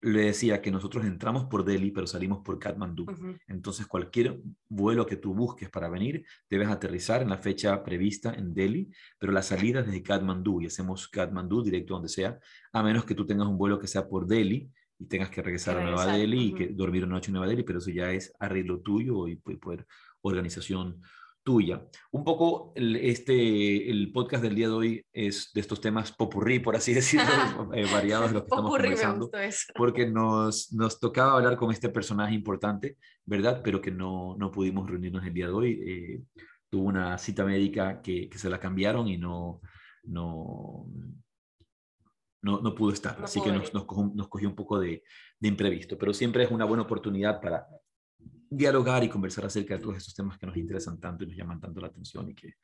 le 0.00 0.26
decía 0.26 0.62
que 0.62 0.70
nosotros 0.70 1.04
entramos 1.04 1.46
por 1.46 1.64
Delhi, 1.64 1.90
pero 1.90 2.06
salimos 2.06 2.38
por 2.44 2.60
Katmandú. 2.60 3.04
Entonces, 3.48 3.84
cualquier 3.88 4.40
vuelo 4.68 5.04
que 5.06 5.16
tú 5.16 5.34
busques 5.34 5.68
para 5.70 5.88
venir, 5.88 6.24
debes 6.48 6.68
aterrizar 6.68 7.20
en 7.20 7.30
la 7.30 7.38
fecha 7.38 7.82
prevista 7.82 8.32
en 8.32 8.54
Delhi, 8.54 8.92
pero 9.18 9.32
la 9.32 9.42
salida 9.42 9.80
es 9.80 9.86
desde 9.86 10.04
Katmandú 10.04 10.60
y 10.60 10.66
hacemos 10.66 11.08
Katmandú 11.08 11.64
directo 11.64 11.94
donde 11.94 12.08
sea, 12.08 12.38
a 12.72 12.82
menos 12.84 13.06
que 13.06 13.16
tú 13.16 13.26
tengas 13.26 13.48
un 13.48 13.58
vuelo 13.58 13.80
que 13.80 13.88
sea 13.88 14.06
por 14.06 14.28
Delhi 14.28 14.70
y 14.98 15.06
tengas 15.06 15.30
que 15.30 15.42
regresar, 15.42 15.78
a 15.78 15.84
Nueva 15.84 16.06
Delhi 16.06 16.48
y 16.48 16.54
que 16.54 16.68
dormir 16.68 17.04
una 17.04 17.14
noche 17.14 17.28
en 17.28 17.34
Nueva 17.34 17.48
Delhi, 17.48 17.62
pero 17.62 17.78
eso 17.78 17.90
ya 17.90 18.12
es 18.12 18.32
arreglo 18.38 18.80
tuyo 18.80 19.28
y 19.28 19.36
poder 19.36 19.86
organización 20.22 21.00
tuya. 21.44 21.82
Un 22.10 22.24
poco 22.24 22.72
el, 22.74 22.96
este, 22.96 23.90
el 23.90 24.12
podcast 24.12 24.42
del 24.42 24.54
día 24.54 24.66
de 24.66 24.74
hoy 24.74 25.06
es 25.12 25.50
de 25.54 25.60
estos 25.60 25.80
temas 25.80 26.12
popurrí, 26.12 26.58
por 26.58 26.76
así 26.76 26.92
decirlo, 27.00 27.24
eh, 27.74 27.86
variados 27.90 28.28
de 28.28 28.34
lo 28.34 28.40
que 28.40 28.48
estamos 28.48 28.70
conversando, 28.70 29.30
porque 29.74 30.06
nos, 30.06 30.72
nos 30.72 31.00
tocaba 31.00 31.34
hablar 31.34 31.56
con 31.56 31.70
este 31.70 31.88
personaje 31.88 32.34
importante, 32.34 32.98
¿verdad? 33.24 33.62
Pero 33.64 33.80
que 33.80 33.90
no, 33.90 34.36
no 34.36 34.50
pudimos 34.50 34.90
reunirnos 34.90 35.24
el 35.24 35.32
día 35.32 35.46
de 35.46 35.52
hoy. 35.52 35.80
Eh, 35.86 36.22
tuvo 36.68 36.84
una 36.84 37.16
cita 37.16 37.44
médica 37.44 38.02
que, 38.02 38.28
que 38.28 38.38
se 38.38 38.50
la 38.50 38.60
cambiaron 38.60 39.08
y 39.08 39.16
no, 39.16 39.62
no, 40.02 40.86
no, 42.42 42.60
no 42.60 42.74
pudo 42.74 42.92
estar, 42.92 43.22
así 43.22 43.40
que 43.42 43.50
nos, 43.50 43.74
nos, 43.74 43.84
cogió, 43.84 44.48
un 44.48 44.54
poco 44.54 44.78
de, 44.78 45.02
de, 45.38 45.48
imprevisto, 45.48 45.98
pero 45.98 46.14
siempre 46.14 46.44
es 46.44 46.50
una 46.50 46.64
buena 46.64 46.84
oportunidad 46.84 47.40
para 47.40 47.66
dialogar 48.50 49.04
y 49.04 49.08
conversar 49.08 49.46
acerca 49.46 49.74
de 49.74 49.82
todos 49.82 49.96
estos 49.96 50.14
temas 50.14 50.38
que 50.38 50.46
nos 50.46 50.56
interesan 50.56 51.00
tanto 51.00 51.24
y 51.24 51.28
nos 51.28 51.36
llaman 51.36 51.60
tanto 51.60 51.80
la 51.80 51.88
atención 51.88 52.30
y 52.30 52.34
que, 52.34 52.54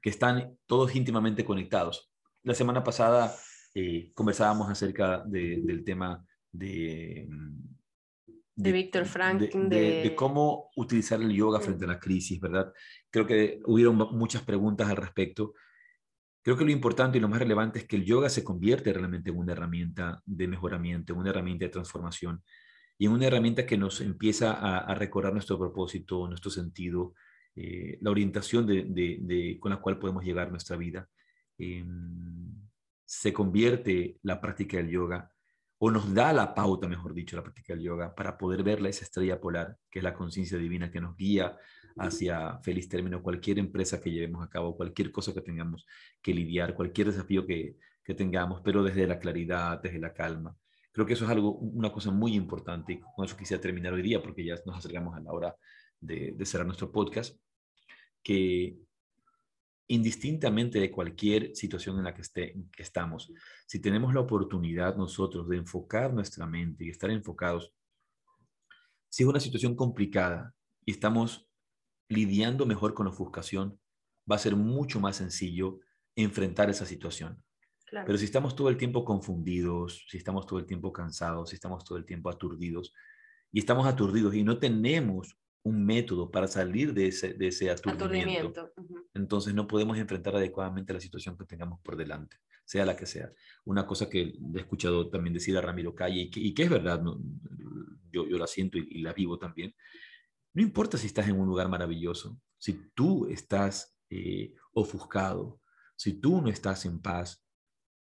que 0.00 0.10
están 0.10 0.56
todos 0.66 0.94
íntimamente 0.94 1.44
conectados. 1.44 2.10
La 2.42 2.54
semana 2.54 2.82
pasada 2.82 3.34
eh, 3.74 4.12
conversábamos 4.14 4.68
acerca 4.70 5.22
del 5.26 5.84
tema 5.84 6.24
de... 6.50 7.28
De, 8.56 8.72
Víctor 8.72 9.06
Frank. 9.06 9.40
De, 9.40 10.02
de, 10.02 10.14
cómo 10.14 10.70
utilizar 10.76 11.20
el 11.22 11.32
yoga 11.32 11.60
frente 11.60 11.86
a 11.86 11.88
la 11.88 12.00
crisis, 12.00 12.38
¿verdad? 12.38 12.70
Creo 13.08 13.26
que 13.26 13.60
hubieron 13.64 13.96
muchas 13.96 14.42
preguntas 14.42 14.90
al 14.90 14.96
respecto. 14.96 15.54
Creo 16.42 16.56
que 16.56 16.64
lo 16.64 16.70
importante 16.70 17.18
y 17.18 17.20
lo 17.20 17.28
más 17.28 17.38
relevante 17.38 17.80
es 17.80 17.86
que 17.86 17.96
el 17.96 18.04
yoga 18.04 18.30
se 18.30 18.42
convierte 18.42 18.92
realmente 18.92 19.30
en 19.30 19.36
una 19.36 19.52
herramienta 19.52 20.22
de 20.24 20.48
mejoramiento, 20.48 21.12
en 21.12 21.18
una 21.18 21.30
herramienta 21.30 21.66
de 21.66 21.70
transformación 21.70 22.42
y 22.96 23.06
en 23.06 23.12
una 23.12 23.26
herramienta 23.26 23.66
que 23.66 23.76
nos 23.76 24.00
empieza 24.00 24.52
a, 24.52 24.94
recordar 24.94 25.32
nuestro 25.32 25.58
propósito, 25.58 26.26
nuestro 26.28 26.50
sentido, 26.50 27.14
eh, 27.54 27.98
la 28.00 28.10
orientación 28.10 28.66
de, 28.66 29.58
con 29.60 29.70
la 29.70 29.80
cual 29.80 29.98
podemos 29.98 30.24
llegar 30.24 30.48
a 30.48 30.50
nuestra 30.50 30.76
vida. 30.76 31.08
Em, 31.58 32.68
se 33.04 33.32
convierte 33.32 34.18
la 34.22 34.40
práctica 34.40 34.76
del 34.76 34.88
yoga 34.88 35.30
o 35.78 35.90
nos 35.90 36.12
da 36.14 36.32
la 36.32 36.54
pauta, 36.54 36.88
mejor 36.88 37.14
dicho, 37.14 37.36
la 37.36 37.42
práctica 37.42 37.74
del 37.74 37.82
yoga 37.82 38.14
para 38.14 38.36
poder 38.38 38.62
verla 38.62 38.88
esa 38.88 39.04
estrella 39.04 39.40
polar, 39.40 39.76
que 39.90 39.98
es 40.00 40.02
la 40.02 40.14
conciencia 40.14 40.58
divina 40.58 40.90
que 40.90 41.00
nos 41.00 41.16
guía 41.16 41.56
hacia 42.00 42.58
feliz 42.60 42.88
término 42.88 43.22
cualquier 43.22 43.58
empresa 43.58 44.00
que 44.00 44.10
llevemos 44.10 44.42
a 44.42 44.48
cabo, 44.48 44.76
cualquier 44.76 45.12
cosa 45.12 45.34
que 45.34 45.40
tengamos 45.40 45.86
que 46.22 46.32
lidiar, 46.32 46.74
cualquier 46.74 47.08
desafío 47.08 47.46
que, 47.46 47.76
que 48.02 48.14
tengamos, 48.14 48.60
pero 48.62 48.82
desde 48.82 49.06
la 49.06 49.18
claridad, 49.18 49.80
desde 49.82 49.98
la 49.98 50.12
calma. 50.12 50.56
Creo 50.92 51.06
que 51.06 51.12
eso 51.12 51.24
es 51.24 51.30
algo, 51.30 51.52
una 51.52 51.92
cosa 51.92 52.10
muy 52.10 52.34
importante 52.34 52.94
y 52.94 53.00
con 53.00 53.24
eso 53.24 53.36
quisiera 53.36 53.60
terminar 53.60 53.92
hoy 53.92 54.02
día 54.02 54.22
porque 54.22 54.44
ya 54.44 54.56
nos 54.66 54.78
acercamos 54.78 55.14
a 55.16 55.20
la 55.20 55.32
hora 55.32 55.56
de, 56.00 56.32
de 56.32 56.46
cerrar 56.46 56.66
nuestro 56.66 56.90
podcast, 56.90 57.38
que 58.22 58.78
indistintamente 59.88 60.78
de 60.78 60.90
cualquier 60.90 61.54
situación 61.54 61.98
en 61.98 62.04
la 62.04 62.14
que, 62.14 62.22
esté, 62.22 62.54
que 62.72 62.82
estamos, 62.82 63.32
si 63.66 63.80
tenemos 63.80 64.14
la 64.14 64.20
oportunidad 64.20 64.96
nosotros 64.96 65.48
de 65.48 65.56
enfocar 65.58 66.14
nuestra 66.14 66.46
mente 66.46 66.84
y 66.84 66.90
estar 66.90 67.10
enfocados, 67.10 67.72
si 69.08 69.24
es 69.24 69.28
una 69.28 69.40
situación 69.40 69.74
complicada 69.74 70.54
y 70.86 70.92
estamos 70.92 71.49
lidiando 72.10 72.66
mejor 72.66 72.92
con 72.92 73.06
la 73.06 73.12
ofuscación, 73.12 73.80
va 74.30 74.36
a 74.36 74.40
ser 74.40 74.56
mucho 74.56 75.00
más 75.00 75.16
sencillo 75.16 75.78
enfrentar 76.14 76.68
esa 76.68 76.84
situación. 76.84 77.42
Pero 77.90 78.18
si 78.18 78.24
estamos 78.24 78.54
todo 78.54 78.68
el 78.68 78.76
tiempo 78.76 79.04
confundidos, 79.04 80.04
si 80.08 80.18
estamos 80.18 80.46
todo 80.46 80.58
el 80.58 80.66
tiempo 80.66 80.92
cansados, 80.92 81.50
si 81.50 81.56
estamos 81.56 81.84
todo 81.84 81.98
el 81.98 82.04
tiempo 82.04 82.28
aturdidos, 82.28 82.92
y 83.52 83.60
estamos 83.60 83.86
aturdidos 83.86 84.34
y 84.34 84.44
no 84.44 84.58
tenemos 84.58 85.36
un 85.62 85.84
método 85.84 86.30
para 86.30 86.46
salir 86.46 86.94
de 86.94 87.08
ese, 87.08 87.34
de 87.34 87.48
ese 87.48 87.70
aturdimiento, 87.70 88.72
entonces 89.12 89.54
no 89.54 89.66
podemos 89.66 89.98
enfrentar 89.98 90.36
adecuadamente 90.36 90.92
la 90.92 91.00
situación 91.00 91.36
que 91.36 91.44
tengamos 91.44 91.80
por 91.80 91.96
delante, 91.96 92.36
sea 92.64 92.86
la 92.86 92.96
que 92.96 93.06
sea. 93.06 93.32
Una 93.64 93.86
cosa 93.86 94.08
que 94.08 94.22
he 94.54 94.58
escuchado 94.58 95.10
también 95.10 95.34
decir 95.34 95.56
a 95.58 95.60
Ramiro 95.60 95.94
Calle 95.94 96.30
y 96.32 96.54
que, 96.54 96.62
es 96.62 96.70
verdad, 96.70 97.02
yo, 98.10 98.26
yo 98.26 98.38
la 98.38 98.46
siento 98.46 98.78
y, 98.78 98.86
y 98.90 99.02
la 99.02 99.12
vivo 99.12 99.38
también, 99.38 99.74
no 100.52 100.62
importa 100.62 100.98
si 100.98 101.06
estás 101.06 101.28
en 101.28 101.38
un 101.38 101.46
lugar 101.46 101.68
maravilloso, 101.68 102.38
si 102.58 102.90
tú 102.94 103.26
estás 103.26 103.96
eh, 104.10 104.54
ofuscado, 104.72 105.60
si 105.96 106.14
tú 106.14 106.40
no 106.40 106.48
estás 106.48 106.84
en 106.86 107.00
paz, 107.00 107.44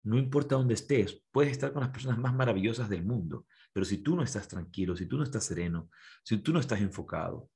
no 0.03 0.17
importa 0.17 0.55
dónde 0.55 0.75
estés, 0.75 1.21
puedes 1.31 1.51
estar 1.51 1.73
con 1.73 1.81
las 1.81 1.89
personas 1.89 2.17
más 2.17 2.33
maravillosas 2.33 2.89
del 2.89 3.03
mundo, 3.03 3.45
pero 3.73 3.85
si 3.85 3.97
tú 3.97 4.15
no 4.15 4.23
estás 4.23 4.47
tranquilo, 4.47 4.95
si 4.95 5.05
tú 5.05 5.17
no 5.17 5.23
estás 5.23 5.43
sereno, 5.43 5.89
si 6.23 6.37
tú 6.37 6.53
no 6.53 6.59
estás 6.59 6.79
enfocado, 6.79 7.49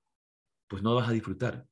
pues 0.67 0.83
no 0.83 0.95
vas 0.95 1.07
a 1.07 1.13
disfrutar. 1.13 1.65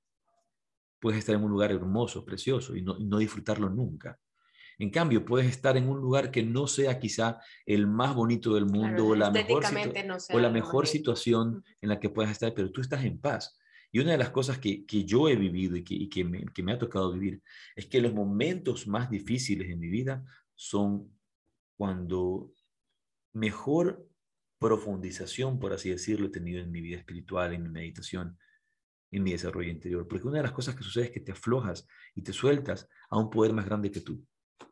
Puedes 0.99 1.20
estar 1.20 1.36
en 1.36 1.43
un 1.43 1.51
lugar 1.51 1.72
hermoso, 1.72 2.26
precioso, 2.26 2.76
y 2.76 2.82
no, 2.82 2.97
no 2.99 3.17
disfrutarlo 3.17 3.70
nunca. 3.70 4.17
En 4.80 4.89
cambio, 4.91 5.25
puedes 5.25 5.47
estar 5.47 5.75
en 5.77 5.88
un 5.89 5.99
lugar 5.99 6.32
que 6.32 6.41
no 6.41 6.65
sea 6.67 6.99
quizá 6.99 7.39
el 7.65 7.86
más 7.86 8.15
bonito 8.15 8.55
del 8.55 8.65
mundo 8.65 8.88
Claro, 8.88 9.07
o 9.09 9.15
la 9.15 9.30
mejor, 9.30 9.63
estéticamente 9.63 9.99
situ- 10.01 10.07
no 10.07 10.19
sea 10.19 10.36
o 10.36 10.39
la 10.39 10.47
lo 10.47 10.53
mejor 10.53 10.73
bonito. 10.86 10.91
situación 10.91 11.63
en 11.82 11.89
la 11.89 11.99
que 11.99 12.09
puedas 12.09 12.32
estar, 12.32 12.53
pero 12.53 12.71
tú 12.71 12.82
estás 12.82 13.03
en 13.03 13.19
paz. 13.19 13.57
Y 13.91 13.99
una 13.99 14.11
de 14.11 14.17
las 14.19 14.30
cosas 14.30 14.57
que, 14.59 14.86
que 14.86 15.03
yo 15.03 15.27
he 15.27 15.36
vivido 15.36 15.75
y, 15.75 15.84
que, 15.84 15.95
y 15.95 16.09
que, 16.09 16.23
me, 16.23 16.45
que 16.53 16.63
me 16.63 16.71
ha 16.71 16.77
tocado 16.80 17.11
vivir 17.11 17.41
es 17.75 17.88
que 17.88 18.01
los 18.01 18.13
momentos 18.13 18.88
más 18.88 19.09
difíciles 19.09 19.69
en 19.69 19.80
mi 19.80 19.89
vida 19.89 20.23
son 20.55 21.11
cuando 21.75 22.51
mejor 23.34 24.07
profundización, 24.59 25.59
por 25.59 25.73
así 25.73 25.89
decirlo, 25.89 26.27
he 26.27 26.32
tenido 26.32 26.61
en 26.61 26.71
mi 26.71 26.82
vida 26.82 26.97
espiritual, 26.97 27.53
en 27.53 27.63
mi 27.63 27.69
meditación, 27.69 28.38
en 29.11 29.23
mi 29.23 29.32
desarrollo 29.32 29.69
interior. 29.71 30.07
Porque 30.07 30.27
una 30.27 30.38
de 30.38 30.43
las 30.43 30.51
cosas 30.51 30.75
que 30.75 30.84
sucede 30.84 31.05
es 31.05 31.11
que 31.11 31.21
te 31.21 31.32
aflojas 31.32 31.88
y 32.13 32.21
te 32.21 32.34
sueltas 32.34 32.88
a 33.09 33.17
un 33.17 33.30
poder 33.30 33.53
más 33.53 33.65
grande 33.65 33.89
que 33.91 34.01
tú, 34.01 34.23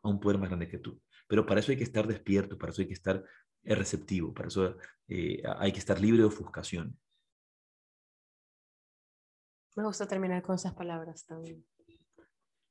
a 0.02 0.08
un 0.08 0.20
poder 0.20 0.38
más 0.38 0.48
grande 0.48 0.68
que 0.68 0.78
tú. 0.78 1.00
Pero 1.26 1.44
para 1.46 1.60
eso 1.60 1.72
hay 1.72 1.78
que 1.78 1.84
estar 1.84 2.06
despierto, 2.06 2.56
para 2.58 2.72
eso 2.72 2.82
hay 2.82 2.88
que 2.88 2.94
estar 2.94 3.22
eh, 3.64 3.74
receptivo, 3.74 4.32
para 4.32 4.48
eso 4.48 4.76
eh, 5.08 5.42
hay 5.58 5.72
que 5.72 5.78
estar 5.78 6.00
libre 6.00 6.20
de 6.20 6.26
ofuscación. 6.26 6.98
Me 9.76 9.84
gusta 9.84 10.06
terminar 10.08 10.42
con 10.42 10.54
esas 10.56 10.74
palabras 10.74 11.24
también. 11.24 11.64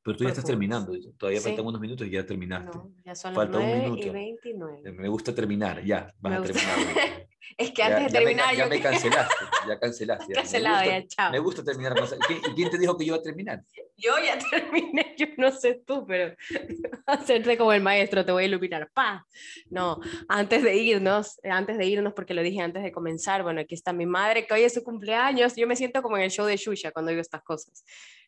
Pero 0.04 0.18
tú 0.18 0.24
ya 0.24 0.30
estás 0.30 0.46
terminando, 0.46 0.94
todavía 1.18 1.40
Sí. 1.42 1.48
faltan 1.50 1.66
unos 1.66 1.82
minutos 1.82 2.08
y 2.08 2.12
ya 2.12 2.26
terminaste. 2.26 2.78
No, 2.78 2.94
ya 3.06 3.14
son 3.14 3.34
Falta 3.34 3.60
las 3.60 3.66
un 3.68 3.72
9 3.72 3.88
y 3.88 3.92
minuto. 3.92 4.14
29. 4.14 4.92
Me 4.94 5.08
gusta 5.10 5.36
terminar, 5.36 5.84
ya, 5.84 6.14
vas 6.20 6.32
Me 6.32 6.38
a 6.38 6.42
terminar. 6.44 6.78
es 7.58 7.70
que 7.72 7.78
Ya- 7.78 7.86
antes 7.88 8.06
de 8.06 8.10
ya 8.12 8.20
me 8.20 8.26
terminar 8.26 8.56
ya 8.56 8.64
yo... 8.64 8.70
me 8.70 8.82
cancelaste, 8.82 9.36
ya 9.68 9.80
cancelaste. 9.80 10.24
ya. 10.26 10.28
Me 10.30 10.36
Cancelado, 10.36 10.78
gusta- 10.84 11.00
ya, 11.00 11.08
chao. 11.08 11.32
Me 11.32 11.40
gusta 11.40 11.64
terminar. 11.64 12.00
más- 12.00 12.16
¿Quién- 12.28 12.42
¿Y 12.50 12.54
quién 12.56 12.70
te 12.70 12.78
dijo 12.78 12.98
que 12.98 13.06
yo 13.06 13.14
iba 13.14 13.20
a 13.20 13.24
terminar? 13.24 13.62
Yo 13.96 14.14
ya 14.24 14.38
terminé, 14.52 15.16
yo 15.18 15.28
no 15.38 15.52
sé 15.52 15.82
tú, 15.86 16.06
pero 16.08 16.36
hacerte 17.08 17.58
como 17.58 17.74
el 17.74 17.82
maestro, 17.82 18.26
te 18.26 18.32
voy 18.32 18.44
a 18.44 18.48
iluminar. 18.48 18.90
¡Pa! 18.94 19.26
No, 19.70 20.00
antes 20.28 20.64
de 20.64 20.76
irnos, 20.76 21.40
eh, 21.44 21.50
antes 21.50 21.78
de 21.78 21.86
irnos, 21.86 22.14
porque 22.14 22.34
lo 22.34 22.42
dije 22.42 22.62
antes 22.62 22.84
de 22.84 22.92
comenzar, 22.92 23.44
bueno, 23.44 23.62
aquí 23.62 23.76
está 23.76 23.94
mi 23.94 24.06
madre, 24.06 24.46
que 24.46 24.54
hoy 24.54 24.64
es 24.64 24.74
su 24.74 24.84
cumpleaños. 24.84 25.56
Yo 25.56 25.68
me 25.68 25.76
siento 25.76 26.02
como 26.02 26.18
en 26.18 26.24
el 26.24 26.32
show 26.32 26.46
de 26.46 26.58
Shusha 26.58 26.92
cuando 26.92 27.10
digo 27.10 27.22
estas 27.22 27.42
cosas, 27.44 27.84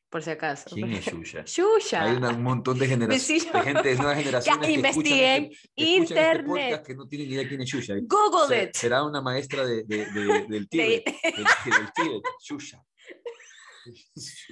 por 0.10 0.24
si 0.24 0.32
acaso. 0.32 0.76
¿Quién 0.76 0.92
es 0.94 1.06
Shusha? 1.06 1.44
Shusha. 1.46 2.04
Hay 2.04 2.16
una- 2.18 2.30
un 2.30 2.44
montón 2.44 2.78
de 2.80 2.88
generaciones, 2.88 3.52
de 3.52 3.62
gente 3.62 3.90
de 3.90 3.96
nuevas 3.96 4.18
generaciones 4.24 4.66
que 4.68 4.74
investiguen, 4.74 5.44
este, 5.46 5.70
que 5.76 5.84
escuchan 5.84 5.98
este 5.98 6.00
internet. 6.14 6.46
podcast 6.48 6.88
que 6.88 6.96
no 6.96 7.08
tienen 7.08 7.32
idea 7.32 7.48
quién 7.48 7.62
es 7.62 7.70
Shusha. 7.70 7.94
Google 8.02 8.48
Se- 8.48 8.64
it. 8.64 8.76
Será 8.76 9.04
una 9.04 9.22
maestra 9.22 9.66
de, 9.66 9.84
de- 9.84 10.06
de- 10.12 10.46
del 10.48 10.68
Tíbet. 10.70 11.06
del, 11.06 11.34
del 11.36 11.94
Tíbet. 11.96 12.24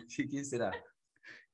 Sí, 0.08 0.28
¿Quién 0.30 0.46
será? 0.46 0.72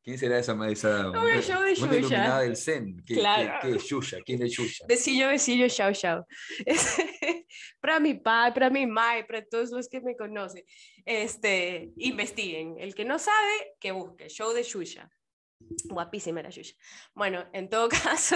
¿Quién 0.04 0.18
será 0.18 0.38
esa 0.38 0.54
maestra? 0.54 1.04
No, 1.04 1.28
el 1.30 1.42
show 1.42 1.62
de 1.62 1.74
una 1.82 1.96
iluminada 1.96 2.40
del 2.42 2.58
Zen. 2.58 3.02
¿Qué, 3.06 3.16
Claro. 3.16 3.60
qué- 3.62 3.70
qué 3.70 3.76
es 3.78 3.84
Shusha? 3.84 4.18
¿Quién 4.26 4.44
es 4.44 4.52
Shusha? 4.52 4.86
Besillo, 4.88 5.30
besillo, 5.30 5.68
chao, 5.70 5.94
chao. 5.94 6.28
para 7.80 8.00
mi 8.00 8.14
padre, 8.16 8.54
para 8.54 8.70
mi 8.70 8.86
madre, 8.86 9.24
para 9.24 9.46
todos 9.46 9.72
los 9.72 9.88
que 9.88 10.02
me 10.02 10.16
conocen, 10.18 10.64
este, 11.06 11.92
investiguen. 11.98 12.76
El 12.80 12.94
que 12.96 13.06
no 13.06 13.18
sabe, 13.18 13.76
que 13.80 13.92
busque. 13.94 14.28
Show 14.30 14.52
de 14.54 14.64
Shusha. 14.64 15.10
Guapísima 15.86 16.42
era 16.42 16.50
Shusha. 16.50 16.76
Bueno, 17.14 17.46
en 17.54 17.70
todo 17.70 17.88
caso, 18.20 18.36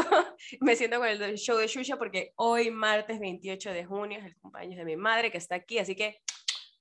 me 0.61 0.75
siento 0.77 0.99
con 0.99 1.07
el 1.09 1.35
show 1.37 1.57
de 1.57 1.67
Shusha 1.67 1.97
porque 1.97 2.31
hoy, 2.37 2.71
martes 2.71 3.19
28 3.19 3.71
de 3.73 3.83
junio, 3.85 4.19
es 4.19 4.25
el 4.25 4.37
cumpleaños 4.37 4.77
de 4.77 4.85
mi 4.85 4.95
madre 4.95 5.31
que 5.31 5.37
está 5.37 5.55
aquí, 5.55 5.79
así 5.79 5.95
que 5.95 6.21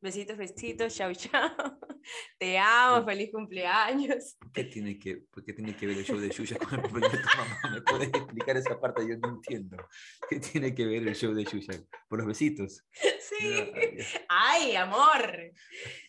besitos, 0.00 0.36
besitos, 0.36 0.94
chao, 0.94 1.12
chao. 1.14 1.50
Te 2.38 2.56
amo, 2.58 3.04
feliz 3.04 3.30
cumpleaños. 3.32 4.36
¿Qué 4.54 4.64
tiene 4.64 4.98
que, 4.98 5.16
por 5.30 5.44
qué 5.44 5.52
tiene 5.52 5.76
que 5.76 5.86
ver 5.86 5.98
el 5.98 6.04
show 6.04 6.18
de 6.18 6.28
Shusha 6.28 6.56
con 6.56 6.74
el 6.74 6.82
cumpleaños 6.82 7.12
de 7.12 7.18
tu 7.18 7.36
mamá? 7.36 7.60
¿Me 7.72 7.82
puedes 7.82 8.08
explicar 8.08 8.56
esa 8.56 8.80
parte? 8.80 9.08
Yo 9.08 9.16
no 9.18 9.28
entiendo. 9.28 9.76
¿Qué 10.28 10.38
tiene 10.38 10.74
que 10.74 10.86
ver 10.86 11.06
el 11.06 11.16
show 11.16 11.34
de 11.34 11.44
Shusha? 11.44 11.72
¿Por 12.08 12.18
los 12.18 12.28
besitos? 12.28 12.84
Sí. 12.92 13.70
Ay, 14.28 14.76
amor. 14.76 15.52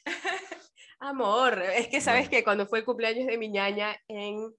amor. 0.99 1.61
Es 1.61 1.87
que 1.87 2.01
sabes 2.01 2.27
Bueno. 2.27 2.31
que 2.31 2.43
cuando 2.43 2.67
fue 2.67 2.79
el 2.79 2.85
cumpleaños 2.85 3.27
de 3.27 3.37
mi 3.37 3.49
ñaña 3.49 3.95
en 4.07 4.53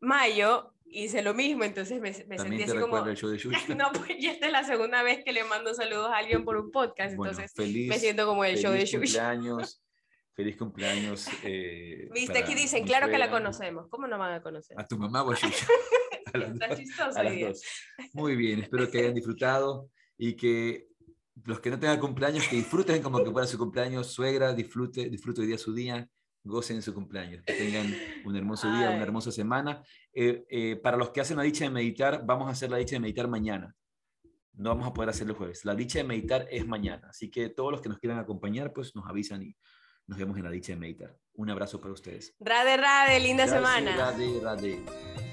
mayo, 0.00 0.74
hice 0.90 1.22
lo 1.22 1.34
mismo, 1.34 1.64
entonces 1.64 2.00
me, 2.00 2.10
me 2.10 2.14
sentí 2.14 2.36
¿También 2.36 2.64
te 2.64 2.72
así 2.72 2.80
como... 2.80 2.98
el 3.06 3.16
show 3.16 3.30
de? 3.30 3.38
No, 3.76 3.90
pues 3.92 4.16
ya 4.20 4.32
esta 4.32 4.46
es 4.46 4.52
la 4.52 4.64
segunda 4.64 5.02
vez 5.02 5.22
que 5.24 5.32
le 5.32 5.44
mando 5.44 5.74
saludos 5.74 6.08
a 6.10 6.16
alguien 6.18 6.44
por 6.44 6.56
un 6.56 6.70
podcast, 6.70 7.14
Bueno, 7.16 7.32
entonces 7.32 7.52
feliz, 7.54 7.88
me 7.88 7.98
siento 7.98 8.26
como 8.26 8.44
el 8.44 8.56
show 8.56 8.72
de 8.72 8.86
feliz 8.86 8.90
Shusha. 9.12 9.30
cumpleaños, 9.30 9.82
feliz 10.34 10.56
cumpleaños. 10.56 11.28
eh, 11.44 12.08
Viste, 12.12 12.38
aquí 12.38 12.54
dicen, 12.54 12.84
claro 12.84 13.08
que 13.08 13.18
la 13.18 13.30
conocemos. 13.30 13.88
¿Cómo 13.88 14.06
no 14.06 14.16
van 14.18 14.34
a 14.34 14.42
conocer? 14.42 14.78
A 14.80 14.86
tu 14.86 14.98
mamá 14.98 15.22
o 15.22 15.32
a 15.32 15.34
Shusha. 15.34 15.66
A 16.34 16.38
las 16.38 16.52
Está 16.54 16.74
chistoso 16.76 17.18
a 17.18 17.22
las 17.22 17.40
dos. 17.40 17.62
Muy 18.12 18.34
bien, 18.34 18.58
espero 18.60 18.90
que 18.90 18.98
hayan 18.98 19.14
disfrutado 19.14 19.88
y 20.18 20.34
que 20.34 20.88
los 21.44 21.60
que 21.60 21.70
no 21.70 21.78
tengan 21.78 22.00
cumpleaños, 22.00 22.48
que 22.48 22.56
disfruten 22.56 23.00
como 23.00 23.22
que 23.22 23.30
fuera 23.30 23.46
su 23.46 23.56
cumpleaños, 23.56 24.08
suegra, 24.12 24.52
disfrute, 24.52 25.08
disfrute 25.08 25.42
hoy 25.42 25.46
día 25.46 25.56
su 25.58 25.72
día, 25.72 26.08
gocen 26.46 26.80
su 26.82 26.94
cumpleaños, 26.94 27.42
que 27.44 27.54
tengan 27.54 27.92
un 28.24 28.36
hermoso 28.36 28.68
día, 28.68 28.88
Ay. 28.88 28.94
una 28.94 29.02
hermosa 29.02 29.30
semana. 29.32 29.82
Eh, 30.12 30.44
eh, 30.48 30.76
para 30.76 30.96
los 30.96 31.10
que 31.10 31.20
hacen 31.20 31.36
la 31.36 31.42
dicha 31.42 31.64
de 31.64 31.70
meditar, 31.70 32.24
vamos 32.24 32.48
a 32.48 32.52
hacer 32.52 32.70
la 32.70 32.78
dicha 32.78 32.96
de 32.96 33.00
meditar 33.00 33.28
mañana. 33.28 33.74
No 34.54 34.70
vamos 34.70 34.86
a 34.86 34.94
poder 34.94 35.10
hacerlo 35.10 35.32
el 35.32 35.38
jueves. 35.38 35.64
La 35.64 35.74
dicha 35.74 35.98
de 35.98 36.04
meditar 36.04 36.46
es 36.50 36.66
mañana. 36.66 37.08
Así 37.10 37.30
que 37.30 37.50
todos 37.50 37.72
los 37.72 37.82
que 37.82 37.88
nos 37.88 37.98
quieran 37.98 38.18
acompañar, 38.18 38.72
pues 38.72 38.94
nos 38.94 39.06
avisan 39.06 39.42
y 39.42 39.56
nos 40.06 40.18
vemos 40.18 40.36
en 40.38 40.44
la 40.44 40.50
dicha 40.50 40.72
de 40.72 40.78
meditar. 40.78 41.14
Un 41.34 41.50
abrazo 41.50 41.80
para 41.80 41.92
ustedes. 41.92 42.34
Rade, 42.40 42.76
rade, 42.76 43.20
linda 43.20 43.46
Gracias, 43.46 43.60
semana. 43.60 43.96
Rade, 43.96 44.40
rade. 44.40 45.25